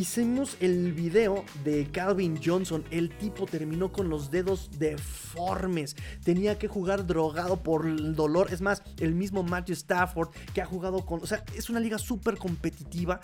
Hicimos 0.00 0.56
el 0.60 0.94
video 0.94 1.44
de 1.62 1.86
Calvin 1.92 2.40
Johnson. 2.42 2.82
El 2.90 3.10
tipo 3.18 3.44
terminó 3.44 3.92
con 3.92 4.08
los 4.08 4.30
dedos 4.30 4.70
deformes. 4.78 5.94
Tenía 6.24 6.58
que 6.58 6.68
jugar 6.68 7.06
drogado 7.06 7.62
por 7.62 7.84
el 7.84 8.14
dolor. 8.16 8.50
Es 8.50 8.62
más, 8.62 8.82
el 8.98 9.14
mismo 9.14 9.42
Matthew 9.42 9.74
Stafford 9.74 10.30
que 10.54 10.62
ha 10.62 10.64
jugado 10.64 11.04
con... 11.04 11.22
O 11.22 11.26
sea, 11.26 11.44
es 11.54 11.68
una 11.68 11.80
liga 11.80 11.98
súper 11.98 12.38
competitiva. 12.38 13.20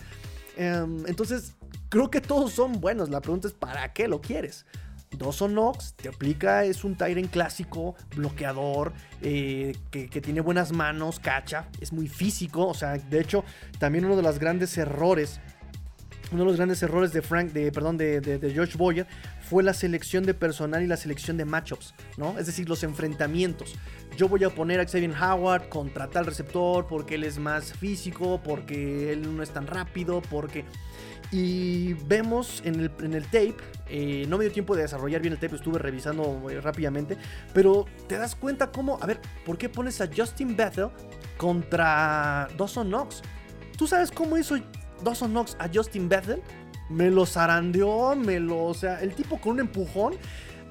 Em, 0.54 1.02
entonces, 1.06 1.54
creo 1.88 2.10
que 2.10 2.20
todos 2.20 2.52
son 2.52 2.78
buenos. 2.78 3.08
La 3.08 3.22
pregunta 3.22 3.48
es, 3.48 3.54
¿para 3.54 3.94
qué 3.94 4.06
lo 4.06 4.20
quieres? 4.20 4.66
Dawson 5.16 5.52
Knox 5.52 5.94
te 5.94 6.10
aplica, 6.10 6.64
es 6.64 6.84
un 6.84 6.94
Tyrant 6.94 7.30
clásico, 7.30 7.94
bloqueador, 8.14 8.92
eh, 9.22 9.74
que, 9.90 10.08
tiene 10.08 10.42
buenas 10.42 10.72
manos, 10.72 11.20
cacha, 11.20 11.68
es 11.80 11.92
muy 11.92 12.06
físico. 12.06 12.66
O 12.66 12.74
sea, 12.74 12.98
de 12.98 13.20
hecho, 13.20 13.44
también 13.78 14.04
uno 14.04 14.16
de 14.16 14.22
los 14.22 14.38
grandes 14.38 14.76
errores 14.76 15.40
uno 16.32 16.40
de 16.40 16.46
los 16.46 16.56
grandes 16.56 16.82
errores 16.82 17.12
de 17.12 17.22
Frank, 17.22 17.52
de, 17.52 17.70
perdón, 17.70 17.96
de, 17.96 18.20
de, 18.20 18.50
George 18.52 18.76
Boyer 18.76 19.06
fue 19.40 19.62
la 19.62 19.72
selección 19.72 20.24
de 20.24 20.34
personal 20.34 20.82
y 20.82 20.86
la 20.86 20.96
selección 20.96 21.36
de 21.36 21.44
matchups, 21.44 21.94
¿no? 22.16 22.38
Es 22.38 22.46
decir, 22.46 22.68
los 22.68 22.82
enfrentamientos. 22.82 23.76
Yo 24.16 24.28
voy 24.28 24.42
a 24.44 24.50
poner 24.50 24.80
a 24.80 24.84
Xavier 24.84 25.12
Howard 25.12 25.68
contra 25.68 26.08
tal 26.08 26.26
receptor 26.26 26.86
porque 26.88 27.14
él 27.14 27.24
es 27.24 27.38
más 27.38 27.72
físico, 27.74 28.40
porque 28.42 29.12
él 29.12 29.36
no 29.36 29.42
es 29.42 29.50
tan 29.50 29.66
rápido, 29.66 30.22
porque... 30.30 30.64
Y 31.32 31.94
vemos 32.04 32.62
en 32.64 32.78
el, 32.78 32.90
en 33.00 33.14
el 33.14 33.24
tape, 33.24 33.56
eh, 33.88 34.26
no 34.28 34.38
me 34.38 34.44
dio 34.44 34.52
tiempo 34.52 34.76
de 34.76 34.82
desarrollar 34.82 35.20
bien 35.20 35.32
el 35.32 35.40
tape, 35.40 35.56
estuve 35.56 35.80
revisando 35.80 36.48
eh, 36.48 36.60
rápidamente, 36.60 37.16
pero 37.52 37.84
te 38.06 38.16
das 38.16 38.36
cuenta 38.36 38.70
cómo, 38.70 38.96
a 39.02 39.06
ver, 39.06 39.20
¿por 39.44 39.58
qué 39.58 39.68
pones 39.68 40.00
a 40.00 40.08
Justin 40.14 40.54
Bethel 40.54 40.88
contra 41.36 42.46
Dawson 42.56 42.86
Knox? 42.86 43.22
¿Tú 43.76 43.88
sabes 43.88 44.12
cómo 44.12 44.38
hizo 44.38 44.56
Dawson 45.03 45.30
Knox 45.30 45.57
a 45.59 45.68
Justin 45.72 46.09
Bethel, 46.09 46.42
me 46.88 47.11
lo 47.11 47.26
zarandeó, 47.26 48.14
me 48.14 48.40
lo. 48.40 48.64
O 48.64 48.74
sea, 48.74 49.01
el 49.01 49.14
tipo 49.14 49.40
con 49.40 49.53
un 49.53 49.61
empujón. 49.61 50.14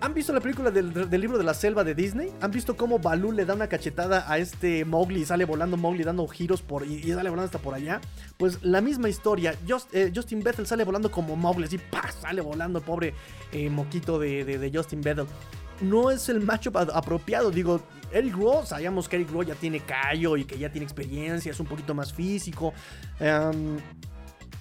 ¿Han 0.02 0.14
visto 0.14 0.34
la 0.34 0.42
película 0.42 0.72
del, 0.72 0.92
libro 1.10 1.38
de 1.38 1.44
la 1.44 1.54
selva 1.54 1.84
de 1.86 1.96
Disney? 1.96 2.30
¿Han 2.42 2.52
visto 2.52 2.76
cómo 2.76 3.00
Baloo 3.00 3.32
le 3.32 3.46
da 3.46 3.54
una 3.54 3.68
cachetada 3.68 4.30
a 4.30 4.38
este 4.38 4.84
Mowgli 4.84 5.22
y 5.22 5.26
sale 5.26 5.46
volando 5.46 5.78
Mowgli 5.78 6.04
dando 6.04 6.28
giros 6.28 6.62
por 6.62 6.86
y, 6.86 7.02
sale 7.14 7.30
volando 7.30 7.46
hasta 7.46 7.60
por 7.60 7.74
allá? 7.74 8.02
Pues 8.38 8.62
la 8.62 8.82
misma 8.82 9.08
historia. 9.08 9.56
Eh, 9.94 10.12
Justin 10.14 10.44
Bethel 10.44 10.68
sale 10.68 10.84
volando 10.84 11.10
como 11.10 11.36
Mowgli, 11.38 11.64
así 11.64 11.78
¡pah! 11.78 12.12
sale 12.12 12.42
volando 12.42 12.80
el 12.80 12.86
pobre 12.86 13.14
eh, 13.54 13.70
moquito 13.70 14.20
de, 14.20 14.70
Justin 14.74 15.02
Bethel. 15.02 15.28
No 15.80 16.12
es 16.12 16.28
el 16.28 16.42
matchup 16.42 16.78
apropiado. 16.78 17.50
Digo, 17.50 17.82
Eric 18.12 18.36
Rowe, 18.36 18.66
sabíamos 18.66 19.08
que 19.08 19.16
Eric 19.16 19.32
Rowe 19.32 19.46
ya 19.46 19.56
tiene 19.56 19.80
callo 19.80 20.36
y 20.38 20.44
que 20.44 20.58
ya 20.58 20.70
tiene 20.70 20.84
experiencia, 20.86 21.52
es 21.52 21.60
un 21.60 21.68
poquito 21.68 21.96
más 21.96 22.14
físico. 22.14 22.74
Em, 23.20 23.78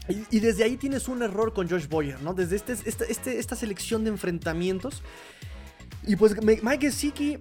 y, 0.09 0.41
desde 0.41 0.65
ahí 0.65 0.77
tienes 0.77 1.09
un 1.09 1.23
error 1.23 1.55
con 1.55 1.69
Josh 1.69 1.89
Boyer, 1.89 2.21
¿no? 2.21 2.35
Desde 2.35 2.57
este, 2.57 2.75
este, 2.75 3.11
este, 3.11 3.39
esta 3.39 3.57
selección 3.57 4.05
de 4.05 4.11
enfrentamientos. 4.11 5.03
Y 6.07 6.17
pues 6.17 6.37
Mike 6.43 6.91
Gesicki 6.91 7.39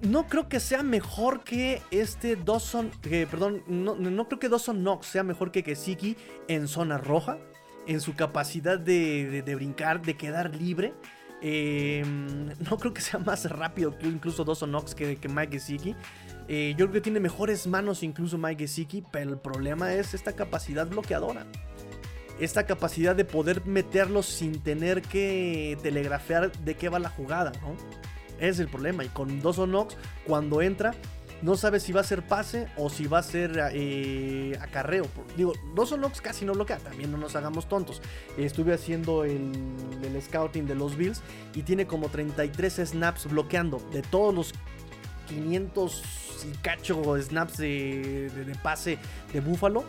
no 0.00 0.26
creo 0.26 0.48
que 0.48 0.58
sea 0.58 0.82
mejor 0.82 1.44
que 1.44 1.82
este 1.90 2.36
Dawson, 2.36 2.90
perdón, 3.02 3.62
no, 3.66 4.28
creo 4.28 4.38
que 4.38 4.48
Dawson 4.48 4.78
Knox 4.78 5.06
sea 5.06 5.24
mejor 5.24 5.50
que 5.52 5.62
Gesicki 5.62 6.16
en 6.48 6.68
zona 6.68 6.96
roja, 6.96 7.38
en 7.86 8.00
su 8.00 8.14
capacidad 8.14 8.78
de, 8.78 9.42
brincar, 9.54 10.00
de 10.00 10.16
quedar 10.16 10.56
libre. 10.56 10.94
Em, 11.42 12.46
no 12.70 12.78
creo 12.78 12.94
que 12.94 13.02
sea 13.02 13.20
más 13.20 13.44
rápido 13.50 13.98
que 13.98 14.06
incluso 14.06 14.42
Dawson 14.42 14.70
Knox 14.70 14.94
que, 14.94 15.16
que 15.16 15.28
Mike 15.28 15.52
Gesicki. 15.52 15.94
Eh, 16.48 16.70
yo 16.78 16.86
creo 16.86 16.92
que 16.92 17.00
tiene 17.02 17.20
mejores 17.20 17.66
manos 17.66 18.02
incluso 18.02 18.38
Mike 18.38 18.66
Gesicki, 18.66 19.04
pero 19.12 19.32
el 19.32 19.38
problema 19.38 19.92
es 19.92 20.14
esta 20.14 20.32
capacidad 20.32 20.86
bloqueadora 20.86 21.44
esta 22.40 22.66
capacidad 22.66 23.16
de 23.16 23.24
poder 23.24 23.64
meterlos 23.66 24.26
sin 24.26 24.60
tener 24.60 25.02
que 25.02 25.78
telegrafear 25.82 26.52
de 26.52 26.74
qué 26.74 26.88
va 26.88 26.98
la 26.98 27.08
jugada, 27.08 27.52
¿no? 27.62 27.76
Es 28.38 28.58
el 28.58 28.68
problema. 28.68 29.04
Y 29.04 29.08
con 29.08 29.40
Dawson 29.40 29.70
Knox, 29.70 29.96
cuando 30.26 30.60
entra, 30.60 30.94
no 31.42 31.56
sabe 31.56 31.80
si 31.80 31.92
va 31.92 32.00
a 32.00 32.04
ser 32.04 32.26
pase 32.26 32.68
o 32.76 32.90
si 32.90 33.06
va 33.06 33.18
a 33.18 33.22
ser 33.22 33.70
eh, 33.72 34.58
acarreo. 34.60 35.06
Digo, 35.36 35.54
Dawson 35.74 36.00
Knox 36.00 36.20
casi 36.20 36.44
no 36.44 36.52
bloquea, 36.52 36.78
también 36.78 37.10
no 37.10 37.18
nos 37.18 37.36
hagamos 37.36 37.68
tontos. 37.68 38.02
Estuve 38.36 38.74
haciendo 38.74 39.24
el, 39.24 39.52
scouting 40.20 40.66
de 40.66 40.74
los 40.74 40.96
Bills 40.96 41.22
y 41.54 41.62
tiene 41.62 41.86
como 41.86 42.08
33 42.08 42.82
snaps 42.86 43.26
bloqueando. 43.30 43.78
De 43.92 44.02
todos 44.02 44.34
los 44.34 44.54
500 45.28 46.02
y 46.44 46.56
cacho 46.58 47.20
snaps 47.20 47.56
de, 47.56 48.30
de 48.30 48.54
pase 48.56 48.98
de 49.32 49.40
Buffalo, 49.40 49.84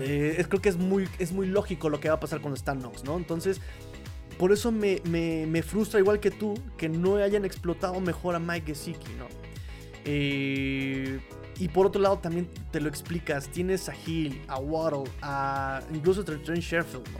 eh, 0.00 0.44
creo 0.48 0.60
que 0.60 0.68
es 0.68 0.76
muy, 0.76 1.08
es 1.18 1.32
muy 1.32 1.46
lógico 1.46 1.88
lo 1.88 2.00
que 2.00 2.08
va 2.08 2.16
a 2.16 2.20
pasar 2.20 2.40
con 2.40 2.52
Stan 2.54 2.78
Knox, 2.78 3.04
¿no? 3.04 3.16
Entonces, 3.16 3.60
por 4.38 4.52
eso 4.52 4.70
me, 4.70 5.62
frustra 5.62 5.98
igual 5.98 6.20
que 6.20 6.30
tú 6.30 6.54
que 6.76 6.88
no 6.88 7.16
hayan 7.16 7.44
explotado 7.44 8.00
mejor 8.00 8.34
a 8.34 8.38
Mike 8.38 8.66
Gesicki, 8.66 9.12
¿no? 9.18 9.26
Eh, 10.04 11.20
y 11.58 11.68
por 11.68 11.86
otro 11.86 12.00
lado 12.00 12.18
también 12.18 12.48
te 12.70 12.80
lo 12.80 12.88
explicas, 12.88 13.48
tienes 13.48 13.88
a 13.88 13.94
Hill, 14.06 14.40
a 14.46 14.58
Waddle, 14.58 15.10
a 15.22 15.82
incluso 15.92 16.20
a 16.20 16.24
Trent 16.24 16.46
Sherfield, 16.46 17.08
¿no? 17.08 17.18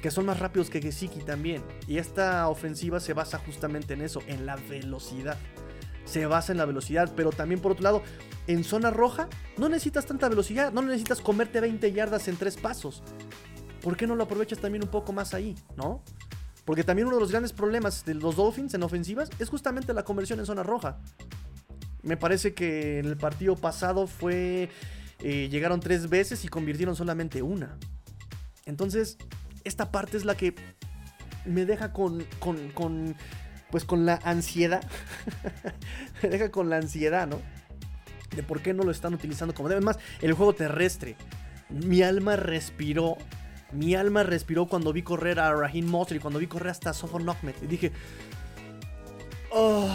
Que 0.00 0.10
son 0.10 0.26
más 0.26 0.38
rápidos 0.38 0.70
que 0.70 0.80
Gesicki 0.80 1.20
también. 1.20 1.62
Y 1.86 1.98
esta 1.98 2.48
ofensiva 2.48 2.98
se 3.00 3.12
basa 3.12 3.38
justamente 3.38 3.94
en 3.94 4.02
eso, 4.02 4.22
en 4.26 4.46
la 4.46 4.56
velocidad. 4.56 5.38
Se 6.04 6.26
basa 6.26 6.52
en 6.52 6.58
la 6.58 6.66
velocidad, 6.66 7.12
pero 7.16 7.30
también 7.30 7.60
por 7.60 7.72
otro 7.72 7.82
lado, 7.82 8.02
en 8.46 8.64
zona 8.64 8.90
roja 8.90 9.28
no 9.56 9.68
necesitas 9.68 10.06
tanta 10.06 10.28
velocidad, 10.28 10.72
no 10.72 10.82
necesitas 10.82 11.20
comerte 11.20 11.60
20 11.60 11.92
yardas 11.92 12.28
en 12.28 12.36
tres 12.36 12.56
pasos. 12.56 13.02
¿Por 13.80 13.96
qué 13.96 14.06
no 14.06 14.16
lo 14.16 14.24
aprovechas 14.24 14.58
también 14.58 14.82
un 14.82 14.90
poco 14.90 15.12
más 15.12 15.34
ahí, 15.34 15.54
no? 15.76 16.02
Porque 16.64 16.84
también 16.84 17.06
uno 17.06 17.16
de 17.16 17.20
los 17.20 17.30
grandes 17.30 17.52
problemas 17.52 18.04
de 18.04 18.14
los 18.14 18.36
Dolphins 18.36 18.72
en 18.74 18.82
ofensivas 18.82 19.30
es 19.38 19.48
justamente 19.48 19.92
la 19.92 20.04
conversión 20.04 20.40
en 20.40 20.46
zona 20.46 20.62
roja. 20.62 20.98
Me 22.02 22.16
parece 22.16 22.54
que 22.54 22.98
en 22.98 23.06
el 23.06 23.16
partido 23.16 23.56
pasado 23.56 24.06
fue. 24.06 24.70
Eh, 25.20 25.48
llegaron 25.50 25.80
tres 25.80 26.08
veces 26.08 26.44
y 26.44 26.48
convirtieron 26.48 26.96
solamente 26.96 27.42
una. 27.42 27.78
Entonces, 28.66 29.16
esta 29.64 29.90
parte 29.90 30.16
es 30.16 30.24
la 30.24 30.34
que 30.34 30.54
me 31.44 31.66
deja 31.66 31.92
con. 31.92 32.24
con, 32.38 32.70
con 32.70 33.16
pues 33.74 33.84
con 33.84 34.06
la 34.06 34.20
ansiedad. 34.22 34.88
deja 36.22 36.52
con 36.52 36.70
la 36.70 36.76
ansiedad, 36.76 37.26
¿no? 37.26 37.40
de 38.36 38.44
por 38.44 38.62
qué 38.62 38.72
no 38.72 38.84
lo 38.84 38.92
están 38.92 39.14
utilizando 39.14 39.52
como 39.52 39.68
debe. 39.68 39.80
Más, 39.80 39.98
el 40.20 40.32
juego 40.34 40.54
terrestre. 40.54 41.16
Mi 41.70 42.00
alma 42.02 42.36
respiró. 42.36 43.16
Mi 43.72 43.96
alma 43.96 44.22
respiró 44.22 44.66
cuando 44.66 44.92
vi 44.92 45.02
correr 45.02 45.40
a 45.40 45.52
Raheem 45.52 45.86
Mosley, 45.86 46.20
cuando 46.20 46.38
vi 46.38 46.46
correr 46.46 46.68
hasta 46.68 46.92
Sofon 46.92 47.28
Ahmed. 47.28 47.56
Y 47.62 47.66
dije, 47.66 47.90
oh, 49.50 49.90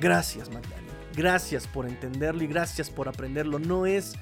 gracias, 0.00 0.48
McDaniel. 0.48 0.92
Gracias 1.14 1.68
por 1.68 1.86
entenderlo 1.86 2.42
y 2.42 2.48
gracias 2.48 2.90
por 2.90 3.08
aprenderlo. 3.08 3.60
No 3.60 3.86
es 3.86 4.14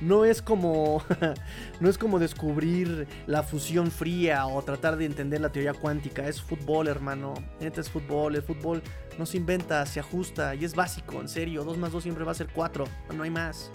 no 0.00 0.24
es 0.24 0.42
como 0.42 1.02
no 1.80 1.88
es 1.88 1.98
como 1.98 2.18
descubrir 2.18 3.06
la 3.26 3.42
fusión 3.42 3.90
fría 3.90 4.46
o 4.46 4.62
tratar 4.62 4.96
de 4.96 5.04
entender 5.04 5.40
la 5.40 5.50
teoría 5.50 5.74
cuántica, 5.74 6.26
es 6.28 6.40
fútbol, 6.40 6.88
hermano. 6.88 7.34
Neta 7.60 7.80
es 7.80 7.90
fútbol, 7.90 8.36
el 8.36 8.42
fútbol 8.42 8.82
no 9.18 9.26
se 9.26 9.36
inventa, 9.36 9.84
se 9.86 10.00
ajusta 10.00 10.54
y 10.54 10.64
es 10.64 10.74
básico, 10.74 11.20
en 11.20 11.28
serio. 11.28 11.64
2 11.64 11.78
más 11.78 11.92
2 11.92 12.02
siempre 12.02 12.24
va 12.24 12.32
a 12.32 12.34
ser 12.34 12.48
4, 12.52 12.84
no 13.14 13.22
hay 13.22 13.30
más. 13.30 13.70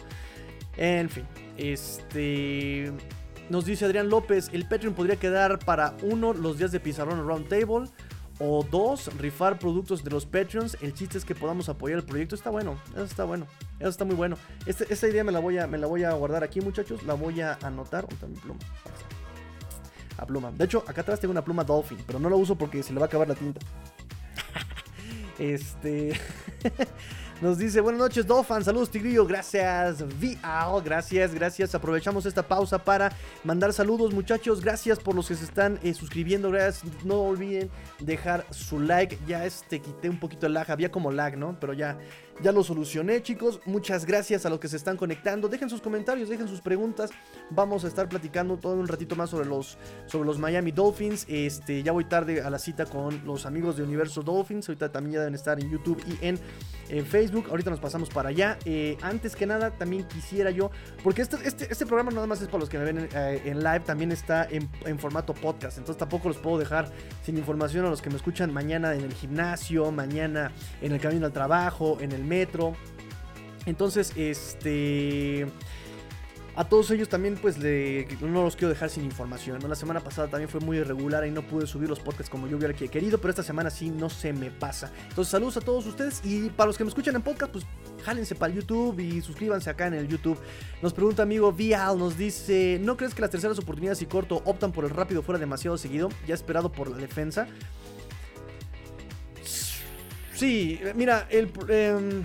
En 0.77 1.09
fin, 1.09 1.25
este. 1.57 2.91
Nos 3.49 3.65
dice 3.65 3.85
Adrián 3.85 4.09
López: 4.09 4.49
el 4.53 4.67
Patreon 4.67 4.93
podría 4.93 5.17
quedar 5.17 5.59
para 5.59 5.95
uno 6.01 6.33
los 6.33 6.57
días 6.57 6.71
de 6.71 6.79
Pizarrón 6.79 7.27
Round 7.27 7.47
Table 7.47 7.89
O 8.39 8.63
dos, 8.63 9.15
rifar 9.17 9.59
productos 9.59 10.03
de 10.03 10.09
los 10.09 10.25
Patreons. 10.25 10.77
El 10.81 10.93
chiste 10.93 11.17
es 11.17 11.25
que 11.25 11.35
podamos 11.35 11.69
apoyar 11.69 11.99
el 11.99 12.05
proyecto. 12.05 12.35
Está 12.35 12.49
bueno, 12.49 12.77
eso 12.93 13.03
está 13.03 13.23
bueno. 13.25 13.45
Eso 13.79 13.89
está 13.89 14.05
muy 14.05 14.15
bueno. 14.15 14.37
Este, 14.65 14.91
esta 14.91 15.07
idea 15.07 15.23
me 15.23 15.31
la, 15.31 15.39
voy 15.39 15.57
a, 15.59 15.67
me 15.67 15.77
la 15.77 15.87
voy 15.87 16.03
a 16.03 16.11
guardar 16.13 16.43
aquí, 16.43 16.59
muchachos. 16.61 17.03
La 17.03 17.13
voy 17.13 17.41
a 17.41 17.57
anotar. 17.61 18.07
mi 18.27 18.35
pluma? 18.35 18.59
A 20.17 20.25
pluma. 20.25 20.51
De 20.51 20.65
hecho, 20.65 20.83
acá 20.87 21.01
atrás 21.01 21.19
tengo 21.19 21.31
una 21.31 21.43
pluma 21.43 21.63
Dolphin, 21.63 21.99
pero 22.05 22.19
no 22.19 22.29
la 22.29 22.35
uso 22.35 22.55
porque 22.55 22.81
se 22.81 22.93
le 22.93 22.99
va 22.99 23.05
a 23.05 23.07
acabar 23.07 23.27
la 23.27 23.35
tinta. 23.35 23.59
este. 25.37 26.13
Nos 27.43 27.57
dice, 27.57 27.81
buenas 27.81 27.99
noches, 27.99 28.25
Dolphin. 28.25 28.63
Saludos, 28.63 28.89
Tigrillo. 28.89 29.27
Gracias, 29.27 30.01
Vial. 30.17 30.81
Gracias, 30.81 31.35
gracias. 31.35 31.75
Aprovechamos 31.75 32.25
esta 32.25 32.41
pausa 32.41 32.79
para 32.79 33.11
mandar 33.43 33.73
saludos, 33.73 34.13
muchachos. 34.13 34.61
Gracias 34.61 34.97
por 34.97 35.13
los 35.13 35.27
que 35.27 35.35
se 35.35 35.43
están 35.43 35.77
eh, 35.83 35.93
suscribiendo. 35.93 36.49
Gracias. 36.49 36.89
No 37.03 37.15
olviden 37.15 37.69
dejar 37.99 38.45
su 38.51 38.79
like. 38.79 39.19
Ya 39.27 39.45
este 39.45 39.81
quité 39.81 40.09
un 40.09 40.21
poquito 40.21 40.47
el 40.47 40.53
lag. 40.53 40.71
Había 40.71 40.89
como 40.89 41.11
lag, 41.11 41.37
¿no? 41.37 41.57
Pero 41.59 41.73
ya 41.73 41.97
ya 42.41 42.51
lo 42.51 42.63
solucioné, 42.63 43.21
chicos. 43.21 43.59
Muchas 43.65 44.05
gracias 44.05 44.45
a 44.45 44.49
los 44.49 44.59
que 44.59 44.67
se 44.67 44.77
están 44.77 44.97
conectando. 44.97 45.47
Dejen 45.47 45.69
sus 45.69 45.81
comentarios, 45.81 46.29
dejen 46.29 46.47
sus 46.47 46.61
preguntas. 46.61 47.11
Vamos 47.49 47.85
a 47.85 47.87
estar 47.87 48.09
platicando 48.09 48.57
todo 48.57 48.73
un 48.73 48.87
ratito 48.87 49.15
más 49.15 49.29
sobre 49.29 49.45
los, 49.45 49.77
sobre 50.07 50.25
los 50.25 50.39
Miami 50.39 50.71
Dolphins. 50.71 51.25
Este, 51.29 51.83
ya 51.83 51.91
voy 51.91 52.05
tarde 52.05 52.41
a 52.41 52.49
la 52.49 52.59
cita 52.59 52.85
con 52.85 53.23
los 53.25 53.45
amigos 53.45 53.77
de 53.77 53.83
Universo 53.83 54.23
Dolphins. 54.23 54.67
Ahorita 54.67 54.91
también 54.91 55.13
ya 55.13 55.19
deben 55.19 55.35
estar 55.35 55.59
en 55.59 55.69
YouTube 55.69 56.01
y 56.07 56.25
en, 56.25 56.39
Facebook. 57.05 57.47
Ahorita 57.49 57.71
nos 57.71 57.79
pasamos 57.79 58.09
para 58.09 58.29
allá. 58.29 58.59
Eh, 58.65 58.97
antes 59.01 59.35
que 59.35 59.47
nada, 59.47 59.71
también 59.71 60.03
quisiera 60.07 60.51
yo, 60.51 60.69
porque 61.03 61.23
este, 61.23 61.37
este, 61.43 61.67
este, 61.71 61.87
programa 61.87 62.11
nada 62.11 62.27
más 62.27 62.39
es 62.41 62.47
para 62.47 62.59
los 62.59 62.69
que 62.69 62.77
me 62.77 62.83
ven 62.83 62.97
en, 62.99 63.09
eh, 63.15 63.55
live, 63.55 63.79
también 63.79 64.11
está 64.11 64.45
en, 64.45 64.69
en 64.85 64.99
formato 64.99 65.33
podcast. 65.33 65.79
Entonces 65.79 65.97
tampoco 65.97 66.27
los 66.27 66.37
puedo 66.37 66.59
dejar 66.59 66.91
sin 67.23 67.37
información 67.37 67.85
a 67.85 67.89
los 67.89 68.01
que 68.01 68.11
me 68.11 68.17
escuchan 68.17 68.53
mañana 68.53 68.93
en 68.93 69.01
el 69.01 69.13
gimnasio, 69.13 69.91
mañana 69.91 70.51
en 70.81 70.91
el 70.91 70.99
camino 70.99 71.25
al 71.25 71.33
trabajo, 71.33 71.97
en 71.99 72.11
el 72.11 72.22
metro. 72.23 72.75
Entonces, 73.65 74.13
este... 74.15 75.47
A 76.55 76.65
todos 76.65 76.91
ellos 76.91 77.09
también 77.09 77.35
pues 77.41 77.57
no 77.57 78.43
los 78.43 78.55
quiero 78.55 78.69
dejar 78.69 78.91
sin 78.91 79.03
información. 79.03 79.59
La 79.67 79.73
semana 79.73 80.01
pasada 80.01 80.27
también 80.27 80.49
fue 80.49 80.59
muy 80.59 80.77
irregular 80.77 81.25
y 81.25 81.31
no 81.31 81.41
pude 81.41 81.65
subir 81.65 81.89
los 81.89 81.99
podcasts 81.99 82.29
como 82.29 82.47
yo 82.47 82.57
hubiera 82.57 82.75
querido, 82.75 83.17
pero 83.17 83.31
esta 83.31 83.41
semana 83.41 83.71
sí 83.71 83.89
no 83.89 84.07
se 84.07 84.33
me 84.33 84.51
pasa. 84.51 84.91
Entonces 85.09 85.31
saludos 85.31 85.57
a 85.57 85.61
todos 85.61 85.87
ustedes 85.87 86.21
y 86.23 86.51
para 86.51 86.67
los 86.67 86.77
que 86.77 86.83
me 86.83 86.89
escuchan 86.89 87.15
en 87.15 87.23
podcast 87.23 87.51
pues 87.51 87.65
jálense 88.05 88.35
para 88.35 88.53
el 88.53 88.59
YouTube 88.59 88.99
y 88.99 89.21
suscríbanse 89.21 89.71
acá 89.71 89.87
en 89.87 89.95
el 89.95 90.07
YouTube. 90.07 90.37
Nos 90.83 90.93
pregunta 90.93 91.23
amigo 91.23 91.51
Vial, 91.51 91.97
nos 91.97 92.19
dice, 92.19 92.79
¿no 92.83 92.97
crees 92.97 93.15
que 93.15 93.21
las 93.21 93.31
terceras 93.31 93.57
oportunidades 93.57 94.03
y 94.03 94.05
corto 94.05 94.43
optan 94.45 94.71
por 94.71 94.85
el 94.85 94.91
rápido 94.91 95.23
fuera 95.23 95.39
demasiado 95.39 95.79
seguido? 95.79 96.09
Ya 96.27 96.35
esperado 96.35 96.71
por 96.71 96.87
la 96.87 96.97
defensa. 96.97 97.47
Sí, 100.33 100.79
mira, 100.95 101.27
el... 101.29 101.51
Em, 101.69 102.23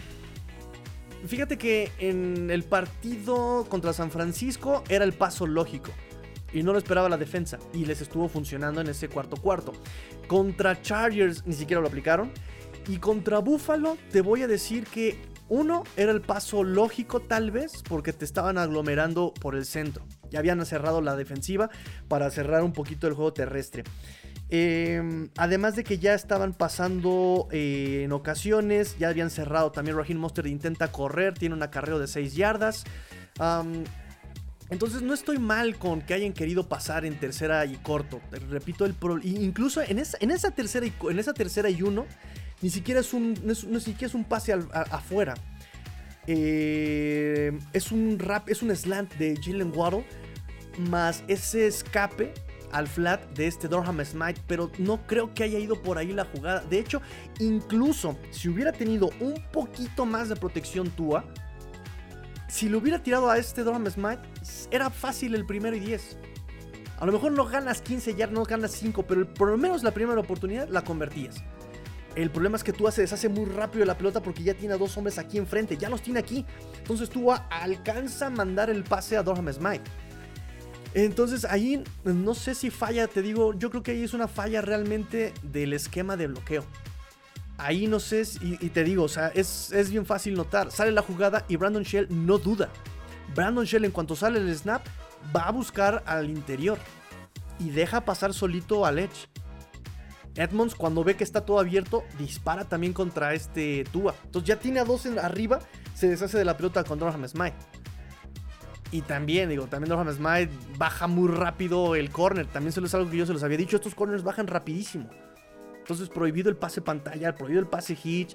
fíjate 1.26 1.58
que 1.58 1.90
en 1.98 2.50
el 2.50 2.64
partido 2.64 3.66
contra 3.68 3.92
San 3.92 4.10
Francisco 4.10 4.82
era 4.88 5.04
el 5.04 5.12
paso 5.12 5.46
lógico. 5.46 5.90
Y 6.52 6.62
no 6.62 6.72
lo 6.72 6.78
esperaba 6.78 7.08
la 7.08 7.18
defensa. 7.18 7.58
Y 7.74 7.84
les 7.84 8.00
estuvo 8.00 8.28
funcionando 8.28 8.80
en 8.80 8.88
ese 8.88 9.08
cuarto 9.08 9.36
cuarto. 9.36 9.72
Contra 10.26 10.80
Chargers 10.80 11.46
ni 11.46 11.54
siquiera 11.54 11.80
lo 11.80 11.88
aplicaron. 11.88 12.30
Y 12.88 12.96
contra 12.98 13.38
Buffalo 13.40 13.98
te 14.10 14.22
voy 14.22 14.42
a 14.42 14.46
decir 14.46 14.84
que 14.84 15.20
uno 15.50 15.84
era 15.96 16.12
el 16.12 16.20
paso 16.20 16.62
lógico 16.64 17.20
tal 17.20 17.50
vez 17.50 17.82
porque 17.86 18.12
te 18.12 18.24
estaban 18.24 18.56
aglomerando 18.58 19.32
por 19.40 19.54
el 19.54 19.66
centro. 19.66 20.04
Ya 20.30 20.38
habían 20.38 20.64
cerrado 20.64 21.00
la 21.00 21.16
defensiva 21.16 21.70
para 22.08 22.30
cerrar 22.30 22.62
un 22.62 22.72
poquito 22.72 23.06
el 23.06 23.14
juego 23.14 23.32
terrestre. 23.32 23.84
Em, 24.50 25.28
además 25.36 25.76
de 25.76 25.84
que 25.84 25.98
ya 25.98 26.14
estaban 26.14 26.54
pasando 26.54 27.48
eh, 27.52 28.02
en 28.04 28.12
ocasiones, 28.12 28.96
ya 28.98 29.08
habían 29.08 29.30
cerrado 29.30 29.72
también. 29.72 29.96
Raheem 29.96 30.18
Monster 30.18 30.46
intenta 30.46 30.90
correr, 30.90 31.34
tiene 31.34 31.54
un 31.54 31.62
acarreo 31.62 31.98
de 31.98 32.06
6 32.06 32.34
yardas. 32.34 32.84
entonces 34.70 35.02
no 35.02 35.14
estoy 35.14 35.38
mal 35.38 35.76
con 35.76 36.00
que 36.00 36.14
hayan 36.14 36.32
querido 36.32 36.68
pasar 36.68 37.04
en 37.04 37.18
tercera 37.20 37.66
y 37.66 37.76
corto. 37.76 38.20
Repito, 38.48 38.86
el 38.86 38.94
incluso 39.24 39.82
en 39.82 39.98
esa, 39.98 40.50
tercera 40.50 40.86
y, 40.86 40.92
en 41.10 41.18
esa 41.18 41.34
tercera 41.34 41.68
y 41.68 41.82
uno, 41.82 42.06
ni 42.62 42.70
siquiera 42.70 43.00
es 43.00 43.12
un, 43.12 43.36
siquiera 43.80 44.06
es 44.06 44.14
un 44.14 44.24
pase 44.24 44.54
afuera. 44.72 45.34
Eh, 46.26 47.58
es 47.72 47.90
un 47.92 48.18
rap, 48.18 48.48
es 48.48 48.62
un 48.62 48.74
slant 48.74 49.14
de 49.14 49.38
Jalen 49.42 49.72
Waddle. 49.74 50.04
Más 50.78 51.24
ese 51.26 51.66
escape 51.66 52.32
al 52.72 52.86
flat 52.86 53.22
de 53.34 53.46
este 53.46 53.68
Dorham 53.68 54.04
Smite, 54.04 54.40
pero 54.46 54.70
no 54.78 55.06
creo 55.06 55.34
que 55.34 55.44
haya 55.44 55.58
ido 55.58 55.80
por 55.82 55.98
ahí 55.98 56.12
la 56.12 56.24
jugada. 56.24 56.60
De 56.60 56.78
hecho, 56.78 57.00
incluso 57.38 58.16
si 58.30 58.48
hubiera 58.48 58.72
tenido 58.72 59.10
un 59.20 59.34
poquito 59.52 60.06
más 60.06 60.28
de 60.28 60.36
protección 60.36 60.90
Tua, 60.90 61.24
si 62.48 62.68
lo 62.68 62.78
hubiera 62.78 63.02
tirado 63.02 63.30
a 63.30 63.38
este 63.38 63.62
Dorham 63.62 63.86
Smite, 63.90 64.22
era 64.70 64.90
fácil 64.90 65.34
el 65.34 65.44
primero 65.44 65.76
y 65.76 65.80
10. 65.80 66.16
A 66.98 67.06
lo 67.06 67.12
mejor 67.12 67.32
no 67.32 67.44
ganas 67.44 67.80
15 67.80 68.14
ya 68.16 68.26
no 68.26 68.42
ganas 68.44 68.72
5, 68.72 69.04
pero 69.04 69.32
por 69.32 69.50
lo 69.50 69.56
menos 69.56 69.82
la 69.82 69.92
primera 69.92 70.20
oportunidad 70.20 70.68
la 70.68 70.82
convertías. 70.82 71.44
El 72.16 72.30
problema 72.30 72.56
es 72.56 72.64
que 72.64 72.72
Tua 72.72 72.90
se 72.90 73.02
deshace 73.02 73.28
muy 73.28 73.44
rápido 73.44 73.80
de 73.80 73.86
la 73.86 73.96
pelota 73.96 74.20
porque 74.20 74.42
ya 74.42 74.54
tiene 74.54 74.74
a 74.74 74.78
dos 74.78 74.96
hombres 74.96 75.18
aquí 75.18 75.38
enfrente, 75.38 75.76
ya 75.76 75.88
los 75.88 76.02
tiene 76.02 76.18
aquí. 76.18 76.44
Entonces 76.78 77.10
Tua 77.10 77.46
alcanza 77.48 78.26
a 78.26 78.30
mandar 78.30 78.70
el 78.70 78.82
pase 78.82 79.16
a 79.16 79.22
Dorham 79.22 79.52
Smite. 79.52 79.84
Entonces 80.94 81.44
ahí 81.44 81.82
no 82.04 82.34
sé 82.34 82.54
si 82.54 82.70
falla, 82.70 83.06
te 83.06 83.22
digo, 83.22 83.54
yo 83.54 83.70
creo 83.70 83.82
que 83.82 83.92
ahí 83.92 84.02
es 84.02 84.14
una 84.14 84.28
falla 84.28 84.62
realmente 84.62 85.32
del 85.42 85.72
esquema 85.72 86.16
de 86.16 86.28
bloqueo. 86.28 86.64
Ahí 87.58 87.88
no 87.88 87.98
sé, 87.98 88.22
y, 88.40 88.56
te 88.68 88.84
digo, 88.84 89.02
o 89.02 89.08
sea, 89.08 89.28
es, 89.28 89.72
es, 89.72 89.90
bien 89.90 90.06
fácil 90.06 90.34
notar. 90.34 90.70
Sale 90.70 90.92
la 90.92 91.02
jugada 91.02 91.44
y 91.48 91.56
Brandon 91.56 91.82
Shell 91.82 92.06
no 92.08 92.38
duda. 92.38 92.68
Brandon 93.34 93.64
Shell 93.64 93.84
en 93.84 93.90
cuanto 93.90 94.14
sale 94.14 94.38
el 94.38 94.54
snap 94.56 94.86
va 95.34 95.48
a 95.48 95.50
buscar 95.50 96.02
al 96.06 96.30
interior 96.30 96.78
y 97.58 97.70
deja 97.70 98.04
pasar 98.04 98.32
solito 98.32 98.86
al 98.86 99.00
edge. 99.00 99.28
Edmonds 100.36 100.76
cuando 100.76 101.02
ve 101.02 101.16
que 101.16 101.24
está 101.24 101.44
todo 101.44 101.58
abierto 101.58 102.04
dispara 102.16 102.64
también 102.64 102.92
contra 102.92 103.34
este 103.34 103.84
Tua. 103.92 104.14
Entonces 104.24 104.46
ya 104.46 104.58
tiene 104.58 104.78
a 104.80 104.84
dos 104.84 105.04
en 105.06 105.18
arriba, 105.18 105.58
se 105.94 106.08
deshace 106.08 106.38
de 106.38 106.44
la 106.44 106.56
pelota 106.56 106.84
con 106.84 106.98
Dorham 106.98 107.26
Smite. 107.26 107.56
Y 108.90 109.02
también, 109.02 109.50
digo, 109.50 109.66
también 109.66 109.90
Norman 109.90 110.14
Smite 110.14 110.50
baja 110.78 111.06
muy 111.06 111.28
rápido 111.28 111.94
el 111.94 112.10
corner. 112.10 112.46
También 112.46 112.72
se 112.72 112.80
es 112.80 112.94
algo 112.94 113.10
que 113.10 113.18
yo 113.18 113.26
se 113.26 113.32
los 113.32 113.42
había 113.42 113.58
dicho. 113.58 113.76
Estos 113.76 113.94
corners 113.94 114.22
bajan 114.22 114.46
rapidísimo. 114.46 115.10
Entonces, 115.78 116.08
prohibido 116.08 116.48
el 116.48 116.56
pase 116.56 116.80
pantalla, 116.80 117.34
prohibido 117.34 117.60
el 117.60 117.66
pase 117.66 117.96
hitch. 118.02 118.34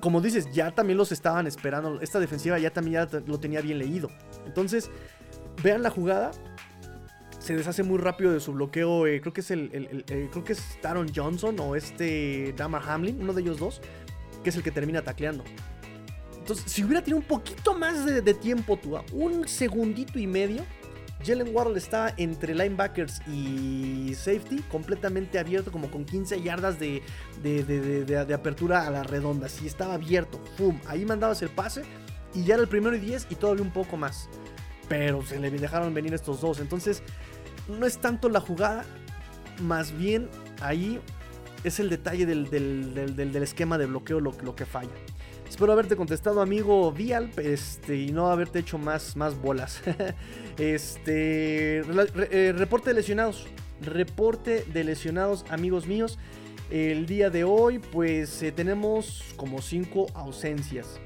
Como 0.00 0.22
dices, 0.22 0.50
ya 0.52 0.70
también 0.70 0.96
los 0.96 1.12
estaban 1.12 1.46
esperando. 1.46 2.00
Esta 2.00 2.20
defensiva 2.20 2.58
ya 2.58 2.70
también 2.70 3.06
lo 3.26 3.38
tenía 3.38 3.60
bien 3.60 3.78
leído. 3.78 4.08
Entonces, 4.46 4.90
vean 5.62 5.82
la 5.82 5.90
jugada. 5.90 6.30
Se 7.38 7.54
deshace 7.54 7.82
muy 7.82 7.98
rápido 7.98 8.32
de 8.32 8.40
su 8.40 8.52
bloqueo. 8.52 9.06
Eh, 9.06 9.20
creo 9.20 9.34
que 9.34 9.40
es 9.42 9.50
el, 9.50 9.70
eh, 10.08 10.28
creo 10.30 10.44
que 10.44 10.54
es 10.54 10.80
Taron 10.80 11.10
Johnson 11.14 11.56
o 11.60 11.76
este 11.76 12.54
Damar 12.56 12.82
Hamlin, 12.86 13.20
uno 13.20 13.34
de 13.34 13.42
ellos 13.42 13.58
dos, 13.58 13.82
que 14.42 14.50
es 14.50 14.56
el 14.56 14.62
que 14.62 14.70
termina 14.70 15.02
tacleando. 15.02 15.44
Entonces, 16.50 16.72
si 16.72 16.82
hubiera 16.82 17.00
tenido 17.00 17.18
un 17.18 17.24
poquito 17.24 17.74
más 17.74 18.04
de, 18.04 18.34
tiempo, 18.34 18.76
tú, 18.76 18.98
un 19.12 19.46
segundito 19.46 20.18
y 20.18 20.26
medio, 20.26 20.64
Jalen 21.24 21.54
Waddle 21.54 21.78
está 21.78 22.12
entre 22.16 22.56
linebackers 22.56 23.22
y 23.28 24.12
safety, 24.16 24.58
completamente 24.62 25.38
abierto, 25.38 25.70
como 25.70 25.88
con 25.92 26.04
15 26.04 26.42
yardas 26.42 26.80
de, 26.80 27.04
de, 27.40 28.34
apertura 28.34 28.84
a 28.84 28.90
la 28.90 29.04
redonda. 29.04 29.48
Si 29.48 29.68
estaba 29.68 29.94
abierto, 29.94 30.42
¡pum! 30.58 30.80
Ahí 30.88 31.04
mandabas 31.04 31.40
el 31.42 31.50
pase 31.50 31.84
y 32.34 32.42
ya 32.42 32.54
era 32.54 32.64
el 32.64 32.68
primero 32.68 32.96
y 32.96 32.98
10 32.98 33.28
y 33.30 33.36
todavía 33.36 33.62
un 33.62 33.72
poco 33.72 33.96
más. 33.96 34.28
Pero 34.88 35.24
se 35.24 35.38
le 35.38 35.52
dejaron 35.52 35.94
venir 35.94 36.14
estos 36.14 36.40
dos. 36.40 36.58
Entonces, 36.58 37.04
no 37.68 37.86
es 37.86 37.98
tanto 37.98 38.28
la 38.28 38.40
jugada, 38.40 38.84
más 39.60 39.96
bien 39.96 40.28
ahí 40.60 41.00
es 41.62 41.78
el 41.78 41.90
detalle 41.90 42.26
del, 42.26 42.50
del, 42.50 43.36
esquema 43.36 43.78
de 43.78 43.86
bloqueo 43.86 44.18
lo, 44.18 44.32
lo 44.42 44.56
que 44.56 44.66
falla. 44.66 44.90
Espero 45.50 45.72
haberte 45.72 45.96
contestado, 45.96 46.40
amigo 46.40 46.92
Vial, 46.92 47.32
este, 47.36 47.96
y 47.96 48.12
no 48.12 48.28
haberte 48.28 48.60
hecho 48.60 48.78
más, 48.78 49.16
más 49.16 49.36
bolas. 49.36 49.82
este, 50.58 51.80
eh, 51.80 52.52
reporte 52.56 52.90
de 52.90 52.94
lesionados. 52.94 53.48
Reporte 53.82 54.64
de 54.72 54.84
lesionados, 54.84 55.44
amigos 55.50 55.88
míos. 55.88 56.20
El 56.70 57.04
día 57.06 57.30
de 57.30 57.42
hoy, 57.42 57.80
pues 57.80 58.40
eh, 58.44 58.52
tenemos 58.52 59.24
como 59.36 59.60
cinco 59.60 60.06
ausencias. 60.14 61.00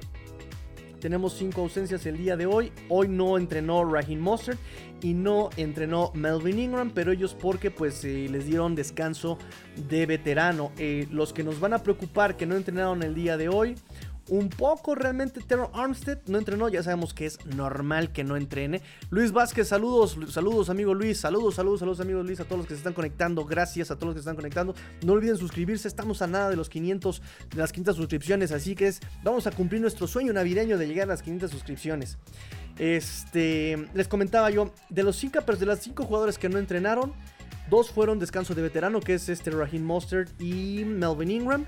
Tenemos 1.01 1.32
cinco 1.32 1.62
ausencias 1.62 2.05
el 2.05 2.18
día 2.18 2.36
de 2.36 2.45
hoy. 2.45 2.70
Hoy 2.90 3.09
no 3.09 3.38
entrenó 3.38 3.82
Raheem 3.90 4.20
Mostert 4.20 4.59
y 5.01 5.14
no 5.14 5.49
entrenó 5.57 6.12
Melvin 6.14 6.59
Ingram, 6.59 6.90
pero 6.90 7.12
ellos 7.12 7.34
porque 7.34 7.70
pues 7.70 8.05
eh, 8.05 8.28
les 8.30 8.45
dieron 8.45 8.74
descanso 8.74 9.38
de 9.88 10.05
veterano. 10.05 10.70
los 11.11 11.32
que 11.32 11.42
nos 11.42 11.61
van 11.61 11.72
a 11.72 11.82
preocupar 11.82 12.36
que 12.36 12.45
no 12.45 12.57
entrenaron 12.57 13.03
el 13.03 13.14
día 13.14 13.38
de 13.38 13.49
hoy 13.49 13.74
un 14.29 14.49
poco 14.49 14.95
realmente 14.95 15.41
Terror 15.41 15.70
Armstead 15.75 16.18
no 16.27 16.39
entrenó, 16.39 16.68
ya 16.68 16.83
sabemos 16.83 17.12
que 17.12 17.27
es 17.27 17.45
normal 17.47 18.12
que 18.12 18.25
no 18.25 18.37
entrene. 18.37 18.81
Luis 19.11 19.33
Vázquez, 19.33 19.68
saludos, 19.68 20.16
saludos 20.31 20.70
amigo 20.70 20.95
Luis, 20.95 21.18
saludos, 21.18 21.57
saludos, 21.57 21.81
saludos 21.81 22.01
amigo 22.01 22.22
Luis, 22.22 22.41
a 22.41 22.45
todos 22.45 22.59
los 22.59 22.66
que 22.66 22.75
se 22.75 22.79
están 22.79 22.95
conectando, 22.95 23.45
gracias 23.45 23.91
a 23.91 23.97
todos 23.97 24.09
los 24.09 24.14
que 24.14 24.18
se 24.20 24.22
están 24.22 24.37
conectando. 24.37 24.75
No 25.05 25.12
olviden 25.12 25.37
suscribirse, 25.37 25.89
estamos 25.89 26.22
a 26.22 26.27
nada 26.27 26.51
de 26.51 26.57
los 26.57 26.68
500, 26.68 27.22
de 27.51 27.57
las 27.57 27.72
500 27.72 27.97
suscripciones, 27.97 28.53
así 28.53 28.75
que 28.75 28.89
es, 28.89 29.01
vamos 29.22 29.47
a 29.47 29.51
cumplir 29.51 29.81
nuestro 29.81 30.07
sueño 30.07 30.33
navideño 30.33 30.79
de 30.79 30.87
llegar 30.87 31.05
a 31.09 31.12
las 31.12 31.22
500 31.22 31.51
suscripciones. 31.51 32.18
Este, 32.79 33.89
les 33.95 34.09
comentaba 34.09 34.51
yo, 34.51 34.72
de 34.89 35.03
los 35.03 35.16
5 35.16 35.41
de 35.59 35.66
las 35.66 35.81
5 35.81 36.05
jugadores 36.05 36.39
que 36.39 36.49
no 36.49 36.59
entrenaron, 36.59 37.12
dos 37.70 37.91
fueron 37.91 38.18
descanso 38.18 38.55
de 38.55 38.62
veterano, 38.62 39.01
que 39.01 39.14
es 39.14 39.29
este 39.29 39.51
Raheem 39.51 39.85
Mostert 39.85 40.41
y 40.41 40.85
Melvin 40.85 41.31
Ingram. 41.31 41.66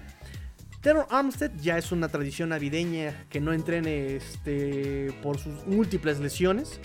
Terror 0.86 1.08
Armstead 1.10 1.50
ya 1.60 1.78
es 1.78 1.90
una 1.90 2.06
tradición 2.08 2.50
navideña 2.50 3.26
que 3.28 3.40
no 3.40 3.52
entrene 3.52 4.14
este, 4.14 5.12
por 5.20 5.36
sus 5.36 5.66
múltiples 5.66 6.20
lesiones. 6.20 6.78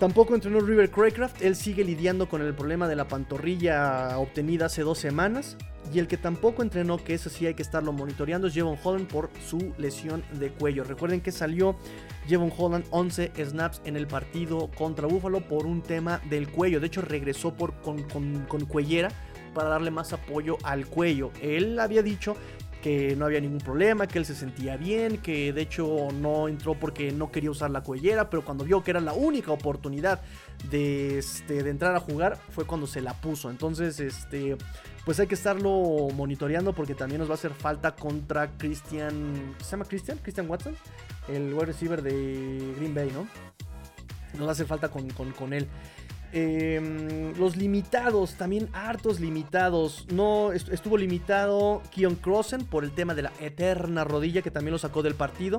Tampoco 0.00 0.34
entrenó 0.34 0.60
River 0.60 0.90
Craycraft, 0.90 1.42
él 1.42 1.54
sigue 1.54 1.84
lidiando 1.84 2.26
con 2.26 2.40
el 2.40 2.54
problema 2.54 2.88
de 2.88 2.96
la 2.96 3.08
pantorrilla 3.08 4.16
obtenida 4.16 4.64
hace 4.64 4.80
dos 4.80 4.96
semanas. 4.96 5.58
Y 5.92 5.98
el 5.98 6.08
que 6.08 6.16
tampoco 6.16 6.62
entrenó, 6.62 6.96
que 6.96 7.12
eso 7.12 7.28
sí 7.28 7.46
hay 7.46 7.52
que 7.52 7.60
estarlo 7.60 7.92
monitoreando, 7.92 8.46
es 8.46 8.54
Jevon 8.54 8.78
Holland 8.82 9.08
por 9.08 9.28
su 9.46 9.74
lesión 9.76 10.24
de 10.40 10.50
cuello. 10.50 10.82
Recuerden 10.82 11.20
que 11.20 11.32
salió 11.32 11.76
Jevon 12.26 12.50
Holland 12.56 12.86
11 12.92 13.32
snaps 13.44 13.82
en 13.84 13.98
el 13.98 14.06
partido 14.06 14.70
contra 14.74 15.06
Buffalo 15.06 15.46
por 15.46 15.66
un 15.66 15.82
tema 15.82 16.22
del 16.30 16.48
cuello. 16.48 16.80
De 16.80 16.86
hecho, 16.86 17.02
regresó 17.02 17.52
por, 17.52 17.74
con, 17.82 18.04
con 18.04 18.64
cuellera 18.64 19.10
para 19.52 19.68
darle 19.68 19.90
más 19.90 20.14
apoyo 20.14 20.56
al 20.62 20.86
cuello. 20.86 21.30
Él 21.42 21.78
había 21.78 22.02
dicho 22.02 22.36
que 22.82 23.14
no 23.16 23.24
había 23.24 23.40
ningún 23.40 23.60
problema, 23.60 24.06
que 24.08 24.18
él 24.18 24.26
se 24.26 24.34
sentía 24.34 24.76
bien, 24.76 25.18
que 25.18 25.52
de 25.52 25.62
hecho 25.62 26.08
no 26.12 26.48
entró 26.48 26.74
porque 26.74 27.12
no 27.12 27.30
quería 27.30 27.50
usar 27.50 27.70
la 27.70 27.82
cuellera, 27.82 28.28
pero 28.28 28.44
cuando 28.44 28.64
vio 28.64 28.82
que 28.82 28.90
era 28.90 29.00
la 29.00 29.12
única 29.12 29.52
oportunidad 29.52 30.20
de, 30.68 31.18
este, 31.18 31.62
de 31.62 31.70
entrar 31.70 31.94
a 31.94 32.00
jugar 32.00 32.38
fue 32.50 32.66
cuando 32.66 32.86
se 32.86 33.00
la 33.00 33.14
puso. 33.14 33.50
Entonces, 33.50 34.00
este, 34.00 34.56
pues 35.04 35.20
hay 35.20 35.28
que 35.28 35.36
estarlo 35.36 36.08
monitoreando 36.14 36.72
porque 36.72 36.94
también 36.94 37.20
nos 37.20 37.28
va 37.28 37.34
a 37.34 37.36
hacer 37.36 37.52
falta 37.52 37.94
contra 37.94 38.50
Christian, 38.58 39.54
¿se 39.62 39.70
llama 39.70 39.84
Christian? 39.84 40.18
Christian 40.18 40.50
Watson, 40.50 40.74
el 41.28 41.54
wide 41.54 41.66
receiver 41.66 42.02
de 42.02 42.74
Green 42.76 42.94
Bay, 42.94 43.10
¿no? 43.12 43.28
Nos 44.34 44.46
va 44.46 44.48
a 44.48 44.52
hacer 44.52 44.66
falta 44.66 44.88
con, 44.88 45.08
con, 45.10 45.30
con 45.32 45.52
él. 45.52 45.68
Em, 46.34 47.36
los 47.38 47.56
limitados, 47.56 48.34
también 48.34 48.70
hartos 48.72 49.20
limitados. 49.20 50.06
No 50.10 50.52
estuvo 50.52 50.96
limitado 50.96 51.82
Keon 51.94 52.14
Crossen 52.14 52.64
por 52.64 52.84
el 52.84 52.92
tema 52.92 53.14
de 53.14 53.22
la 53.22 53.32
eterna 53.38 54.04
rodilla 54.04 54.40
que 54.40 54.50
también 54.50 54.72
lo 54.72 54.78
sacó 54.78 55.02
del 55.02 55.14
partido. 55.14 55.58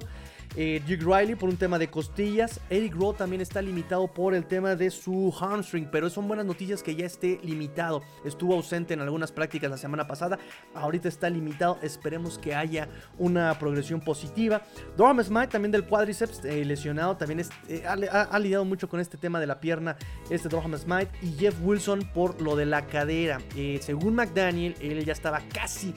Eh, 0.56 0.82
Riley 0.88 1.36
por 1.36 1.50
un 1.50 1.58
tema 1.58 1.80
de 1.80 1.90
costillas. 1.90 2.60
Eric 2.70 2.94
Rowe 2.96 3.16
también 3.16 3.42
está 3.42 3.62
limitado 3.62 4.08
por 4.08 4.34
el 4.34 4.46
tema 4.46 4.76
de 4.76 4.92
su 4.92 5.32
hamstring, 5.32 5.90
pero 5.92 6.10
son 6.10 6.28
buenas 6.28 6.46
noticias 6.46 6.84
que 6.84 6.96
ya 6.96 7.06
esté 7.06 7.40
limitado. 7.44 8.04
Estuvo 8.24 8.54
ausente 8.54 8.94
en 8.94 9.02
algunas 9.02 9.32
prácticas 9.32 9.70
la 9.70 9.78
semana 9.78 10.08
pasada, 10.08 10.38
ahorita 10.76 11.08
está 11.08 11.30
limitado. 11.30 11.80
Esperemos 11.82 12.38
que 12.38 12.56
haya 12.56 12.88
una 13.18 13.58
progresión 13.58 14.00
positiva. 14.02 14.62
Dorham 14.98 15.24
Smite 15.24 15.48
también 15.48 15.72
del 15.72 15.86
cuádriceps 15.86 16.46
eh, 16.46 16.64
lesionado, 16.66 17.18
también 17.18 17.42
eh, 17.68 17.84
ha, 17.86 18.40
lidiado 18.40 18.66
mucho 18.66 18.88
con 18.88 19.00
este 19.00 19.18
tema 19.18 19.40
de 19.40 19.48
la 19.48 19.60
pierna, 19.60 19.98
este 20.30 20.50
Dorham 20.50 20.78
Smite. 20.78 21.10
Y 21.22 21.34
Jeff 21.34 21.56
Wilson 21.64 22.10
por 22.14 22.42
lo 22.42 22.56
de 22.56 22.66
la 22.66 22.86
cadera. 22.86 23.40
Eh, 23.56 23.80
según 23.82 24.16
McDaniel, 24.16 24.76
él 24.80 25.04
ya 25.06 25.14
estaba 25.14 25.42
casi 25.54 25.94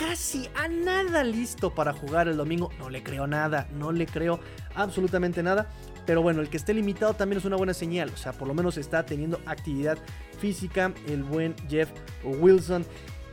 casi 0.00 0.48
a 0.54 0.66
nada 0.66 1.22
listo 1.22 1.74
para 1.74 1.92
jugar 1.92 2.26
el 2.26 2.38
domingo. 2.38 2.70
No 2.78 2.88
le 2.88 3.02
creo 3.02 3.26
nada, 3.26 3.68
no 3.70 3.92
le 3.92 4.06
creo 4.06 4.40
absolutamente 4.74 5.42
nada. 5.42 5.70
Pero 6.06 6.22
bueno, 6.22 6.40
el 6.40 6.48
que 6.48 6.56
esté 6.56 6.72
limitado 6.72 7.12
también 7.12 7.38
es 7.38 7.44
una 7.44 7.56
buena 7.56 7.74
señal. 7.74 8.10
O 8.14 8.16
sea, 8.16 8.32
por 8.32 8.48
lo 8.48 8.54
menos 8.54 8.78
está 8.78 9.04
teniendo 9.04 9.38
actividad 9.44 9.98
física 10.38 10.92
el 11.06 11.22
buen 11.22 11.54
Jeff 11.68 11.90
Wilson. 12.24 12.86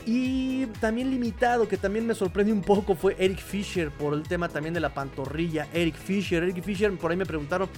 Y 0.05 0.65
también 0.81 1.09
limitado, 1.09 1.69
que 1.69 1.77
también 1.77 2.05
me 2.05 2.13
sorprende 2.13 2.51
un 2.51 2.61
poco, 2.61 2.95
fue 2.95 3.15
Eric 3.17 3.39
Fisher 3.39 3.89
por 3.89 4.13
el 4.13 4.23
tema 4.23 4.49
también 4.49 4.73
de 4.73 4.81
la 4.81 4.93
pantorrilla. 4.93 5.67
Eric 5.73 5.95
Fisher, 5.95 6.43
Eric 6.43 6.63
Fisher, 6.63 6.91
por 6.97 7.11
ahí 7.11 7.17
me 7.17 7.25
preguntaron, 7.25 7.69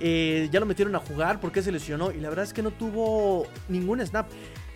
eh, 0.00 0.48
ya 0.50 0.60
lo 0.60 0.66
metieron 0.66 0.94
a 0.94 1.00
jugar, 1.00 1.40
¿por 1.40 1.50
qué 1.50 1.62
se 1.62 1.72
lesionó? 1.72 2.10
Y 2.12 2.20
la 2.20 2.28
verdad 2.28 2.44
es 2.44 2.52
que 2.52 2.62
no 2.62 2.70
tuvo 2.70 3.46
ningún 3.68 4.06
snap. 4.06 4.28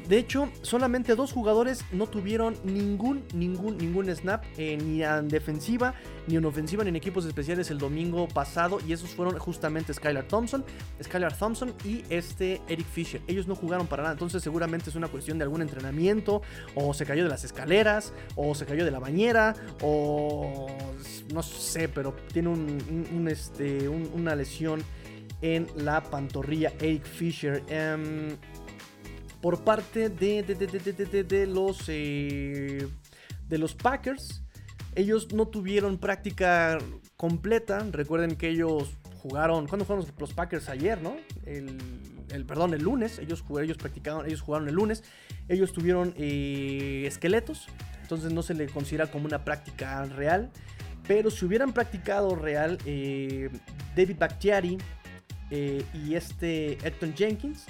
De 0.08 0.18
hecho, 0.18 0.50
solamente 0.62 1.14
dos 1.14 1.32
jugadores 1.32 1.84
no 1.92 2.06
tuvieron 2.06 2.56
ningún, 2.64 3.24
ningún, 3.34 3.78
ningún 3.78 4.14
snap, 4.14 4.44
eh, 4.56 4.76
ni 4.76 5.02
en 5.02 5.28
defensiva, 5.28 5.94
ni 6.26 6.36
en 6.36 6.44
ofensiva, 6.44 6.82
ni 6.82 6.90
en 6.90 6.96
equipos 6.96 7.24
especiales 7.24 7.70
el 7.70 7.78
domingo 7.78 8.28
pasado. 8.28 8.78
Y 8.86 8.92
esos 8.92 9.10
fueron 9.10 9.38
justamente 9.38 9.94
Skylar 9.94 10.26
Thompson, 10.26 10.64
Skylar 11.02 11.36
Thompson 11.36 11.72
y 11.84 12.02
este 12.10 12.60
Eric 12.68 12.86
Fisher. 12.86 13.22
Ellos 13.26 13.46
no 13.46 13.54
jugaron 13.54 13.86
para 13.86 14.02
nada. 14.02 14.12
Entonces, 14.12 14.42
seguramente 14.42 14.90
es 14.90 14.96
una 14.96 15.08
cuestión 15.08 15.38
de 15.38 15.44
algún 15.44 15.62
entrenamiento, 15.62 16.42
o 16.74 16.92
se 16.94 17.06
cayó 17.06 17.22
de 17.22 17.30
las 17.30 17.44
escaleras, 17.44 18.12
o 18.36 18.54
se 18.54 18.66
cayó 18.66 18.84
de 18.84 18.90
la 18.90 18.98
bañera, 18.98 19.54
o 19.82 20.66
no 21.32 21.42
sé, 21.42 21.88
pero 21.88 22.14
tiene 22.32 22.48
un, 22.48 23.28
este, 23.28 23.88
una 23.88 24.34
lesión 24.34 24.82
en 25.42 25.66
la 25.76 26.02
pantorrilla 26.02 26.72
Eric 26.80 27.04
Fisher. 27.04 27.62
Em, 27.68 28.36
por 29.42 29.64
parte 29.64 30.08
de, 30.08 30.42
de, 30.44 31.46
los, 31.48 31.84
eh, 31.88 32.88
de 33.48 33.58
los 33.58 33.74
Packers. 33.74 34.42
Ellos 34.94 35.32
no 35.34 35.48
tuvieron 35.48 35.98
práctica 35.98 36.78
completa. 37.16 37.84
Recuerden 37.90 38.36
que 38.36 38.48
ellos 38.48 38.96
jugaron. 39.20 39.66
¿Cuándo 39.66 39.84
fueron 39.84 40.06
los, 40.16 40.32
Packers? 40.32 40.68
Ayer, 40.68 41.02
¿no? 41.02 41.16
El, 41.44 42.44
perdón, 42.46 42.72
el 42.72 42.82
lunes. 42.82 43.18
Ellos, 43.18 43.44
ellos 43.60 43.76
practicaron, 43.78 44.26
ellos 44.26 44.40
jugaron 44.40 44.68
el 44.68 44.74
lunes. 44.74 45.02
Ellos 45.48 45.72
tuvieron 45.72 46.14
eh, 46.16 47.02
esqueletos. 47.06 47.66
Entonces 48.00 48.32
no 48.32 48.42
se 48.42 48.54
le 48.54 48.68
considera 48.68 49.08
como 49.08 49.26
una 49.26 49.44
práctica 49.44 50.04
real. 50.04 50.52
Pero 51.08 51.32
si 51.32 51.44
hubieran 51.44 51.72
practicado 51.72 52.36
real, 52.36 52.78
eh, 52.86 53.50
David 53.96 54.16
Bakhtiari 54.18 54.78
y 55.50 56.14
este 56.14 56.78
Edton 56.86 57.12
Jenkins 57.14 57.66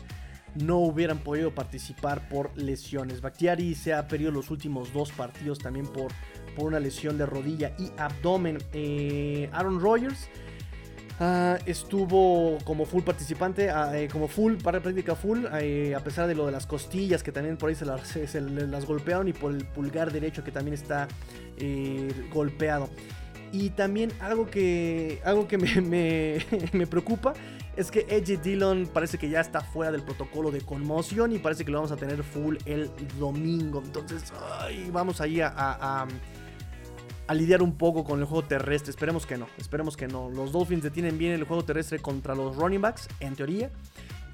no 0.55 0.79
hubieran 0.79 1.19
podido 1.19 1.55
participar 1.55 2.29
por 2.29 2.57
lesiones. 2.57 3.21
Bakhtiari 3.21 3.75
se 3.75 3.95
ha 3.95 4.07
perdido 4.07 4.31
los 4.31 4.51
últimos 4.51 4.93
dos 4.93 5.11
partidos 5.13 5.59
también 5.59 5.87
por, 5.87 6.13
por 6.55 6.67
una 6.67 6.81
lesión 6.81 7.17
de 7.19 7.27
rodilla 7.27 7.75
y 7.79 7.91
abdomen. 7.97 8.59
Eh, 8.73 9.49
Aaron 9.53 9.81
Rodgers 9.81 10.29
ah, 11.21 11.59
estuvo 11.67 12.59
como 12.65 12.85
full 12.85 13.03
participante, 13.03 13.71
ah, 13.71 13.99
eh, 13.99 14.09
como 14.09 14.29
full, 14.29 14.57
para 14.57 14.81
práctica 14.81 15.15
full, 15.15 15.45
eh, 15.61 15.95
a 15.95 16.01
pesar 16.01 16.29
de 16.29 16.35
lo 16.35 16.47
de 16.47 16.53
las 16.53 16.67
costillas 16.67 17.23
que 17.23 17.33
también 17.33 17.57
por 17.57 17.71
ahí 17.71 17.75
se 17.75 17.87
las, 17.87 18.87
golpearon 18.87 19.29
y 19.29 19.33
por 19.33 19.55
el 19.55 19.65
pulgar 19.65 20.13
derecho 20.13 20.45
que 20.45 20.53
también 20.53 20.75
está 20.75 21.09
golpeado. 22.33 22.91
Y 23.53 23.69
también 23.71 24.11
algo 24.21 24.49
que, 24.49 25.21
algo 25.25 25.47
que 25.47 25.59
me, 25.59 26.39
me 26.73 26.87
preocupa 26.87 27.35
es 27.77 27.91
que 27.91 28.07
Edge 28.09 28.37
Dillon 28.37 28.89
parece 28.93 29.19
que 29.19 29.29
ya 29.29 29.41
está 29.41 29.61
fuera 29.61 29.91
del 29.91 30.03
protocolo 30.03 30.51
de 30.51 30.61
conmoción 30.61 31.33
y 31.33 31.39
parece 31.39 31.65
que 31.65 31.71
lo 31.71 31.79
vamos 31.79 31.93
a 31.93 31.97
tener 31.97 32.23
full 32.23 32.57
el 32.67 32.91
domingo. 33.19 33.83
Entonces, 33.85 34.33
vamos 34.91 35.21
ahí 35.21 35.41
a, 35.41 35.53
a, 35.57 36.07
a, 37.27 37.35
lidiar 37.35 37.63
un 37.63 37.77
poco 37.77 38.05
con 38.05 38.21
el 38.21 38.27
juego 38.27 38.47
terrestre. 38.47 38.91
Esperemos 38.91 39.27
que 39.27 39.39
no, 39.39 39.47
esperemos 39.59 39.97
que 39.97 40.07
no. 40.07 40.31
Los 40.31 40.53
Dolphins 40.53 40.83
detienen 40.83 41.17
bien 41.17 41.33
el 41.33 41.45
juego 41.45 41.65
terrestre 41.65 41.99
contra 41.99 42.35
los 42.35 42.57
running 42.57 42.81
backs, 42.81 43.09
en 43.21 43.35
teoría 43.35 43.71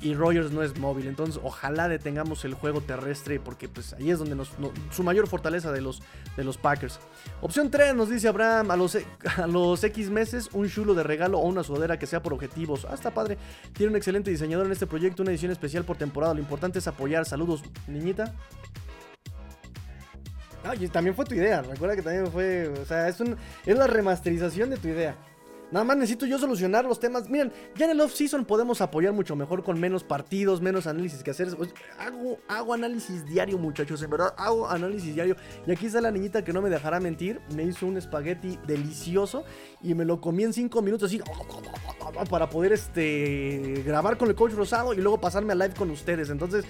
y 0.00 0.14
Rogers 0.14 0.52
no 0.52 0.62
es 0.62 0.78
móvil. 0.78 1.08
Entonces, 1.08 1.40
ojalá 1.42 1.88
detengamos 1.88 2.44
el 2.44 2.54
juego 2.54 2.80
terrestre 2.80 3.40
porque 3.40 3.68
pues 3.68 3.92
ahí 3.94 4.10
es 4.10 4.18
donde 4.18 4.44
su 4.90 5.02
mayor 5.02 5.26
fortaleza 5.26 5.72
de 5.72 5.80
los, 5.80 6.02
de 6.36 6.44
los 6.44 6.56
Packers. 6.56 7.00
Opción 7.40 7.70
3 7.70 7.94
nos 7.94 8.08
dice 8.08 8.28
Abraham, 8.28 8.70
a 8.70 8.76
los, 8.76 8.96
a 9.36 9.46
los 9.46 9.82
X 9.82 10.10
meses 10.10 10.50
un 10.52 10.68
chulo 10.68 10.94
de 10.94 11.02
regalo 11.02 11.38
o 11.38 11.46
una 11.46 11.62
sudadera 11.62 11.98
que 11.98 12.06
sea 12.06 12.22
por 12.22 12.32
objetivos. 12.32 12.86
Ah, 12.88 12.94
está 12.94 13.10
padre. 13.10 13.38
Tiene 13.72 13.90
un 13.90 13.96
excelente 13.96 14.30
diseñador 14.30 14.66
en 14.66 14.72
este 14.72 14.86
proyecto, 14.86 15.22
una 15.22 15.32
edición 15.32 15.50
especial 15.50 15.84
por 15.84 15.96
temporada. 15.96 16.34
Lo 16.34 16.40
importante 16.40 16.78
es 16.78 16.86
apoyar. 16.86 17.24
Saludos, 17.24 17.62
niñita. 17.86 18.34
Ah, 20.64 20.74
también 20.92 21.14
fue 21.14 21.24
tu 21.24 21.34
idea. 21.34 21.62
Recuerda 21.62 21.96
que 21.96 22.02
también 22.02 22.30
fue. 22.30 22.68
O 22.68 22.84
sea, 22.84 23.08
es, 23.08 23.20
es 23.20 23.78
la 23.78 23.86
remasterización 23.86 24.70
de 24.70 24.76
tu 24.76 24.88
idea. 24.88 25.16
Nada 25.70 25.84
más 25.84 25.96
necesito 25.96 26.24
yo 26.26 26.38
solucionar 26.38 26.84
los 26.84 26.98
temas. 26.98 27.28
Miren, 27.28 27.52
ya 27.76 27.84
en 27.84 27.92
el 27.92 28.00
off-season 28.00 28.44
podemos 28.44 28.80
apoyar 28.80 29.12
mucho 29.12 29.36
mejor 29.36 29.62
con 29.62 29.78
menos 29.78 30.02
partidos, 30.02 30.62
menos 30.62 30.86
análisis 30.86 31.22
que 31.22 31.30
hacer. 31.30 31.54
Pues, 31.56 31.74
hago, 31.98 32.38
hago 32.48 32.74
análisis 32.74 33.26
diario, 33.26 33.58
muchachos. 33.58 34.02
En 34.02 34.10
verdad, 34.10 34.34
hago 34.36 34.68
análisis 34.68 35.14
diario. 35.14 35.36
Y 35.66 35.72
aquí 35.72 35.86
está 35.86 36.00
la 36.00 36.10
niñita 36.10 36.42
que 36.42 36.52
no 36.52 36.62
me 36.62 36.70
dejará 36.70 37.00
mentir. 37.00 37.40
Me 37.54 37.64
hizo 37.64 37.86
un 37.86 37.96
espagueti 37.98 38.58
delicioso 38.66 39.44
y 39.82 39.94
me 39.94 40.04
lo 40.04 40.20
comí 40.20 40.44
en 40.44 40.52
5 40.52 40.80
minutos 40.80 41.10
así. 41.10 41.20
Para 42.30 42.48
poder 42.48 42.72
este, 42.72 43.82
grabar 43.84 44.16
con 44.16 44.28
el 44.28 44.34
coach 44.34 44.52
Rosado 44.52 44.94
y 44.94 44.96
luego 44.96 45.20
pasarme 45.20 45.52
a 45.52 45.56
live 45.56 45.74
con 45.74 45.90
ustedes. 45.90 46.30
Entonces, 46.30 46.64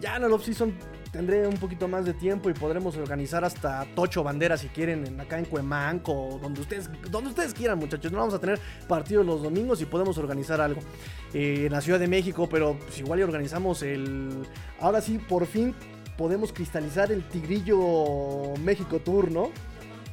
ya 0.00 0.16
en 0.16 0.24
el 0.24 0.32
off-season 0.32 0.74
tendré 1.10 1.46
un 1.46 1.56
poquito 1.56 1.88
más 1.88 2.04
de 2.04 2.14
tiempo 2.14 2.50
y 2.50 2.54
podremos 2.54 2.96
organizar 2.96 3.44
hasta 3.44 3.86
Tocho 3.94 4.22
Banderas 4.22 4.60
si 4.60 4.68
quieren 4.68 5.20
acá 5.20 5.38
en 5.38 5.46
Cuemanco 5.46 6.38
donde 6.40 6.60
ustedes, 6.60 6.90
donde 7.10 7.30
ustedes 7.30 7.54
quieran 7.54 7.78
muchachos. 7.78 8.12
No 8.12 8.18
vamos 8.18 8.34
a 8.34 8.38
tener 8.38 8.58
partidos 8.86 9.24
los 9.24 9.42
domingos 9.42 9.80
y 9.80 9.86
podemos 9.86 10.18
organizar 10.18 10.60
algo 10.60 10.80
eh, 11.32 11.64
en 11.66 11.72
la 11.72 11.80
Ciudad 11.80 11.98
de 11.98 12.08
México, 12.08 12.48
pero 12.50 12.78
pues 12.78 12.98
igual 12.98 13.20
y 13.20 13.22
organizamos 13.22 13.82
el... 13.82 14.46
Ahora 14.80 15.00
sí, 15.00 15.18
por 15.18 15.46
fin 15.46 15.74
podemos 16.16 16.52
cristalizar 16.52 17.10
el 17.12 17.26
Tigrillo 17.28 18.54
México 18.62 18.98
Tour, 19.00 19.30
¿no? 19.30 19.50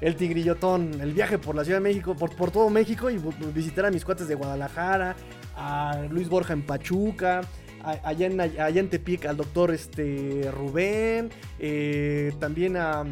El 0.02 0.16
Tigrillotón, 0.16 1.02
el 1.02 1.14
viaje 1.14 1.40
por 1.40 1.56
la 1.56 1.64
Ciudad 1.64 1.80
de 1.80 1.84
México, 1.84 2.16
por, 2.16 2.36
por 2.36 2.52
todo 2.52 2.70
México 2.70 3.10
y 3.10 3.18
visitar 3.54 3.86
a 3.86 3.92
mis 3.92 4.06
cuates 4.06 4.28
de 4.28 4.36
Guadalajara, 4.36 5.16
a 5.56 6.04
Luis 6.10 6.30
Borja 6.30 6.54
en 6.54 6.64
Pachuca, 6.64 7.42
allá 7.86 8.28
en, 8.28 8.42
allá 8.42 8.80
en 8.80 8.90
Tepic 8.90 9.26
al 9.26 9.38
doctor 9.38 9.72
este, 9.72 10.50
Rubén, 10.52 11.30
eh, 11.60 12.34
también 12.40 12.78
a, 12.78 13.06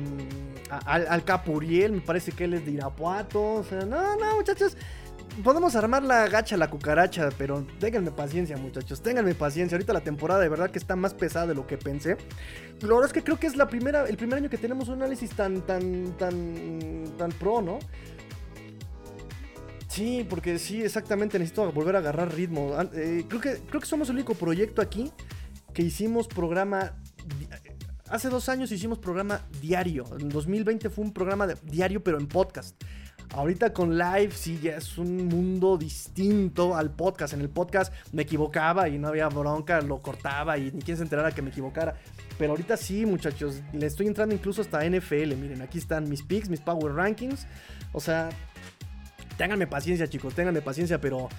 al 0.86 1.24
Capuriel, 1.24 1.92
me 1.92 2.02
parece 2.02 2.32
que 2.32 2.46
él 2.46 2.54
es 2.56 2.66
de 2.66 2.72
Irapuato, 2.72 3.56
o 3.56 3.64
sea, 3.64 3.86
no, 3.86 4.16
no, 4.18 4.36
muchachos. 4.36 4.76
Podemos 5.44 5.76
armar 5.76 6.04
la 6.04 6.28
gacha, 6.28 6.58
la 6.58 6.70
cucaracha, 6.70 7.30
pero 7.40 7.66
ténganme 7.80 8.12
paciencia, 8.12 8.56
muchachos. 8.56 9.02
Ténganme 9.02 9.34
paciencia. 9.34 9.76
Ahorita 9.76 9.92
la 9.92 10.02
temporada 10.02 10.40
de 10.40 10.48
verdad 10.48 10.70
que 10.70 10.78
está 10.78 10.96
más 10.96 11.16
pesada 11.16 11.48
de 11.48 11.56
lo 11.56 11.66
que 11.66 11.76
pensé. 11.76 12.18
La 12.82 12.90
verdad 12.90 13.06
es 13.06 13.14
que 13.14 13.24
creo 13.24 13.40
que 13.40 13.48
es 13.48 13.56
la 13.56 13.68
primera, 13.68 14.08
el 14.08 14.16
primer 14.16 14.38
año 14.38 14.50
que 14.50 14.60
tenemos 14.60 14.90
un 14.90 14.96
análisis 15.02 15.32
tan, 15.32 15.62
tan, 15.62 16.16
tan, 16.18 17.06
tan 17.18 17.32
pro, 17.32 17.64
¿no? 17.64 17.80
Sí, 19.94 20.26
porque 20.28 20.58
sí, 20.58 20.82
exactamente, 20.82 21.38
necesito 21.38 21.72
volver 21.72 21.96
a 21.96 22.00
agarrar 22.00 22.34
ritmo. 22.34 22.76
Eh, 22.94 23.26
creo, 23.28 23.40
que, 23.40 23.58
creo 23.60 23.80
que 23.80 23.86
somos 23.86 24.10
el 24.10 24.16
único 24.16 24.34
proyecto 24.34 24.82
aquí 24.82 25.12
que 25.72 25.84
hicimos 25.84 26.28
programa... 26.28 26.98
Hace 28.10 28.30
dos 28.30 28.50
años 28.50 28.72
hicimos 28.72 28.98
programa 28.98 29.42
diario. 29.62 30.06
En 30.20 30.30
2020 30.30 30.90
fue 30.90 31.06
un 31.06 31.14
programa 31.14 31.46
diario, 31.62 32.04
pero 32.04 32.18
en 32.18 32.28
podcast. 32.28 32.76
Ahorita 33.36 33.72
con 33.72 33.96
live 33.96 34.32
sí 34.32 34.60
ya 34.64 34.78
es 34.78 34.98
un 34.98 35.28
mundo 35.28 35.78
distinto 35.78 36.76
al 36.76 36.90
podcast. 36.90 37.36
En 37.36 37.42
el 37.42 37.50
podcast 37.50 37.94
me 38.12 38.24
equivocaba 38.24 38.90
y 38.90 38.98
no 38.98 39.10
había 39.10 39.28
bronca, 39.28 39.80
lo 39.82 40.02
cortaba 40.02 40.58
y 40.58 40.72
ni 40.72 40.82
quien 40.82 40.98
se 40.98 41.04
enterara 41.04 41.32
que 41.32 41.44
me 41.44 41.52
equivocara. 41.52 41.96
Pero 42.40 42.54
ahorita 42.54 42.78
sí, 42.78 43.06
muchachos, 43.06 43.62
le 43.74 43.86
estoy 43.86 44.08
entrando 44.08 44.34
incluso 44.34 44.62
hasta 44.62 44.84
NFL. 44.84 45.36
Miren, 45.36 45.62
aquí 45.62 45.78
están 45.78 46.10
mis 46.10 46.24
picks, 46.24 46.50
mis 46.50 46.62
power 46.62 46.94
rankings. 46.94 47.46
O 47.92 48.00
sea, 48.00 48.30
Ténganme 49.38 49.68
paciencia, 49.68 50.08
chicos, 50.08 50.34
ténganme 50.34 50.62
paciencia, 50.62 51.00
pero 51.00 51.30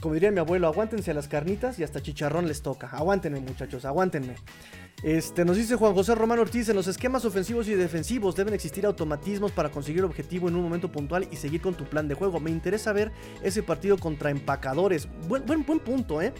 como 0.00 0.14
diría 0.14 0.30
mi 0.30 0.38
abuelo, 0.38 0.66
aguántense 0.66 1.10
a 1.10 1.14
las 1.14 1.28
carnitas 1.28 1.78
y 1.78 1.84
hasta 1.84 2.00
chicharrón 2.02 2.48
les 2.48 2.62
toca. 2.62 2.88
Aguántenme, 2.88 3.40
muchachos, 3.40 3.84
aguántenme. 3.84 4.34
Este, 5.02 5.46
nos 5.46 5.56
dice 5.56 5.76
Juan 5.76 5.94
José 5.94 6.14
Román 6.14 6.38
Ortiz, 6.38 6.68
en 6.68 6.76
los 6.76 6.86
esquemas 6.86 7.24
ofensivos 7.24 7.66
y 7.68 7.74
defensivos 7.74 8.36
deben 8.36 8.52
existir 8.52 8.84
automatismos 8.84 9.50
para 9.50 9.70
conseguir 9.70 10.00
el 10.00 10.04
objetivo 10.04 10.48
en 10.48 10.56
un 10.56 10.62
momento 10.62 10.92
puntual 10.92 11.26
y 11.30 11.36
seguir 11.36 11.62
con 11.62 11.74
tu 11.74 11.84
plan 11.84 12.06
de 12.06 12.14
juego. 12.14 12.38
Me 12.38 12.50
interesa 12.50 12.92
ver 12.92 13.10
ese 13.42 13.62
partido 13.62 13.96
contra 13.96 14.30
empacadores. 14.30 15.08
Buen, 15.26 15.46
buen, 15.46 15.64
punto, 15.64 16.20
¿eh? 16.20 16.34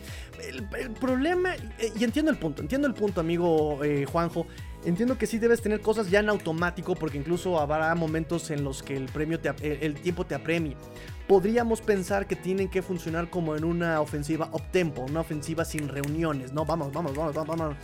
El, 0.46 0.90
problema, 0.92 1.54
eh, 1.54 1.92
y 1.98 2.04
entiendo 2.04 2.30
el 2.30 2.36
punto, 2.36 2.60
entiendo 2.60 2.86
el 2.86 2.94
punto, 2.94 3.20
amigo 3.20 3.82
eh, 3.82 4.04
Juanjo. 4.04 4.46
Entiendo 4.84 5.18
que 5.18 5.26
sí 5.26 5.38
debes 5.38 5.60
tener 5.60 5.80
cosas 5.80 6.08
ya 6.10 6.20
en 6.20 6.30
automático 6.30 6.94
porque 6.94 7.18
incluso 7.18 7.60
habrá 7.60 7.94
momentos 7.94 8.50
en 8.50 8.64
los 8.64 8.82
que 8.82 8.96
el 8.96 9.06
premio 9.06 9.38
te, 9.38 9.50
el 9.84 9.94
tiempo 10.00 10.24
te 10.24 10.34
apremie. 10.34 10.74
Podríamos 11.30 11.80
pensar 11.80 12.26
que 12.26 12.34
tienen 12.34 12.68
que 12.68 12.82
funcionar 12.82 13.30
como 13.30 13.54
en 13.54 13.62
una 13.62 14.00
ofensiva 14.00 14.50
up 14.52 14.64
tempo, 14.72 15.02
una 15.02 15.20
ofensiva 15.20 15.64
sin 15.64 15.86
reuniones, 15.86 16.52
¿no? 16.52 16.64
Vamos, 16.64 16.92
vamos, 16.92 17.14
vamos, 17.14 17.36
vamos, 17.36 17.56
vamos. 17.56 17.76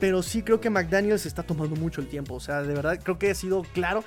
Pero 0.00 0.20
sí 0.20 0.42
creo 0.42 0.60
que 0.60 0.68
McDaniels 0.68 1.24
está 1.24 1.44
tomando 1.44 1.76
mucho 1.76 2.00
el 2.00 2.08
tiempo, 2.08 2.34
o 2.34 2.40
sea, 2.40 2.60
de 2.62 2.74
verdad 2.74 2.98
creo 3.00 3.16
que 3.16 3.30
ha 3.30 3.36
sido 3.36 3.62
claro 3.72 4.02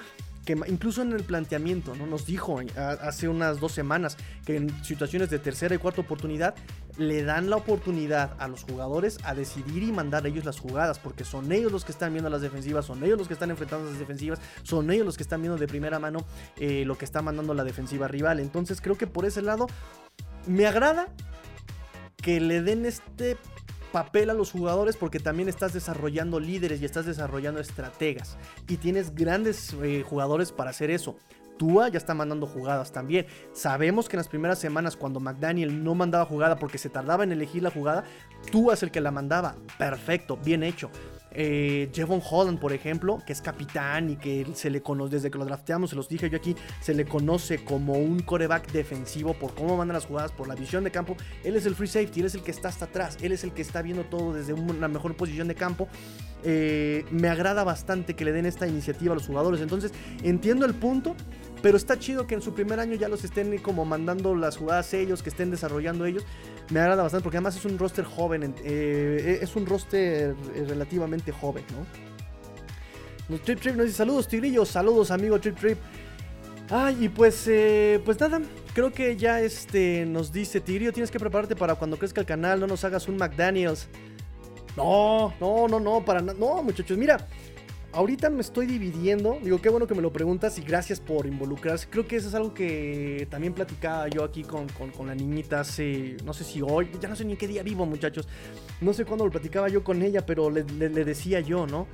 incluso 0.68 1.02
en 1.02 1.14
el 1.14 1.24
planteamiento, 1.24 1.96
¿no? 1.96 2.06
Nos 2.06 2.26
dijo 2.26 2.60
hace 2.76 3.28
unas 3.28 3.60
dos 3.60 3.72
semanas 3.72 4.18
que 4.46 4.58
en 4.58 4.84
situaciones 4.84 5.30
de 5.30 5.40
tercera 5.40 5.76
y 5.76 5.78
cuarta 5.78 6.02
oportunidad 6.02 6.56
le 6.98 7.24
dan 7.24 7.50
la 7.50 7.56
oportunidad 7.56 8.36
a 8.40 8.48
los 8.48 8.64
jugadores 8.64 9.18
a 9.24 9.34
decidir 9.34 9.84
y 9.84 9.92
mandar 9.92 10.26
ellos 10.28 10.46
las 10.46 10.60
jugadas, 10.60 11.00
porque 11.00 11.24
son 11.24 11.52
ellos 11.52 11.72
los 11.72 11.86
que 11.86 11.92
están 11.92 12.14
viendo 12.14 12.30
las 12.30 12.42
defensivas, 12.42 12.86
son 12.86 13.04
ellos 13.04 13.18
los 13.18 13.28
que 13.28 13.34
están 13.34 13.50
enfrentando 13.50 13.90
las 13.90 14.00
defensivas, 14.00 14.40
son 14.64 14.92
ellos 14.92 15.06
los 15.06 15.18
que 15.18 15.24
están 15.24 15.42
viendo 15.42 15.58
de 15.58 15.68
primera 15.68 16.00
mano 16.00 16.26
eh, 16.58 16.84
lo 16.86 16.98
que 16.98 17.06
está 17.06 17.22
mandando 17.22 17.54
la 17.54 17.64
defensiva 17.64 18.08
rival. 18.08 18.40
Entonces 18.40 18.82
creo 18.82 18.98
que 18.98 19.08
por 19.08 19.26
ese 19.26 19.42
lado 19.42 19.68
me 20.48 20.66
agrada 20.66 21.08
que 22.18 22.40
le 22.40 22.62
den 22.62 22.86
este 22.86 23.38
papel 23.92 24.30
a 24.30 24.34
los 24.34 24.52
jugadores 24.52 24.98
porque 24.98 25.20
también 25.20 25.50
estás 25.50 25.74
desarrollando 25.74 26.40
líderes 26.40 26.82
y 26.82 26.86
estás 26.86 27.06
desarrollando 27.06 27.60
estrategas. 27.60 28.38
Y 28.68 28.78
tienes 28.78 29.14
grandes 29.14 29.74
eh, 29.82 30.04
jugadores 30.08 30.52
para 30.52 30.70
hacer 30.70 30.90
eso. 30.90 31.18
Tua 31.58 31.90
ya 31.90 31.98
está 31.98 32.14
mandando 32.16 32.48
jugadas 32.48 32.92
también. 32.92 33.28
Sabemos 33.54 34.10
que 34.10 34.16
en 34.16 34.20
las 34.20 34.28
primeras 34.28 34.58
semanas 34.58 34.96
cuando 34.96 35.20
McDaniel 35.20 35.84
no 35.84 35.94
mandaba 35.94 36.26
jugada 36.26 36.56
porque 36.56 36.80
se 36.80 36.90
tardaba 36.90 37.24
en 37.24 37.32
elegir 37.32 37.62
la 37.62 37.70
jugada, 37.70 38.04
Tua 38.52 38.74
es 38.74 38.84
el 38.84 38.92
que 38.92 39.02
la 39.02 39.12
mandaba. 39.12 39.56
Perfecto, 39.78 40.38
bien 40.38 40.64
hecho 40.64 40.90
eh, 41.34 41.90
Jevon 41.94 42.22
Holland, 42.30 42.60
por 42.60 42.74
ejemplo, 42.74 43.20
que 43.26 43.34
es 43.34 43.42
capitán 43.42 44.10
y 44.10 44.16
que 44.18 44.48
se 44.54 44.70
le 44.70 44.82
conoce, 44.82 45.16
desde 45.16 45.32
que 45.32 45.38
lo 45.38 45.46
drafteamos, 45.46 45.90
se 45.90 45.96
los 45.96 46.10
dije 46.10 46.30
yo 46.30 46.38
aquí, 46.38 46.56
se 46.82 46.94
le 46.94 47.06
conoce 47.06 47.64
como 47.64 47.94
un 47.94 48.20
coreback 48.20 48.72
defensivo 48.72 49.34
por 49.34 49.54
cómo 49.54 49.78
mandan 49.78 49.96
las 49.96 50.06
jugadas, 50.06 50.32
por 50.32 50.48
la 50.48 50.56
visión 50.56 50.84
de 50.84 50.92
campo. 50.92 51.16
Él 51.44 51.56
es 51.56 51.66
el 51.66 51.76
free 51.76 51.88
safety, 51.88 52.20
él 52.20 52.26
es 52.26 52.36
el 52.36 52.44
que 52.44 52.52
está 52.52 52.70
hasta 52.70 52.86
atrás, 52.86 53.18
él 53.22 53.32
es 53.32 53.44
el 53.44 53.54
que 53.54 53.62
está 53.62 53.82
viendo 53.82 54.04
todo 54.04 54.34
desde 54.34 54.54
una 54.54 54.88
mejor 54.88 55.16
posición 55.16 55.48
de 55.48 55.56
campo. 55.56 55.88
Eh, 56.44 57.06
me 57.12 57.28
agrada 57.28 57.64
bastante 57.64 58.16
que 58.16 58.26
le 58.26 58.32
den 58.32 58.46
esta 58.46 58.68
iniciativa 58.68 59.14
a 59.14 59.16
los 59.16 59.28
jugadores. 59.28 59.62
Entonces, 59.62 59.92
entiendo 60.24 60.66
el 60.66 60.74
punto. 60.74 61.16
Pero 61.62 61.78
está 61.78 62.00
chido 62.00 62.26
que 62.26 62.36
en 62.36 62.42
su 62.42 62.54
primer 62.54 62.80
año 62.80 62.96
ya 62.96 63.08
los 63.08 63.24
estén 63.24 63.58
como 63.60 63.86
mandando 63.86 64.36
las 64.36 64.58
jugadas 64.58 64.94
ellos, 64.94 65.22
que 65.22 65.30
estén 65.30 65.52
desarrollando 65.52 66.06
ellos 66.06 66.26
me 66.72 66.80
agrada 66.80 67.04
bastante 67.04 67.24
porque 67.24 67.38
además 67.38 67.56
es 67.56 67.66
un 67.66 67.78
roster 67.78 68.06
joven, 68.06 68.56
eh, 68.64 69.40
es 69.42 69.56
un 69.56 69.66
roster 69.66 70.36
eh, 70.56 70.66
relativamente 70.68 71.32
joven, 71.32 71.64
¿no? 71.72 71.86
Trip 73.40 73.62
Trip 73.62 73.76
nos 73.76 73.86
dice 73.86 73.98
saludos 73.98 74.28
Tigrillo, 74.28 74.66
saludos 74.66 75.12
amigo 75.12 75.40
Trip 75.40 75.58
Trip. 75.58 75.78
Ay, 76.70 77.06
y 77.06 77.10
pues, 77.10 77.48
eh, 77.48 78.02
pues 78.04 78.20
nada, 78.20 78.42
creo 78.74 78.92
que 78.92 79.18
ya 79.18 79.42
este 79.42 80.06
nos 80.06 80.32
dice 80.32 80.62
Tigrillo, 80.62 80.94
tienes 80.94 81.12
que 81.12 81.20
prepararte 81.20 81.56
para 81.56 81.76
cuando 81.76 81.98
crezca 81.98 82.22
el 82.22 82.28
canal, 82.28 82.60
no 82.60 82.68
nos 82.68 82.84
hagas 82.84 83.08
un 83.08 83.18
McDaniels. 83.18 83.88
No, 84.78 85.34
no, 85.42 85.68
no, 85.68 85.80
no, 85.80 86.04
para 86.06 86.22
nada, 86.22 86.38
no 86.40 86.64
muchachos, 86.64 86.98
mira, 86.98 87.28
ahorita 87.94 88.30
me 88.30 88.42
estoy 88.42 88.66
dividiendo. 88.66 89.40
Digo, 89.42 89.62
qué 89.62 89.70
bueno 89.70 89.88
que 89.88 89.96
me 89.96 90.02
lo 90.02 90.12
preguntas 90.12 90.58
y 90.58 90.62
gracias 90.62 91.00
por 91.00 91.26
involucrarse. 91.26 91.88
Creo 91.90 92.08
que 92.08 92.16
eso 92.16 92.28
es 92.28 92.36
algo 92.36 92.54
que 92.54 93.28
también 93.30 93.54
platicaba 93.54 94.08
yo 94.08 94.24
aquí 94.24 94.44
con, 94.44 94.68
la 95.06 95.16
niñita 95.16 95.62
hace, 95.62 96.18
no 96.24 96.34
sé 96.34 96.44
si 96.44 96.62
hoy, 96.62 96.90
ya 97.00 97.10
no 97.10 97.16
sé 97.16 97.26
ni 97.26 97.36
qué 97.36 97.48
día 97.48 97.64
vivo, 97.64 97.86
muchachos. 97.86 98.28
No 98.80 98.94
sé 98.94 99.06
cuándo 99.06 99.26
lo 99.26 99.32
platicaba 99.32 99.70
yo 99.70 99.84
con 99.84 100.02
ella, 100.02 100.26
pero 100.26 100.50
le, 100.50 100.64
decía 100.64 101.40
yo, 101.40 101.68
¿no? 101.68 101.88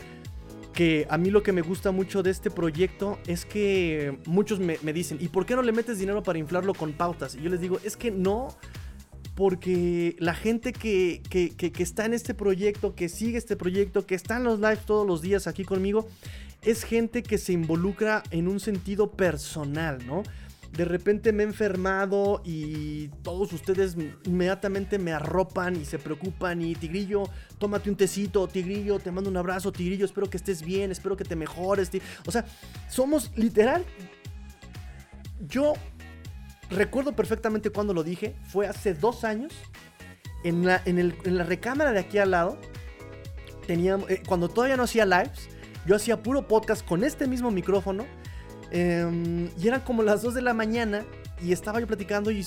Que 0.73 1.07
a 1.09 1.17
mí 1.17 1.31
lo 1.31 1.41
que 1.41 1.51
me 1.51 1.61
gusta 1.61 1.91
mucho 1.91 2.21
de 2.21 2.29
este 2.29 2.51
proyecto 2.51 3.17
es 3.25 3.45
que 3.45 4.19
muchos 4.25 4.59
me, 4.59 4.77
me 4.83 4.93
dicen, 4.93 5.17
¿y 5.19 5.29
por 5.29 5.45
qué 5.45 5.55
no 5.55 5.63
le 5.63 5.71
metes 5.71 5.97
dinero 5.97 6.21
para 6.21 6.37
inflarlo 6.37 6.73
con 6.73 6.93
pautas? 6.93 7.35
Y 7.35 7.41
yo 7.41 7.49
les 7.49 7.61
digo, 7.61 7.79
es 7.83 7.97
que 7.97 8.11
no 8.11 8.49
porque 9.37 10.15
la 10.17 10.33
gente 10.33 10.73
que, 10.73 11.21
está 11.77 12.05
en 12.07 12.15
este 12.15 12.33
proyecto, 12.33 12.95
que 12.95 13.07
sigue 13.07 13.37
este 13.37 13.55
proyecto, 13.55 14.07
que 14.07 14.15
está 14.15 14.37
en 14.37 14.43
los 14.45 14.59
lives 14.59 14.83
todos 14.87 15.05
los 15.05 15.21
días 15.21 15.45
aquí 15.45 15.63
conmigo, 15.63 16.07
es 16.63 16.83
gente 16.83 17.21
que 17.21 17.37
se 17.37 17.53
involucra 17.53 18.23
en 18.31 18.47
un 18.47 18.59
sentido 18.59 19.11
personal, 19.11 19.99
¿no? 20.07 20.23
De 20.75 20.85
repente 20.85 21.33
me 21.33 21.43
he 21.43 21.45
enfermado 21.45 22.41
y 22.43 23.09
todos 23.21 23.53
ustedes 23.53 23.95
inmediatamente 24.25 24.97
me 24.97 25.11
arropan 25.11 25.75
y 25.75 25.85
se 25.85 25.99
preocupan 25.99 26.63
y 26.63 26.73
Tigrillo, 26.73 27.29
tómate 27.59 27.91
un 27.91 27.95
tecito, 27.95 28.47
Tigrillo, 28.47 28.97
te 28.97 29.11
mando 29.11 29.29
un 29.29 29.37
abrazo, 29.37 29.71
Tigrillo, 29.71 30.05
espero 30.05 30.31
que 30.31 30.37
estés 30.37 30.63
bien, 30.63 30.89
espero 30.89 31.15
que 31.15 31.23
te 31.23 31.35
mejores. 31.35 31.91
O 32.25 32.31
sea, 32.31 32.43
somos 32.89 33.31
literal. 33.35 33.85
Yo 35.47 35.73
recuerdo 36.69 37.13
perfectamente 37.13 37.69
cuando 37.69 37.93
lo 37.93 38.03
dije, 38.03 38.35
fue 38.47 38.67
hace 38.67 38.93
dos 38.93 39.23
años, 39.23 39.53
en 40.43 40.65
la, 40.65 40.81
en, 40.85 41.15
la 41.25 41.43
recámara 41.43 41.91
de 41.91 41.99
aquí 41.99 42.17
al 42.17 42.31
lado, 42.31 42.57
teníamos, 43.65 44.09
eh, 44.09 44.21
cuando 44.27 44.49
todavía 44.49 44.77
no 44.77 44.83
hacía 44.83 45.05
lives, 45.05 45.49
yo 45.85 45.95
hacía 45.95 46.21
puro 46.21 46.47
podcast 46.47 46.85
con 46.85 47.03
este 47.03 47.27
mismo 47.27 47.51
micrófono, 47.51 48.05
em, 48.71 49.49
y 49.57 49.67
eran 49.67 49.81
como 49.81 50.03
las 50.03 50.21
2 50.21 50.33
de 50.33 50.41
la 50.41 50.53
mañana, 50.53 51.05
y 51.41 51.51
estaba 51.51 51.79
yo 51.79 51.87
platicando, 51.87 52.31
y, 52.31 52.43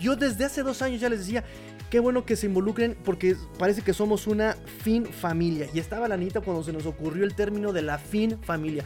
yo 0.00 0.16
desde 0.16 0.44
hace 0.44 0.62
dos 0.62 0.82
años 0.82 1.00
ya 1.00 1.08
les 1.08 1.20
decía, 1.20 1.44
qué 1.90 2.00
bueno 2.00 2.24
que 2.24 2.36
se 2.36 2.46
involucren, 2.46 2.96
porque 3.04 3.36
parece 3.58 3.82
que 3.82 3.92
somos 3.92 4.26
una 4.26 4.56
fin 4.82 5.06
familia, 5.06 5.68
y 5.72 5.78
estaba 5.78 6.08
la 6.08 6.14
Anita 6.14 6.40
cuando 6.40 6.62
se 6.62 6.72
nos 6.72 6.86
ocurrió 6.86 7.24
el 7.24 7.34
término 7.34 7.72
de 7.72 7.82
la 7.82 7.98
fin 7.98 8.38
familia. 8.42 8.84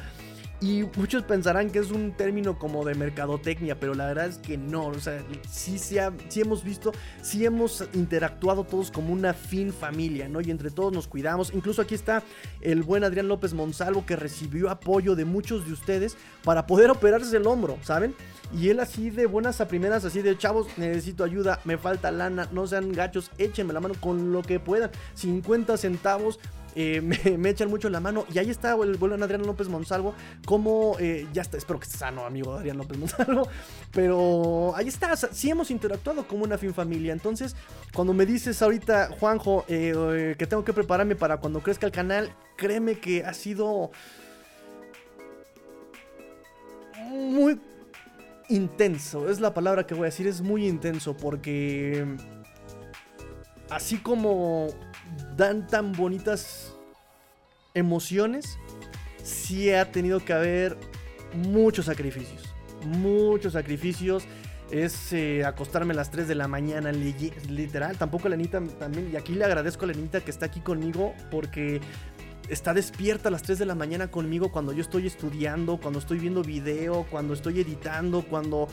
Y 0.61 0.85
muchos 0.97 1.23
pensarán 1.23 1.71
que 1.71 1.81
es 1.81 1.91
un 1.91 2.13
término 2.13 2.59
como 2.59 2.83
de 2.85 2.95
mercadotecnia, 2.95 3.79
pero 3.79 3.95
la 3.95 4.07
verdad 4.07 4.27
es 4.27 4.39
que 4.39 4.57
no. 4.57 4.87
O 4.87 4.99
sea, 4.99 5.23
sí, 5.51 5.79
sí, 5.79 5.99
hemos 6.41 6.65
visto, 6.65 6.93
sí 7.21 7.45
hemos 7.45 7.85
interactuado 7.93 8.65
todos 8.65 8.91
como 8.91 9.13
una 9.13 9.35
fin 9.35 9.71
familia, 9.73 10.29
¿no? 10.29 10.41
Y 10.41 10.51
entre 10.51 10.71
todos 10.71 10.95
nos 10.95 11.09
cuidamos. 11.09 11.53
Incluso 11.53 11.83
aquí 11.83 11.95
está 11.95 12.23
el 12.63 12.83
buen 12.83 13.05
Adrián 13.05 13.29
López 13.29 13.53
Monsalvo 13.53 14.07
que 14.07 14.17
recibió 14.17 14.71
apoyo 14.71 15.15
de 15.15 15.27
muchos 15.27 15.67
de 15.67 15.75
ustedes 15.75 16.17
para 16.43 16.67
poder 16.67 16.91
operarse 16.91 17.37
el 17.37 17.47
hombro, 17.47 17.77
¿saben? 17.83 18.15
Y 18.53 18.69
él 18.69 18.81
así 18.81 19.11
de 19.11 19.27
buenas 19.27 19.61
a 19.61 19.69
primeras, 19.69 20.05
así 20.05 20.23
de 20.23 20.39
chavos, 20.39 20.67
necesito 20.77 21.25
ayuda, 21.25 21.61
me 21.65 21.79
falta 21.79 22.11
lana, 22.11 22.49
no 22.53 22.67
sean 22.67 22.93
gachos, 22.93 23.31
échenme 23.39 23.73
la 23.73 23.81
mano 23.81 23.95
con 24.01 24.33
lo 24.33 24.43
que 24.43 24.61
puedan. 24.61 24.91
50 25.15 25.77
centavos, 25.77 26.39
eh, 26.75 27.01
me, 27.39 27.51
echan 27.51 27.69
mucho 27.69 27.89
la 27.89 28.01
mano. 28.01 28.27
Y 28.33 28.39
ahí 28.39 28.51
está 28.51 28.75
el 28.75 28.97
buen 28.97 29.21
Adrián 29.23 29.45
López 29.47 29.69
Monsalvo. 29.69 30.15
Como 30.45 30.97
eh, 31.01 31.27
ya 31.33 31.43
está, 31.43 31.57
espero 31.57 31.81
que 31.81 31.87
esté 31.87 31.99
sano, 31.99 32.25
amigo 32.25 32.55
Adrián 32.55 32.77
López 32.77 32.99
Monsalvo. 32.99 33.49
Pero 33.93 34.75
ahí 34.77 34.87
está, 34.87 35.17
sí 35.17 35.51
hemos 35.51 35.71
interactuado 35.71 36.29
como 36.29 36.45
una 36.45 36.59
fin 36.59 36.75
familia. 36.75 37.13
Entonces, 37.13 37.57
cuando 37.95 38.13
me 38.13 38.27
dices 38.27 38.61
ahorita, 38.63 39.11
Juanjo, 39.19 39.65
eh, 39.69 40.37
que 40.39 40.47
tengo 40.47 40.65
que 40.65 40.73
prepararme 40.73 41.17
para 41.17 41.39
cuando 41.39 41.61
crezca 41.61 41.87
el 41.87 41.93
canal, 41.93 42.31
créeme 42.57 42.99
que 42.99 43.25
ha 43.25 43.33
sido 43.33 43.91
muy 47.11 47.59
intenso. 48.49 49.29
Es 49.29 49.41
la 49.41 49.55
palabra 49.55 49.87
que 49.87 49.95
voy 49.95 50.05
a 50.05 50.07
decir, 50.07 50.27
es 50.27 50.41
muy 50.41 50.67
intenso 50.67 51.17
porque 51.17 52.05
así 53.71 53.99
como 53.99 54.69
dan 55.37 55.67
tan 55.67 55.93
bonitas 55.93 56.75
emociones, 57.75 58.59
sí 59.23 59.71
ha 59.71 59.91
tenido 59.93 60.21
que 60.25 60.33
haber 60.33 60.77
muchos 61.35 61.87
sacrificios. 61.87 62.55
Muchos 62.85 63.53
sacrificios. 63.55 64.25
Es 64.71 65.13
eh, 65.13 65.45
acostarme 65.45 65.93
a 65.93 65.97
las 65.97 66.11
3 66.11 66.27
de 66.27 66.35
la 66.35 66.49
mañana, 66.49 66.91
literal. 66.91 67.97
Tampoco 67.97 68.27
a 68.27 68.31
Lenita 68.31 68.61
también. 68.81 69.11
Y 69.13 69.17
aquí 69.17 69.35
le 69.35 69.45
agradezco 69.45 69.85
a 69.85 69.89
Lenita 69.89 70.21
que 70.21 70.31
está 70.31 70.47
aquí 70.47 70.61
conmigo 70.61 71.15
porque 71.31 71.81
está 72.49 72.75
despierta 72.75 73.29
a 73.29 73.33
las 73.33 73.43
3 73.43 73.59
de 73.59 73.67
la 73.67 73.75
mañana 73.75 74.09
conmigo 74.09 74.51
cuando 74.51 74.73
yo 74.73 74.81
estoy 74.81 75.07
estudiando, 75.07 75.79
cuando 75.79 75.99
estoy 75.99 76.19
viendo 76.19 76.43
video, 76.43 77.07
cuando 77.11 77.35
estoy 77.35 77.61
editando, 77.61 78.23
cuando 78.23 78.69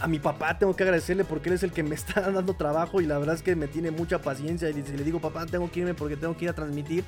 a 0.00 0.08
mi 0.08 0.18
papá 0.18 0.58
tengo 0.58 0.74
que 0.74 0.82
agradecerle 0.82 1.24
porque 1.24 1.50
él 1.50 1.56
es 1.56 1.62
el 1.62 1.72
que 1.72 1.82
me 1.82 1.94
está 1.94 2.30
dando 2.30 2.54
trabajo 2.54 3.00
y 3.00 3.06
la 3.06 3.18
verdad 3.18 3.34
es 3.34 3.42
que 3.42 3.54
me 3.54 3.68
tiene 3.68 3.90
mucha 3.90 4.20
paciencia 4.20 4.68
y 4.70 4.82
si 4.82 4.96
le 4.96 5.04
digo 5.04 5.20
papá 5.20 5.46
tengo 5.46 5.70
que 5.70 5.80
irme 5.80 5.94
porque 5.94 6.16
tengo 6.16 6.36
que 6.36 6.46
ir 6.46 6.50
a 6.50 6.54
transmitir 6.54 7.04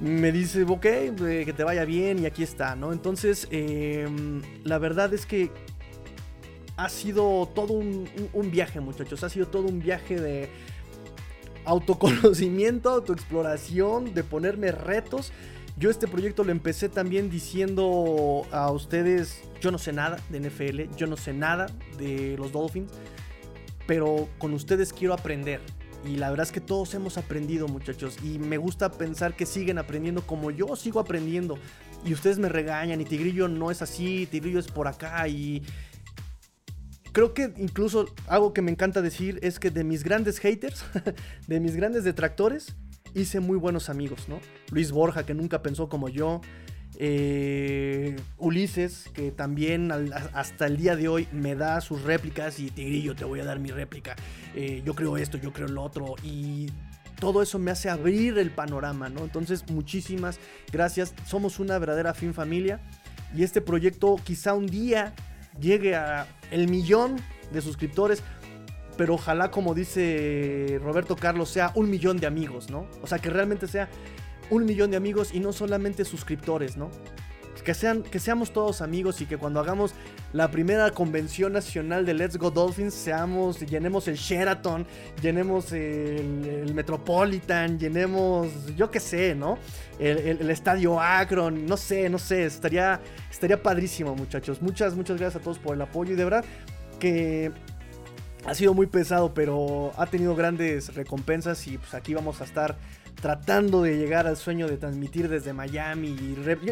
me 0.00 0.32
dice 0.32 0.62
ok 0.62 0.80
que 0.80 1.54
te 1.56 1.64
vaya 1.64 1.84
bien 1.84 2.20
y 2.20 2.26
aquí 2.26 2.42
está 2.42 2.74
no 2.74 2.92
entonces 2.92 3.48
em, 3.50 4.40
la 4.64 4.78
verdad 4.78 5.12
es 5.12 5.26
que 5.26 5.50
ha 6.76 6.88
sido 6.88 7.46
todo 7.54 7.74
un 7.74 8.50
viaje 8.50 8.80
muchachos 8.80 9.22
ha 9.24 9.28
sido 9.28 9.48
todo 9.48 9.68
un 9.68 9.80
viaje 9.80 10.18
de 10.18 10.48
autoconocimiento 11.64 12.90
autoexploración 12.90 14.14
de 14.14 14.24
ponerme 14.24 14.72
retos 14.72 15.32
yo 15.80 15.88
este 15.88 16.06
proyecto 16.06 16.44
lo 16.44 16.52
empecé 16.52 16.90
también 16.90 17.30
diciendo 17.30 18.46
a 18.52 18.70
ustedes, 18.70 19.40
yo 19.62 19.70
no 19.70 19.78
sé 19.78 19.94
nada 19.94 20.18
de 20.28 20.40
NFL, 20.40 20.94
yo 20.94 21.06
no 21.06 21.16
sé 21.16 21.32
nada 21.32 21.68
de 21.96 22.36
los 22.36 22.52
Dolphins, 22.52 22.92
pero 23.86 24.28
con 24.36 24.52
ustedes 24.52 24.92
quiero 24.92 25.14
aprender. 25.14 25.62
Y 26.04 26.16
la 26.16 26.28
verdad 26.28 26.46
es 26.46 26.52
que 26.52 26.60
todos 26.60 26.92
hemos 26.92 27.16
aprendido, 27.16 27.66
muchachos. 27.66 28.18
Y 28.22 28.38
me 28.38 28.58
gusta 28.58 28.90
pensar 28.90 29.34
que 29.34 29.46
siguen 29.46 29.78
aprendiendo 29.78 30.20
como 30.26 30.50
yo 30.50 30.76
sigo 30.76 31.00
aprendiendo. 31.00 31.58
Y 32.04 32.12
ustedes 32.12 32.38
me 32.38 32.50
regañan 32.50 33.00
y 33.00 33.06
Tigrillo 33.06 33.48
no 33.48 33.70
es 33.70 33.80
así, 33.80 34.26
Tigrillo 34.26 34.58
es 34.58 34.68
por 34.68 34.86
acá. 34.86 35.26
Y 35.28 35.62
creo 37.12 37.34
que 37.34 37.52
incluso 37.56 38.06
algo 38.26 38.52
que 38.52 38.62
me 38.62 38.70
encanta 38.70 39.02
decir 39.02 39.38
es 39.42 39.58
que 39.58 39.70
de 39.70 39.84
mis 39.84 40.04
grandes 40.04 40.38
haters, 40.38 40.84
de 41.46 41.60
mis 41.60 41.76
grandes 41.76 42.04
detractores, 42.04 42.76
hice 43.14 43.40
muy 43.40 43.56
buenos 43.56 43.88
amigos, 43.88 44.28
¿no? 44.28 44.40
Luis 44.70 44.92
Borja, 44.92 45.24
que 45.24 45.34
nunca 45.34 45.62
pensó 45.62 45.88
como 45.88 46.08
yo. 46.08 46.40
Eh, 47.02 48.16
Ulises, 48.36 49.08
que 49.14 49.30
también 49.30 49.90
hasta 50.34 50.66
el 50.66 50.76
día 50.76 50.96
de 50.96 51.08
hoy 51.08 51.28
me 51.32 51.54
da 51.54 51.80
sus 51.80 52.02
réplicas 52.02 52.58
y 52.60 52.70
Tigrillo, 52.70 53.14
te 53.14 53.24
voy 53.24 53.40
a 53.40 53.44
dar 53.44 53.58
mi 53.58 53.70
réplica. 53.70 54.16
Eh, 54.54 54.82
yo 54.84 54.94
creo 54.94 55.16
esto, 55.16 55.38
yo 55.38 55.52
creo 55.52 55.68
lo 55.68 55.82
otro. 55.82 56.14
Y 56.22 56.70
todo 57.18 57.42
eso 57.42 57.58
me 57.58 57.70
hace 57.70 57.88
abrir 57.88 58.38
el 58.38 58.50
panorama, 58.50 59.08
¿no? 59.08 59.24
Entonces, 59.24 59.64
muchísimas 59.70 60.38
gracias. 60.70 61.14
Somos 61.26 61.58
una 61.58 61.78
verdadera 61.78 62.12
fin 62.12 62.34
familia. 62.34 62.80
Y 63.34 63.44
este 63.44 63.60
proyecto 63.60 64.16
quizá 64.22 64.54
un 64.54 64.66
día 64.66 65.14
llegue 65.60 65.94
a 65.94 66.26
el 66.50 66.68
millón 66.68 67.16
de 67.52 67.60
suscriptores 67.60 68.22
pero 69.00 69.14
ojalá, 69.14 69.50
como 69.50 69.72
dice 69.72 70.78
Roberto 70.82 71.16
Carlos, 71.16 71.48
sea 71.48 71.72
un 71.74 71.88
millón 71.88 72.18
de 72.18 72.26
amigos, 72.26 72.68
¿no? 72.68 72.86
O 73.00 73.06
sea, 73.06 73.18
que 73.18 73.30
realmente 73.30 73.66
sea 73.66 73.88
un 74.50 74.66
millón 74.66 74.90
de 74.90 74.98
amigos 74.98 75.32
y 75.32 75.40
no 75.40 75.54
solamente 75.54 76.04
suscriptores, 76.04 76.76
¿no? 76.76 76.90
Que, 77.64 77.72
sean, 77.72 78.02
que 78.02 78.18
seamos 78.18 78.52
todos 78.52 78.82
amigos 78.82 79.22
y 79.22 79.24
que 79.26 79.38
cuando 79.38 79.58
hagamos 79.58 79.94
la 80.32 80.50
primera 80.50 80.90
convención 80.92 81.52
nacional 81.52 82.06
de 82.06 82.14
Let's 82.14 82.36
Go 82.36 82.50
Dolphins, 82.50 82.94
seamos, 82.94 83.60
llenemos 83.60 84.06
el 84.06 84.16
Sheraton, 84.16 84.86
llenemos 85.20 85.72
el, 85.72 86.72
Metropolitan, 86.72 87.78
llenemos, 87.78 88.48
yo 88.76 88.90
qué 88.90 89.00
sé, 89.00 89.34
¿no? 89.34 89.58
El, 89.98 90.48
estadio 90.50 91.00
Akron, 91.00 91.66
no 91.66 91.76
sé, 91.76 92.08
no 92.08 92.18
sé, 92.18 92.44
estaría, 92.44 93.00
estaría 93.30 93.60
padrísimo, 93.60 94.14
muchachos. 94.14 94.62
Muchas, 94.62 94.94
muchas 94.94 95.18
gracias 95.18 95.40
a 95.40 95.44
todos 95.44 95.58
por 95.58 95.74
el 95.74 95.82
apoyo 95.82 96.12
y 96.12 96.16
de 96.16 96.24
verdad 96.24 96.44
que 97.00 97.50
ha 98.46 98.54
sido 98.54 98.72
muy 98.72 98.86
pesado, 98.86 99.34
pero 99.34 99.92
ha 99.96 100.06
tenido 100.06 100.36
grandes 100.36 100.94
recompensas 100.94 101.66
y 101.66 101.76
pues 101.76 101.92
aquí 101.94 102.14
vamos 102.14 102.40
a 102.40 102.44
estar 102.44 102.76
tratando 103.20 103.82
de 103.82 103.96
llegar 103.96 104.26
al 104.26 104.36
sueño 104.36 104.66
de 104.66 104.76
transmitir 104.76 105.28
desde 105.28 105.52
Miami. 105.52 106.08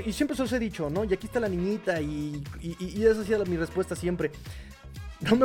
Y, 0.06 0.12
siempre 0.12 0.36
se 0.36 0.42
os 0.42 0.52
he 0.52 0.58
dicho, 0.58 0.90
¿no? 0.90 1.04
Y 1.04 1.12
aquí 1.12 1.26
está 1.26 1.40
la 1.40 1.48
niñita 1.48 2.00
y, 2.00 2.42
y, 2.60 3.04
esa 3.04 3.20
ha 3.20 3.44
mi 3.44 3.56
respuesta 3.56 3.94
siempre. 3.94 4.30
No 5.20 5.36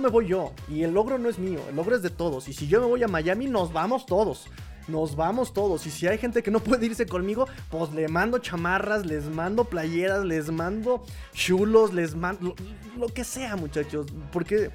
me, 0.00 0.08
voy 0.08 0.26
yo 0.26 0.52
y 0.68 0.82
el 0.82 0.92
logro 0.92 1.16
no 1.16 1.28
es 1.28 1.38
mío, 1.38 1.60
el 1.68 1.76
logro 1.76 1.94
es 1.94 2.02
de 2.02 2.10
todos. 2.10 2.48
Y 2.48 2.52
si 2.52 2.66
yo 2.66 2.80
me 2.80 2.86
voy 2.86 3.02
a 3.02 3.08
Miami, 3.08 3.46
nos 3.46 3.72
vamos 3.72 4.06
todos 4.06 4.48
nos 4.88 5.14
vamos 5.14 5.52
todos. 5.52 5.86
Y 5.86 5.90
si 5.90 6.08
hay 6.08 6.18
gente 6.18 6.42
que 6.42 6.50
no 6.50 6.58
puede 6.58 6.86
irse 6.86 7.06
conmigo, 7.06 7.46
pues 7.70 7.92
le 7.92 8.08
mando 8.08 8.38
chamarras, 8.38 9.06
les 9.06 9.26
mando 9.26 9.64
playeras, 9.64 10.24
les 10.24 10.50
mando 10.50 11.04
chulos, 11.32 11.94
les 11.94 12.16
mando 12.16 12.56
lo, 12.96 13.06
que 13.06 13.22
sea, 13.22 13.54
muchachos. 13.54 14.06
Porque 14.32 14.70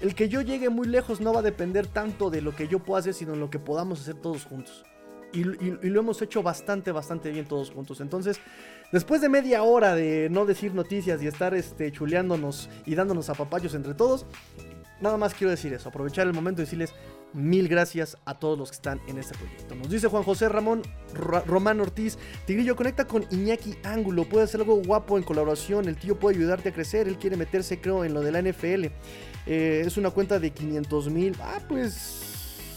el 0.00 0.14
que 0.14 0.28
yo 0.28 0.40
llegue 0.40 0.68
muy 0.68 0.86
lejos 0.86 1.20
no 1.20 1.32
va 1.32 1.40
a 1.40 1.42
depender 1.42 1.88
tanto 1.88 2.30
de 2.30 2.42
lo 2.42 2.54
que 2.54 2.68
yo 2.68 2.78
pueda 2.78 3.00
hacer, 3.00 3.14
sino 3.14 3.32
de 3.32 3.38
lo 3.38 3.50
que 3.50 3.58
podamos 3.58 4.00
hacer 4.00 4.14
todos 4.14 4.44
juntos. 4.44 4.84
Y, 5.32 5.44
lo 5.44 6.00
hemos 6.00 6.22
hecho 6.22 6.42
bastante, 6.42 6.92
bastante 6.92 7.30
bien 7.30 7.46
todos 7.46 7.70
juntos. 7.70 8.00
Entonces, 8.00 8.40
después 8.92 9.20
de 9.20 9.28
media 9.28 9.62
hora 9.62 9.94
de 9.94 10.28
no 10.30 10.46
decir 10.46 10.74
noticias 10.74 11.22
y 11.22 11.26
estar 11.26 11.54
este, 11.54 11.92
chuleándonos 11.92 12.70
y 12.86 12.94
dándonos 12.94 13.28
a 13.28 13.34
papayos 13.34 13.74
entre 13.74 13.94
todos, 13.94 14.26
nada 15.00 15.16
más 15.16 15.34
quiero 15.34 15.50
decir 15.50 15.72
eso, 15.72 15.88
aprovechar 15.88 16.26
el 16.26 16.32
momento 16.32 16.62
y 16.62 16.64
decirles 16.64 16.94
mil 17.32 17.68
gracias 17.68 18.16
a 18.24 18.38
todos 18.38 18.58
los 18.58 18.70
que 18.70 18.76
están 18.76 19.00
en 19.08 19.18
este 19.18 19.36
proyecto. 19.36 19.74
Nos 19.74 19.90
dice 19.90 20.08
Juan 20.08 20.22
José 20.22 20.48
Ramón 20.48 20.82
Román 21.12 21.80
Ortiz, 21.80 22.18
Tigrillo 22.46 22.76
conecta 22.76 23.06
con 23.06 23.26
Iñaki 23.30 23.76
Ángulo, 23.84 24.24
puede 24.24 24.44
hacer 24.44 24.60
algo 24.60 24.76
guapo 24.76 25.18
en 25.18 25.24
colaboración, 25.24 25.88
el 25.88 25.96
tío 25.96 26.18
puede 26.18 26.36
ayudarte 26.36 26.70
a 26.70 26.72
crecer, 26.72 27.08
él 27.08 27.18
quiere 27.18 27.36
meterse 27.36 27.80
creo 27.80 28.04
en 28.04 28.14
lo 28.14 28.22
de 28.22 28.32
la 28.32 28.40
NFL. 28.40 28.86
Eh, 29.46 29.84
es 29.86 29.96
una 29.96 30.10
cuenta 30.10 30.38
de 30.38 30.50
500 30.50 31.10
mil. 31.10 31.36
Ah, 31.40 31.60
pues 31.68 32.35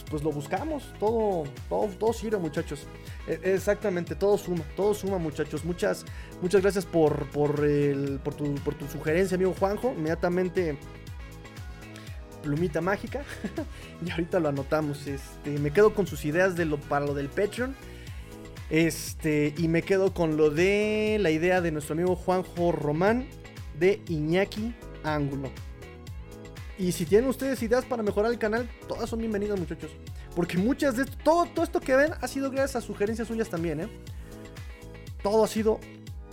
pues 0.09 0.23
lo 0.23 0.31
buscamos. 0.31 0.93
Todo, 0.99 1.43
todo, 1.67 1.87
todo 1.87 2.13
sirve, 2.13 2.37
muchachos. 2.37 2.87
E, 3.27 3.39
exactamente, 3.53 4.15
todo 4.15 4.37
suma, 4.37 4.63
todo 4.75 4.93
suma, 4.93 5.17
muchachos. 5.17 5.63
Muchas, 5.63 6.05
muchas 6.41 6.61
gracias 6.61 6.85
por, 6.85 7.27
por, 7.29 7.63
el, 7.63 8.19
por, 8.23 8.33
tu, 8.33 8.55
por 8.55 8.75
tu 8.75 8.87
sugerencia, 8.87 9.35
amigo 9.35 9.55
Juanjo. 9.57 9.93
Inmediatamente, 9.95 10.77
plumita 12.41 12.81
mágica. 12.81 13.23
y 14.05 14.09
ahorita 14.11 14.39
lo 14.39 14.49
anotamos. 14.49 15.07
Este, 15.07 15.59
me 15.59 15.71
quedo 15.71 15.93
con 15.93 16.07
sus 16.07 16.25
ideas 16.25 16.55
de 16.55 16.65
lo, 16.65 16.77
para 16.77 17.05
lo 17.05 17.13
del 17.13 17.29
Patreon. 17.29 17.75
Este, 18.69 19.53
y 19.57 19.67
me 19.67 19.81
quedo 19.81 20.13
con 20.13 20.37
lo 20.37 20.51
de 20.51 21.17
la 21.19 21.31
idea 21.31 21.59
de 21.61 21.71
nuestro 21.71 21.93
amigo 21.93 22.15
Juanjo 22.15 22.71
Román 22.71 23.27
de 23.79 24.01
Iñaki 24.07 24.75
Ángulo. 25.03 25.49
Y 26.79 26.93
si 26.93 27.05
tienen 27.05 27.29
ustedes 27.29 27.61
ideas 27.61 27.83
para 27.83 28.01
mejorar 28.01 28.31
el 28.31 28.39
canal, 28.39 28.69
todas 28.87 29.09
son 29.09 29.19
bienvenidas, 29.19 29.59
muchachos. 29.59 29.91
Porque 30.33 30.57
muchas 30.57 30.95
de 30.95 31.03
todo, 31.05 31.45
todo 31.47 31.65
esto 31.65 31.81
que 31.81 31.93
ven 31.93 32.13
ha 32.21 32.27
sido 32.29 32.49
gracias 32.49 32.77
a 32.77 32.81
sugerencias 32.81 33.27
suyas 33.27 33.49
también, 33.49 33.81
¿eh? 33.81 33.89
Todo 35.21 35.43
ha 35.43 35.47
sido 35.49 35.81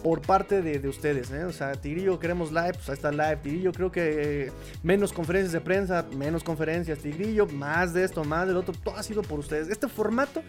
por 0.04 0.22
parte 0.22 0.62
de, 0.62 0.88
ustedes, 0.88 1.32
¿eh? 1.32 1.44
O 1.46 1.52
sea, 1.52 1.72
Tigrillo 1.72 2.20
queremos 2.20 2.52
live, 2.52 2.74
pues 2.74 2.88
ahí 2.88 2.94
está 2.94 3.10
live. 3.10 3.38
Tigrillo 3.42 3.72
creo 3.72 3.90
que 3.90 4.52
menos 4.84 5.12
conferencias 5.12 5.52
de 5.52 5.60
prensa, 5.60 6.06
menos 6.16 6.44
conferencias. 6.44 7.00
Tigrillo, 7.00 7.48
más 7.48 7.92
de 7.92 8.04
esto, 8.04 8.22
más 8.22 8.46
del 8.46 8.56
otro. 8.56 8.72
Todo 8.72 8.94
ha 8.94 9.02
sido 9.02 9.22
por 9.22 9.40
ustedes. 9.40 9.66
Este 9.66 9.88
formato 9.88 10.44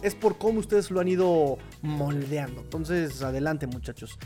es 0.00 0.14
por 0.14 0.38
cómo 0.38 0.60
ustedes 0.60 0.90
lo 0.90 1.00
han 1.00 1.08
ido 1.08 1.58
moldeando. 1.82 2.62
Entonces, 2.62 3.20
adelante, 3.20 3.66
muchachos. 3.66 4.18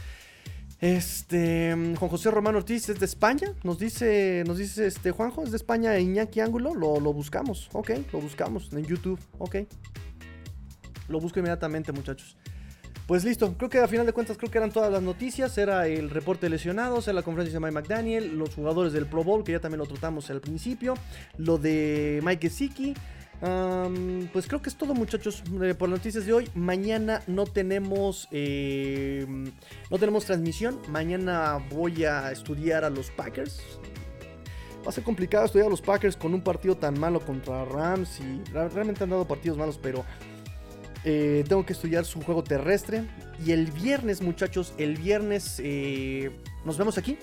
Este, 0.80 1.72
Juan 1.98 2.10
José 2.10 2.30
Román 2.30 2.54
Ortiz 2.54 2.88
es 2.88 3.00
de 3.00 3.06
España, 3.06 3.52
nos 3.64 3.80
dice, 3.80 4.44
nos 4.46 4.58
dice 4.58 4.86
este 4.86 5.10
Juanjo, 5.10 5.42
es 5.42 5.50
de 5.50 5.56
España, 5.56 5.98
Iñaki 5.98 6.40
Ángulo, 6.40 6.74
lo, 6.74 7.00
lo 7.00 7.12
buscamos, 7.12 7.68
ok, 7.72 7.90
lo 8.12 8.20
buscamos 8.20 8.72
en 8.72 8.84
YouTube, 8.84 9.18
ok. 9.38 9.56
Lo 11.08 11.20
busco 11.20 11.40
inmediatamente, 11.40 11.90
muchachos. 11.90 12.36
Pues 13.08 13.24
listo, 13.24 13.54
creo 13.56 13.70
que 13.70 13.78
a 13.78 13.88
final 13.88 14.04
de 14.04 14.12
cuentas 14.12 14.36
creo 14.36 14.50
que 14.50 14.58
eran 14.58 14.70
todas 14.70 14.92
las 14.92 15.02
noticias, 15.02 15.56
era 15.56 15.86
el 15.88 16.10
reporte 16.10 16.44
de 16.44 16.50
lesionados, 16.50 17.08
era 17.08 17.14
la 17.14 17.22
conferencia 17.22 17.58
de 17.58 17.60
Mike 17.64 17.72
McDaniel, 17.72 18.36
los 18.36 18.54
jugadores 18.54 18.92
del 18.92 19.06
Pro 19.06 19.24
Bowl, 19.24 19.42
que 19.42 19.52
ya 19.52 19.60
también 19.60 19.78
lo 19.78 19.86
tratamos 19.86 20.28
al 20.28 20.42
principio, 20.42 20.92
lo 21.38 21.56
de 21.56 22.20
Mike 22.22 22.50
Gesicki, 22.50 22.94
pues 23.40 24.46
creo 24.46 24.60
que 24.60 24.68
es 24.68 24.76
todo 24.76 24.94
muchachos 24.94 25.42
eh, 25.62 25.74
por 25.74 25.88
las 25.88 25.98
noticias 25.98 26.26
de 26.26 26.32
hoy. 26.32 26.50
Mañana 26.54 27.22
no 27.26 27.46
tenemos, 27.46 28.28
eh, 28.30 29.26
no 29.90 29.98
tenemos 29.98 30.24
transmisión, 30.24 30.80
mañana 30.88 31.58
voy 31.70 32.04
a 32.04 32.32
estudiar 32.32 32.84
a 32.84 32.90
los 32.90 33.10
Packers. 33.10 33.60
Va 34.84 34.90
a 34.90 34.92
ser 34.92 35.04
complicado 35.04 35.44
estudiar 35.44 35.66
a 35.66 35.70
los 35.70 35.82
Packers 35.82 36.16
con 36.16 36.34
un 36.34 36.40
partido 36.40 36.76
tan 36.76 36.98
malo 36.98 37.20
contra 37.20 37.64
Rams 37.64 38.20
y 38.20 38.42
realmente 38.50 39.04
han 39.04 39.10
dado 39.10 39.26
partidos 39.26 39.58
malos, 39.58 39.78
pero 39.82 40.04
eh, 41.04 41.44
tengo 41.48 41.64
que 41.64 41.72
estudiar 41.72 42.04
su 42.04 42.20
juego 42.22 42.42
terrestre. 42.42 43.04
Y 43.44 43.52
el 43.52 43.70
viernes, 43.70 44.20
muchachos, 44.20 44.74
el 44.78 44.96
viernes 44.96 45.60
eh, 45.62 46.30
nos 46.64 46.78
vemos 46.78 46.98
aquí. 46.98 47.18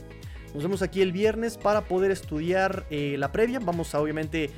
Nos 0.53 0.63
vemos 0.63 0.81
aquí 0.81 1.01
el 1.01 1.11
viernes 1.11 1.57
para 1.57 1.81
poder 1.81 2.11
estudiar 2.11 2.85
eh, 2.89 3.15
la 3.17 3.31
previa. 3.31 3.59
Vamos 3.59 3.93
a 3.93 3.99
obviamente 3.99 4.49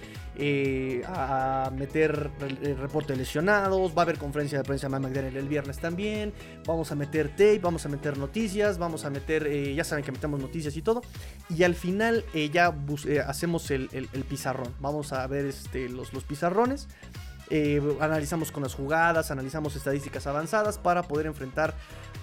a 1.08 1.72
meter 1.76 2.30
el, 2.42 2.78
reporte 2.78 3.14
de 3.14 3.20
lesionados. 3.20 3.92
Va 3.98 4.02
a 4.02 4.04
haber 4.04 4.18
conferencia 4.18 4.58
de 4.58 4.64
prensa 4.64 4.88
de 4.88 5.00
McDaniel 5.00 5.38
el 5.38 5.48
viernes 5.48 5.80
también. 5.80 6.34
Vamos 6.66 6.92
a 6.92 6.96
meter 6.96 7.30
tape, 7.30 7.60
vamos 7.60 7.86
a 7.86 7.90
meter 7.90 8.18
noticias. 8.18 8.78
Vamos 8.78 9.06
a 9.06 9.10
meter, 9.10 9.50
ya 9.74 9.84
saben 9.84 10.04
que 10.04 10.12
metemos 10.12 10.40
noticias 10.40 10.76
y 10.78 10.82
todo. 10.82 11.02
Y 11.50 11.64
al 11.64 11.76
final 11.76 12.24
ya 12.52 12.74
hacemos 13.28 13.72
el, 13.72 13.90
pizarrón. 14.30 14.74
Vamos 14.80 15.14
a 15.14 15.26
ver 15.28 15.46
este, 15.46 15.90
los, 15.90 16.10
pizarrones. 16.28 16.88
Eh, 17.50 17.82
analizamos 18.02 18.52
con 18.52 18.64
las 18.64 18.76
jugadas, 18.76 19.32
analizamos 19.32 19.76
estadísticas 19.76 20.28
avanzadas 20.28 20.78
para 20.78 21.04
poder 21.04 21.28
enfrentar 21.28 21.74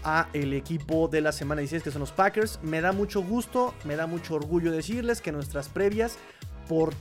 a 0.03 0.29
el 0.35 0.53
equipo 0.53 1.09
de 1.09 1.23
la 1.23 1.33
semana 1.33 1.61
16 1.61 1.83
que 1.83 1.91
son 1.91 2.01
los 2.01 2.13
Packers. 2.13 2.61
Me 2.63 2.81
da 2.81 2.93
mucho 2.93 3.23
gusto, 3.23 3.75
me 3.85 3.97
da 3.97 4.07
mucho 4.07 4.35
orgullo 4.35 4.71
decirles 4.71 5.21
que 5.21 5.33
nuestras 5.33 5.69
previas 5.69 6.19
por 6.69 6.93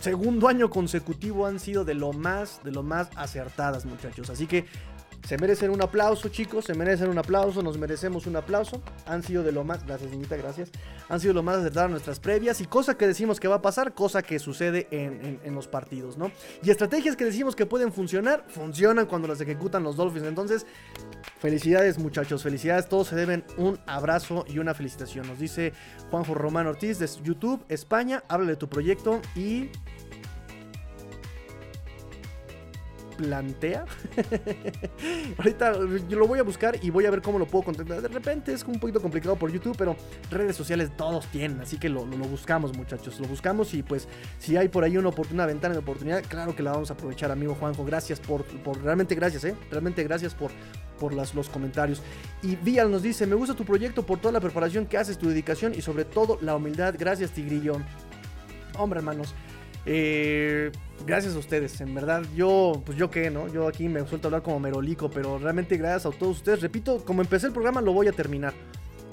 segundo 0.00 0.48
año 0.48 0.70
consecutivo 0.70 1.46
han 1.46 1.58
sido 1.58 1.84
de 1.84 1.94
lo 1.94 2.12
más 2.12 2.60
de 2.64 2.72
lo 2.72 2.82
más 2.82 3.08
acertadas, 3.16 3.86
muchachos. 3.86 4.30
Así 4.30 4.46
que 4.46 4.66
se 5.26 5.36
merecen 5.38 5.70
un 5.72 5.82
aplauso, 5.82 6.28
chicos. 6.28 6.66
Se 6.66 6.74
merecen 6.74 7.08
un 7.08 7.18
aplauso. 7.18 7.60
Nos 7.60 7.76
merecemos 7.78 8.26
un 8.26 8.36
aplauso. 8.36 8.80
Han 9.06 9.24
sido 9.24 9.42
de 9.42 9.50
lo 9.50 9.64
más. 9.64 9.84
Gracias, 9.84 10.08
niñita, 10.12 10.36
gracias. 10.36 10.70
Han 11.08 11.18
sido 11.18 11.34
lo 11.34 11.42
más 11.42 11.56
acertadas 11.56 11.90
nuestras 11.90 12.20
previas. 12.20 12.60
Y 12.60 12.66
cosa 12.66 12.96
que 12.96 13.08
decimos 13.08 13.40
que 13.40 13.48
va 13.48 13.56
a 13.56 13.62
pasar, 13.62 13.92
cosa 13.92 14.22
que 14.22 14.38
sucede 14.38 14.86
en, 14.92 15.52
los 15.52 15.66
partidos, 15.66 16.16
¿no? 16.16 16.30
Y 16.62 16.70
estrategias 16.70 17.16
que 17.16 17.24
decimos 17.24 17.56
que 17.56 17.66
pueden 17.66 17.92
funcionar, 17.92 18.44
funcionan 18.46 19.06
cuando 19.06 19.26
las 19.26 19.40
ejecutan 19.40 19.82
los 19.82 19.96
Dolphins. 19.96 20.26
Entonces, 20.26 20.64
felicidades, 21.40 21.98
muchachos. 21.98 22.44
Felicidades. 22.44 22.88
Todos 22.88 23.08
se 23.08 23.16
deben 23.16 23.44
un 23.56 23.80
abrazo 23.86 24.44
y 24.46 24.60
una 24.60 24.74
felicitación. 24.74 25.26
Nos 25.26 25.40
dice 25.40 25.72
Juanjo 26.08 26.34
Román 26.34 26.68
Ortiz 26.68 27.00
de 27.00 27.08
YouTube, 27.24 27.64
España. 27.68 28.22
Habla 28.28 28.50
de 28.50 28.56
tu 28.56 28.68
proyecto 28.68 29.20
y 29.34 29.70
plantea. 33.16 33.84
Ahorita 35.38 35.74
yo 36.08 36.18
lo 36.18 36.26
voy 36.26 36.38
a 36.38 36.42
buscar 36.42 36.78
y 36.82 36.90
voy 36.90 37.06
a 37.06 37.10
ver 37.10 37.22
cómo 37.22 37.38
lo 37.38 37.46
puedo 37.46 37.64
contactar. 37.64 38.02
De 38.02 38.08
repente 38.08 38.52
es 38.52 38.64
un 38.64 38.78
poquito 38.78 39.00
complicado 39.00 39.36
por 39.36 39.50
YouTube, 39.50 39.76
pero 39.76 39.96
redes 40.30 40.56
sociales 40.56 40.90
todos 40.96 41.26
tienen, 41.26 41.60
así 41.60 41.78
que 41.78 41.88
lo, 41.88 42.04
buscamos, 42.04 42.76
muchachos. 42.76 43.18
Lo 43.20 43.26
buscamos 43.26 43.74
y 43.74 43.82
pues 43.82 44.08
si 44.38 44.56
hay 44.56 44.68
por 44.68 44.84
ahí 44.84 44.96
una, 44.96 45.10
una 45.32 45.46
ventana 45.46 45.74
de 45.74 45.80
oportunidad, 45.80 46.22
claro 46.24 46.54
que 46.54 46.62
la 46.62 46.72
vamos 46.72 46.90
a 46.90 46.94
aprovechar, 46.94 47.30
amigo 47.30 47.54
Juanjo. 47.54 47.84
Gracias 47.84 48.20
por, 48.20 48.44
por 48.44 48.82
realmente 48.82 49.14
gracias, 49.14 49.44
¿eh? 49.44 49.54
Realmente 49.70 50.02
gracias 50.04 50.34
por, 50.34 50.50
por 50.98 51.12
las, 51.12 51.34
los 51.34 51.48
comentarios. 51.48 52.02
Y 52.42 52.56
Vial 52.56 52.90
nos 52.90 53.02
dice, 53.02 53.26
me 53.26 53.34
gusta 53.34 53.54
tu 53.54 53.64
proyecto 53.64 54.04
por 54.04 54.18
toda 54.18 54.32
la 54.32 54.40
preparación 54.40 54.86
que 54.86 54.98
haces, 54.98 55.18
tu 55.18 55.28
dedicación 55.28 55.74
y 55.74 55.82
sobre 55.82 56.04
todo 56.04 56.38
la 56.40 56.56
humildad. 56.56 56.94
Gracias, 56.98 57.30
Tigrillo. 57.30 57.78
Hombre, 58.78 58.98
hermanos. 58.98 59.34
Eh, 59.86 60.72
gracias 61.06 61.34
a 61.36 61.38
ustedes, 61.38 61.80
en 61.80 61.94
verdad, 61.94 62.24
yo, 62.34 62.82
pues 62.84 62.98
yo 62.98 63.10
qué, 63.10 63.30
¿no? 63.30 63.48
Yo 63.48 63.68
aquí 63.68 63.88
me 63.88 64.04
suelto 64.06 64.28
hablar 64.28 64.42
como 64.42 64.60
merolico, 64.60 65.08
pero 65.08 65.38
realmente 65.38 65.76
gracias 65.76 66.12
a 66.12 66.18
todos 66.18 66.38
ustedes. 66.38 66.60
Repito, 66.60 67.04
como 67.04 67.22
empecé 67.22 67.46
el 67.46 67.52
programa, 67.52 67.80
lo 67.80 67.92
voy 67.92 68.08
a 68.08 68.12
terminar. 68.12 68.52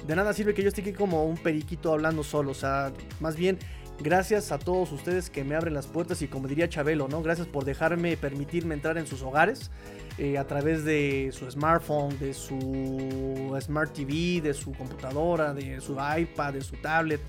De 0.07 0.15
nada 0.15 0.33
sirve 0.33 0.53
que 0.53 0.63
yo 0.63 0.67
esté 0.67 0.81
aquí 0.81 0.91
como 0.91 1.25
un 1.25 1.37
periquito 1.37 1.93
hablando 1.93 2.23
solo, 2.23 2.51
o 2.51 2.55
sea, 2.55 2.91
más 3.21 3.37
bien 3.37 3.57
gracias 3.99 4.51
a 4.51 4.59
todos 4.59 4.91
ustedes 4.91 5.29
que 5.29 5.43
me 5.43 5.55
abren 5.55 5.73
las 5.73 5.87
puertas 5.87 6.21
y 6.21 6.27
como 6.27 6.47
diría 6.47 6.67
Chabelo, 6.67 7.07
¿no? 7.07 7.21
Gracias 7.21 7.47
por 7.47 7.63
dejarme, 7.63 8.17
permitirme 8.17 8.73
entrar 8.73 8.97
en 8.97 9.07
sus 9.07 9.21
hogares 9.21 9.71
eh, 10.17 10.37
a 10.37 10.45
través 10.45 10.83
de 10.83 11.29
su 11.31 11.49
smartphone, 11.49 12.17
de 12.19 12.33
su 12.33 13.55
Smart 13.61 13.93
TV, 13.93 14.41
de 14.41 14.53
su 14.53 14.73
computadora, 14.73 15.53
de 15.53 15.79
su 15.79 15.93
iPad, 15.93 16.53
de 16.53 16.61
su 16.61 16.75
tablet. 16.77 17.21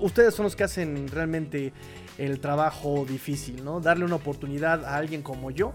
Ustedes 0.00 0.34
son 0.34 0.44
los 0.44 0.56
que 0.56 0.64
hacen 0.64 1.08
realmente 1.08 1.72
el 2.20 2.38
trabajo 2.38 3.06
difícil, 3.08 3.64
¿no? 3.64 3.80
Darle 3.80 4.04
una 4.04 4.16
oportunidad 4.16 4.84
a 4.84 4.96
alguien 4.96 5.22
como 5.22 5.50
yo 5.50 5.72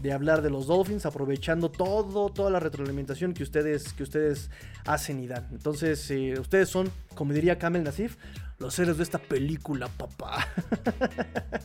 de 0.00 0.12
hablar 0.12 0.42
de 0.42 0.50
los 0.50 0.68
Dolphins, 0.68 1.06
aprovechando 1.06 1.70
todo, 1.70 2.30
toda 2.30 2.50
la 2.50 2.60
retroalimentación 2.60 3.34
que 3.34 3.42
ustedes, 3.42 3.92
que 3.92 4.04
ustedes 4.04 4.50
hacen 4.86 5.18
y 5.18 5.26
dan. 5.26 5.48
Entonces, 5.50 6.08
eh, 6.12 6.38
ustedes 6.38 6.68
son, 6.68 6.90
como 7.14 7.32
diría 7.32 7.58
Kamel 7.58 7.82
Nasif, 7.82 8.16
los 8.58 8.78
héroes 8.78 8.98
de 8.98 9.02
esta 9.02 9.18
película, 9.18 9.88
papá. 9.88 10.46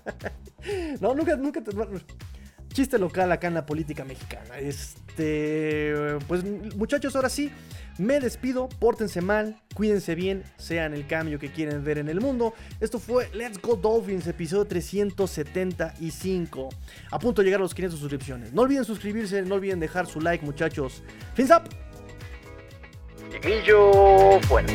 no, 1.00 1.14
nunca, 1.14 1.36
nunca 1.36 1.64
te... 1.64 1.72
Chiste 2.74 2.98
local 2.98 3.32
acá 3.32 3.48
en 3.48 3.54
la 3.54 3.66
política 3.66 4.04
mexicana. 4.04 4.58
Este, 4.58 6.18
pues 6.28 6.44
muchachos, 6.76 7.16
ahora 7.16 7.30
sí, 7.30 7.52
me 8.00 8.20
despido, 8.20 8.68
pórtense 8.68 9.22
mal, 9.22 9.62
cuídense 9.76 10.16
bien, 10.16 10.44
sean 10.58 10.96
el 10.96 11.06
cambio 11.06 11.38
que 11.38 11.52
quieren 11.52 11.84
ver 11.84 12.00
en 12.00 12.10
el 12.10 12.20
mundo. 12.20 12.56
Esto 12.80 12.98
fue 12.98 13.30
Let's 13.34 13.62
Go 13.62 13.76
Dolphins, 13.76 14.26
episodio 14.26 14.66
375. 14.66 16.70
A 17.12 17.20
punto 17.20 17.42
de 17.42 17.46
llegar 17.46 17.62
a 17.62 17.64
los 17.64 17.76
500 17.76 18.00
suscripciones. 18.00 18.54
No 18.54 18.64
olviden 18.64 18.86
suscribirse, 18.86 19.44
no 19.44 19.56
olviden 19.56 19.80
dejar 19.80 20.08
su 20.08 20.20
like, 20.20 20.44
muchachos. 20.44 21.04
Fins 21.36 21.52
up. 21.52 21.70
bueno. 24.50 24.74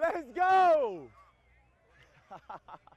Let's 0.00 0.30
go! 0.34 1.08